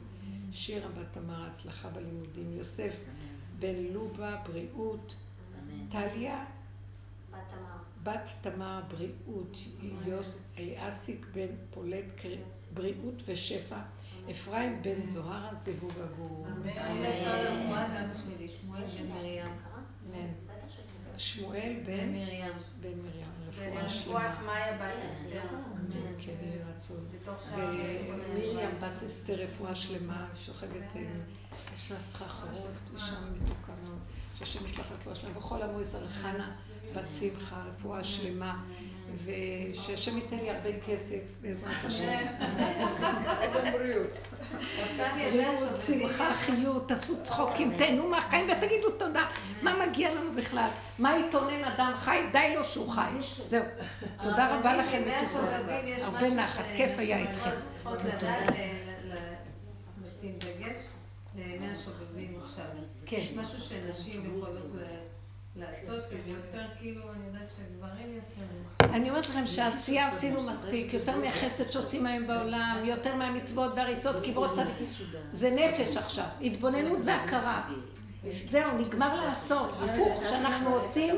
שירה 0.51 0.89
בת 0.89 1.07
תמרה, 1.11 1.47
הצלחה 1.47 1.89
בלימודים. 1.89 2.51
יוסף 2.57 2.99
בן 3.59 3.75
לובה, 3.93 4.35
בריאות. 4.47 5.15
טליה, 5.89 6.45
בת 8.03 8.29
תמר, 8.41 8.81
בריאות. 8.87 9.57
יוס, 10.05 10.37
אסיק 10.77 11.25
בן 11.33 11.47
פולט, 11.71 12.21
בריאות 12.73 13.23
ושפע. 13.25 13.79
אפרים 14.31 14.81
בן 14.81 15.03
זוהרה, 15.03 15.55
זיווג 15.55 15.91
הגור. 16.03 16.47
אם 16.91 17.03
אפשר 17.03 17.43
לרפואה 17.43 17.87
גם 17.87 18.11
בשבילי, 18.11 18.49
שמואל 18.49 18.83
בן 18.85 19.07
מרים. 19.09 19.45
שמואל 21.17 21.73
בן 21.85 21.97
בן 21.97 22.13
מרים. 22.13 22.53
בן 22.81 22.89
מרים, 22.89 23.27
רפואה 23.47 23.83
ורפואת 23.83 23.89
שלמה. 23.89 24.41
מאיה 24.45 24.77
בת 24.77 25.05
אסתר. 25.05 25.41
כן, 26.19 26.33
יהי 26.41 26.59
רצון. 26.73 27.05
בתוך 27.11 27.43
שאר 27.49 27.69
ומרים 28.09 28.69
בת 28.81 29.03
אסתר 29.05 29.33
רפואה 29.33 29.75
שלמה, 29.75 30.27
שוכבת, 30.35 30.95
אה, 30.95 31.01
יש 31.75 31.91
לה 31.91 32.01
סחרחורות, 32.01 32.73
אישה 32.93 33.19
מתוקה 33.33 33.73
מאוד, 33.83 33.99
שהשם 34.37 34.65
ישלח 34.65 34.85
רפואה 34.91 35.15
שלמה, 35.15 35.37
וכל 35.37 35.61
עמו 35.61 35.81
ישראל 35.81 36.07
חנה 36.07 36.55
בת 36.95 37.13
שמחה, 37.19 37.55
רפואה 37.69 38.03
שלמה, 38.03 38.57
ושהשם 39.25 40.15
ייתן 40.17 40.35
לי 40.37 40.49
הרבה 40.49 40.69
כסף 40.87 41.19
בעזרת 41.41 41.85
השם. 41.85 42.25
גם 43.01 43.71
בריאות. 43.73 44.07
בריאות, 45.31 45.55
שמחה, 45.87 46.33
חיות, 46.33 46.87
תעשו 46.87 47.23
צחוקים, 47.23 47.77
תהנו 47.77 48.09
מהחיים 48.09 48.47
ותגידו 48.49 48.89
תודה. 48.97 49.25
מה 49.61 49.87
מגיע 49.87 50.13
לנו 50.15 50.31
בכלל? 50.35 50.69
מה 50.99 51.17
יתאונן 51.19 51.63
אדם 51.63 51.91
חי? 51.97 52.19
די 52.31 52.53
לו 52.55 52.63
שהוא 52.63 52.89
חי. 52.89 53.09
זהו. 53.49 53.63
תודה 54.23 54.57
רבה 54.59 54.77
לכם. 54.77 55.03
הרבה 56.03 56.21
משהו 56.21 56.35
נחת, 56.35 56.63
כיף 56.77 56.91
היה 56.97 57.17
איתכם. 57.17 57.49
צריכות 57.71 57.97
לדעת 58.03 58.53
לשים 60.05 60.31
דגש 60.39 60.77
לעיני 61.35 61.71
השובבים 61.71 62.39
עכשיו. 62.43 62.65
כן. 63.05 63.17
יש 63.17 63.31
משהו 63.31 63.59
שנשים 63.61 64.21
יכולות 64.37 64.65
ל- 64.75 64.96
לעשות, 65.59 66.03
יותר 66.27 66.65
כאילו, 66.79 67.01
אני 67.13 67.27
יודעת 67.27 67.49
שגברים 67.57 68.15
יותר... 68.15 68.93
אני 68.93 69.09
אומרת 69.09 69.29
לכם 69.29 69.47
שהעשייה 69.47 70.07
עשינו 70.07 70.43
מספיק, 70.43 70.93
יותר 70.93 71.17
מהחסד 71.17 71.71
שעושים 71.71 72.05
היום 72.05 72.27
בעולם, 72.27 72.81
יותר 72.85 73.15
מהמצוות 73.15 73.73
והריצות, 73.75 74.15
קברות. 74.25 74.51
זה 75.31 75.55
נפש 75.55 75.97
עכשיו, 75.97 76.25
התבוננות 76.41 76.99
והכרה. 77.05 77.61
זהו, 78.29 78.77
נגמר 78.77 79.25
לעשות. 79.25 79.71
הפוך, 79.71 80.23
שאנחנו 80.29 80.69
עושים, 80.69 81.15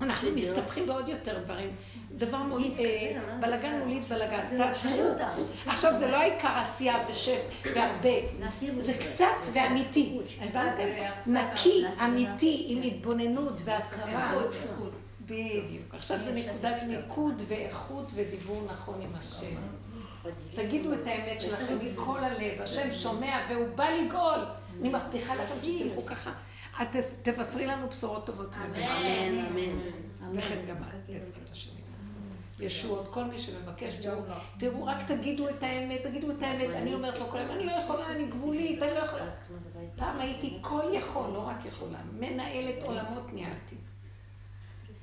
אנחנו 0.00 0.30
מסתבכים 0.30 0.86
בעוד 0.86 1.08
יותר 1.08 1.38
דברים. 1.44 1.70
דבר 2.18 2.36
אה, 2.78 3.20
בלגן 3.40 3.80
מוליד 3.84 4.02
בלגן, 4.08 4.44
תעצרו. 4.58 5.14
עכשיו 5.66 5.94
זה 5.94 6.06
לא 6.10 6.16
העיקר 6.16 6.48
עשייה 6.48 6.96
ושב 7.08 7.38
והרבה, 7.74 8.10
זה 8.80 8.92
קצת 8.94 9.52
ואמיתי, 9.52 10.18
הבנתם? 10.40 10.86
נקי, 11.26 11.84
אמיתי, 12.04 12.64
עם 12.68 12.82
התבוננות 12.82 13.54
והכרה. 13.64 14.32
בדיוק. 15.20 15.94
עכשיו 15.94 16.20
זה 16.20 16.34
נקודת 16.34 16.82
מיקוד 16.88 17.42
ואיכות 17.48 18.12
ודיבור 18.14 18.62
נכון 18.72 19.00
עם 19.00 19.10
השם. 19.14 19.70
תגידו 20.54 20.92
את 20.92 21.06
האמת 21.06 21.40
שלכם 21.40 21.78
מכל 21.82 22.24
הלב, 22.24 22.62
השם 22.62 22.92
שומע 22.92 23.40
והוא 23.50 23.66
בא 23.74 23.88
לגאול. 23.88 24.44
אני 24.80 24.88
מבטיחה 24.88 25.34
לכם 25.34 25.54
שתלכו 25.62 26.06
ככה. 26.06 26.32
את 26.82 26.96
תבשרי 27.22 27.66
לנו 27.66 27.88
בשורות 27.88 28.26
טובות. 28.26 28.54
אמן, 28.54 28.82
אמן. 29.50 30.38
וכן 30.38 30.58
גם 30.68 30.76
את, 30.76 31.10
בעזרת 31.10 31.50
השם. 31.52 31.73
ישועות, 32.64 33.08
כל 33.10 33.24
מי 33.24 33.38
שמבקש, 33.38 33.94
תראו, 33.94 34.20
תראו, 34.58 34.84
רק 34.86 34.96
תגידו 35.06 35.48
את 35.48 35.62
האמת, 35.62 36.02
תגידו 36.02 36.30
את 36.30 36.42
האמת. 36.42 36.70
אני 36.70 36.94
אומרת 36.94 37.18
לו 37.18 37.26
כל 37.26 37.38
היום, 37.38 37.50
אני 37.50 37.66
לא 37.66 37.72
יכולה, 37.72 38.06
אני 38.12 38.26
גבולית, 38.26 38.82
אני 38.82 38.90
לא 38.90 38.98
יכולה. 38.98 39.24
פעם 39.96 40.20
הייתי 40.20 40.58
כל 40.60 40.82
יכול, 40.92 41.30
לא 41.32 41.38
רק 41.48 41.64
יכולה, 41.66 41.98
מנהלת 42.20 42.74
עולמות 42.82 43.32
ניהלתי. 43.32 43.76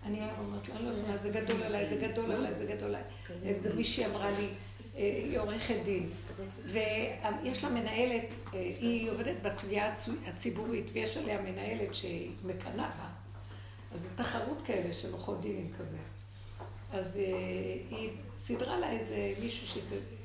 אני 0.05 0.19
אומרת 0.39 0.69
לה, 0.69 0.75
אני 0.75 0.85
לא 0.85 0.91
יכולה, 0.91 1.17
זה 1.17 1.29
גדול 1.29 1.63
עליי, 1.63 1.89
זה 1.89 1.95
גדול 1.95 2.31
עליי, 2.31 2.55
זה 2.55 2.65
גדול 2.65 2.87
עליי. 2.89 3.01
איזה 3.43 3.73
מישהי 3.75 4.05
אמרה 4.05 4.31
לי, 4.31 4.47
אה, 4.95 5.01
היא 5.01 5.39
עורכת 5.39 5.75
דין, 5.85 6.09
ויש 6.65 7.63
לה 7.63 7.69
מנהלת, 7.69 8.23
אה, 8.53 8.59
היא 8.59 9.11
עובדת 9.11 9.35
בתביעה 9.41 9.93
הצ- 9.95 10.09
הציבורית, 10.29 10.85
ויש 10.93 11.17
עליה 11.17 11.41
מנהלת 11.41 11.95
שהיא 11.95 12.31
מקנאה. 12.45 12.89
אז 13.93 14.01
זה 14.01 14.07
תחרות 14.15 14.61
כאלה 14.61 14.93
של 14.93 15.11
עורכות 15.11 15.41
דינים 15.41 15.71
כזה. 15.79 15.97
אז 16.91 17.17
אה, 17.17 17.21
היא 17.89 18.09
סידרה 18.37 18.79
לה 18.79 18.91
איזה 18.91 19.33
מישהו, 19.41 19.81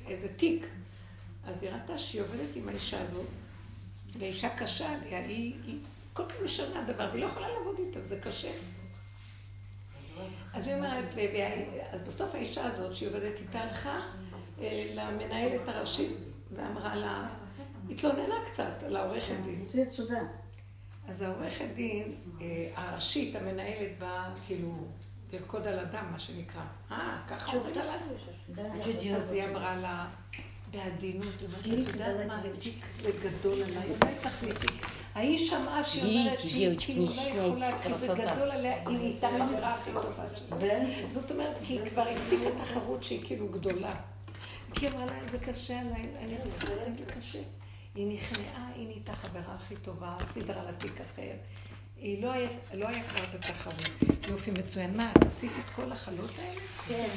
איזה 0.07 0.27
תיק. 0.27 0.65
אז 1.47 1.63
היא 1.63 1.71
ראתה 1.71 1.97
שהיא 1.97 2.21
עובדת 2.21 2.55
עם 2.55 2.69
האישה 2.69 3.01
הזאת, 3.01 3.25
ואישה 4.19 4.49
קשה 4.57 4.93
עליה, 4.93 5.19
היא, 5.19 5.53
היא 5.65 5.77
כל 6.13 6.23
פעם 6.23 6.45
משנה 6.45 6.83
דבר, 6.87 7.09
והיא 7.11 7.23
לא 7.23 7.27
יכולה 7.27 7.47
לעבוד 7.49 7.75
איתה, 7.79 8.07
זה 8.07 8.19
קשה. 8.19 8.51
אז 10.53 10.67
היא 10.67 10.75
אומרת, 10.75 11.05
אז 11.91 12.01
בסוף 12.01 12.35
האישה 12.35 12.65
הזאת 12.65 12.95
שהיא 12.95 13.09
עובדת 13.09 13.39
איתה 13.39 13.59
הלכה 13.59 13.99
אה, 14.61 14.91
למנהלת 14.93 15.67
הראשית 15.67 16.11
ואמרה 16.55 16.95
לה, 16.95 17.29
התלוננה 17.89 18.35
קצת 18.45 18.83
על 18.85 18.95
העורכת 18.95 19.35
דין. 19.45 19.61
זה 19.63 19.83
תודה. 19.95 20.21
אז 21.07 21.21
העורכת 21.21 21.65
דין 21.75 22.15
אה, 22.41 22.69
הראשית, 22.75 23.35
המנהלת 23.35 23.99
באה 23.99 24.33
כאילו 24.47 24.87
לרקוד 25.33 25.67
על 25.67 25.79
הדם, 25.79 26.05
מה 26.11 26.19
שנקרא. 26.19 26.61
אה, 26.91 27.17
ככה 27.29 27.57
אומרים 27.57 27.75
עליו? 27.77 27.95
אז 29.15 29.31
היא 29.31 29.45
אמרה 29.45 29.75
לה, 29.75 30.07
בעדינות, 30.71 31.33
היא 31.39 31.47
אומרת, 31.73 31.89
את 31.89 31.93
יודעת 31.93 32.27
מה, 32.27 32.41
התיק 32.57 32.85
הזה 32.89 33.09
גדול 33.23 33.63
עליי, 33.63 33.89
אולי 33.89 34.13
תחליטי. 34.21 34.67
ההיא 35.15 35.49
שמעה 35.49 35.83
שהיא 35.83 36.19
אומרת 36.19 36.39
שהיא 36.39 36.77
כאילו 36.79 37.05
לא 37.05 37.11
יכולה, 37.11 37.81
כי 37.83 37.93
זה 37.93 38.07
גדול 38.07 38.51
עליה, 38.51 38.87
היא 38.87 38.97
נהייתה 38.97 39.27
חברה 39.27 39.73
הכי 39.73 39.91
טובה 39.91 40.23
שלה. 40.35 41.09
זאת 41.09 41.31
אומרת, 41.31 41.57
כי 41.63 41.73
היא 41.73 41.89
כבר 41.89 42.01
הפסיקה 42.01 42.49
תחרות 42.63 43.03
שהיא 43.03 43.21
כאילו 43.25 43.47
גדולה. 43.47 43.93
כי 44.73 44.85
היא 44.85 44.93
אמרה 44.93 45.05
לה, 45.05 45.13
זה 45.27 45.39
קשה 45.39 45.79
עליי, 45.79 46.09
אני 46.19 46.37
צריכה 46.43 46.75
להגיד 46.75 47.11
קשה. 47.11 47.39
היא 47.95 48.17
נכנעה, 48.17 48.71
היא 48.75 48.87
נהייתה 48.87 49.13
חברה 49.13 49.55
הכי 49.55 49.75
טובה, 49.75 50.11
סידרה 50.31 50.63
לה 50.63 50.73
תיק 50.73 51.01
אחר. 51.01 51.31
היא 51.99 52.23
לא 52.23 52.31
היה, 52.31 52.49
לא 52.73 52.87
היה 52.87 53.03
כבר 53.03 53.21
בתחרות. 53.33 53.89
יופי 54.29 54.51
מצוין. 54.51 54.97
מה, 54.97 55.11
את 55.17 55.25
עשית 55.25 55.51
את 55.59 55.69
כל 55.75 55.91
החלות 55.91 56.31
האלה? 56.39 56.59
כן. 56.87 57.07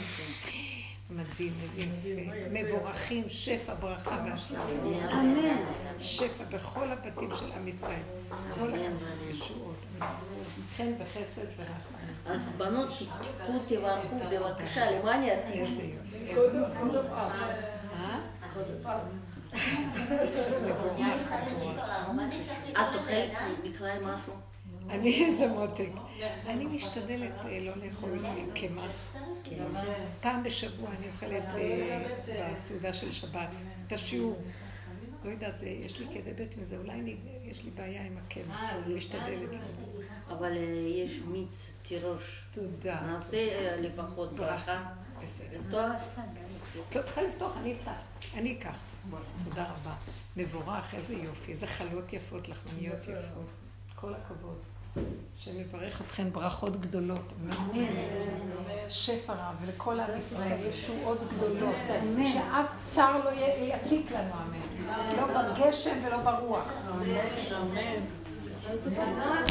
מדהים, 1.11 1.53
איזה 1.63 1.81
יופי. 1.81 2.29
מבורכים, 2.51 3.25
שפע, 3.29 3.75
ברכה 3.75 4.25
והשלמה. 4.25 4.65
אמן. 5.13 5.65
שפע 5.99 6.45
בכל 6.45 6.93
הבתים 6.93 7.31
של 7.37 7.53
עם 7.53 7.69
ישראל. 7.69 8.03
כל 8.55 8.73
הישועות. 9.27 9.77
חן 10.77 10.93
וחסד 10.99 11.47
ורחמים. 11.57 12.15
אז 12.27 12.53
בנות, 12.57 12.89
תיקחו, 12.99 13.59
תברכו, 13.67 14.17
בבקשה, 14.31 14.91
למה 14.91 15.15
אני 15.15 15.31
עשיתי? 15.31 15.61
איזה 15.61 16.59
יופי. 16.59 16.89
אה? 17.93 18.19
את 22.73 22.95
אוכלת 22.95 23.31
בכלל 23.65 23.99
משהו? 24.05 24.50
אני 24.91 25.25
איזה 25.27 25.47
מותק. 25.47 25.89
אני 26.47 26.65
משתדלת 26.65 27.33
אה, 27.45 27.61
לא 27.61 27.73
לאכול 27.77 28.19
קמח. 28.55 29.17
פעם 30.21 30.43
בשבוע 30.43 30.89
אני 30.99 31.07
אוכלת 31.09 31.45
אה, 31.55 32.03
בסעודה 32.55 32.93
של 32.93 33.13
שבת. 33.13 33.49
את 33.87 33.93
השיעור. 33.93 34.43
לא 35.25 35.31
יודעת, 35.31 35.57
זה- 35.57 35.69
יש 35.69 36.01
לי 36.01 36.07
כאבי 36.15 36.33
בטן, 36.45 36.65
זה 36.65 36.77
אולי 36.77 36.93
אני- 36.93 37.17
יש 37.45 37.65
לי 37.65 37.71
בעיה 37.71 38.03
עם 38.07 38.17
הקמח. 38.19 38.63
אה, 38.63 38.79
אני 38.79 38.95
משתדלת. 38.95 39.51
אבל 40.29 40.53
יש 41.05 41.21
מיץ 41.27 41.67
תירוש. 41.83 42.45
תודה. 42.53 43.01
נעשה 43.01 43.47
לפחות 43.81 44.33
ברכה. 44.33 44.85
בסדר. 45.23 45.59
לפתוח? 45.61 45.91
את 46.91 46.97
לא 46.97 47.03
צריכה 47.03 47.23
לפתוח, 47.23 47.53
אני 47.57 47.73
אפתח. 47.73 47.93
אני 48.35 48.53
אקח. 48.59 48.77
תודה 49.45 49.65
רבה. 49.65 49.95
מבורך, 50.37 50.95
איזה 50.95 51.15
יופי. 51.15 51.53
איזה 51.53 51.67
חלות 51.67 52.13
יפות, 52.13 52.49
לחמניות 52.49 53.03
יפות. 53.03 53.47
כל 53.95 54.15
הכבוד. 54.15 54.59
שמברך 55.39 56.01
אתכן 56.01 56.33
ברכות 56.33 56.81
גדולות. 56.81 57.33
אמן. 57.41 57.85
שפע 58.89 59.33
רב, 59.33 59.57
ולכל 59.63 60.01
עם 60.01 60.19
ישראל 60.19 60.67
ישועות 60.69 61.19
גדולות. 61.37 61.75
שאף 62.33 62.67
צר 62.85 63.21
לא 63.25 63.31
יציק 63.59 64.13
לנו, 64.13 64.35
אמן. 64.35 65.17
לא 65.17 65.27
בגשם 65.27 65.99
ולא 66.07 66.17
ברוח. 66.17 66.73
בנות, 68.97 69.51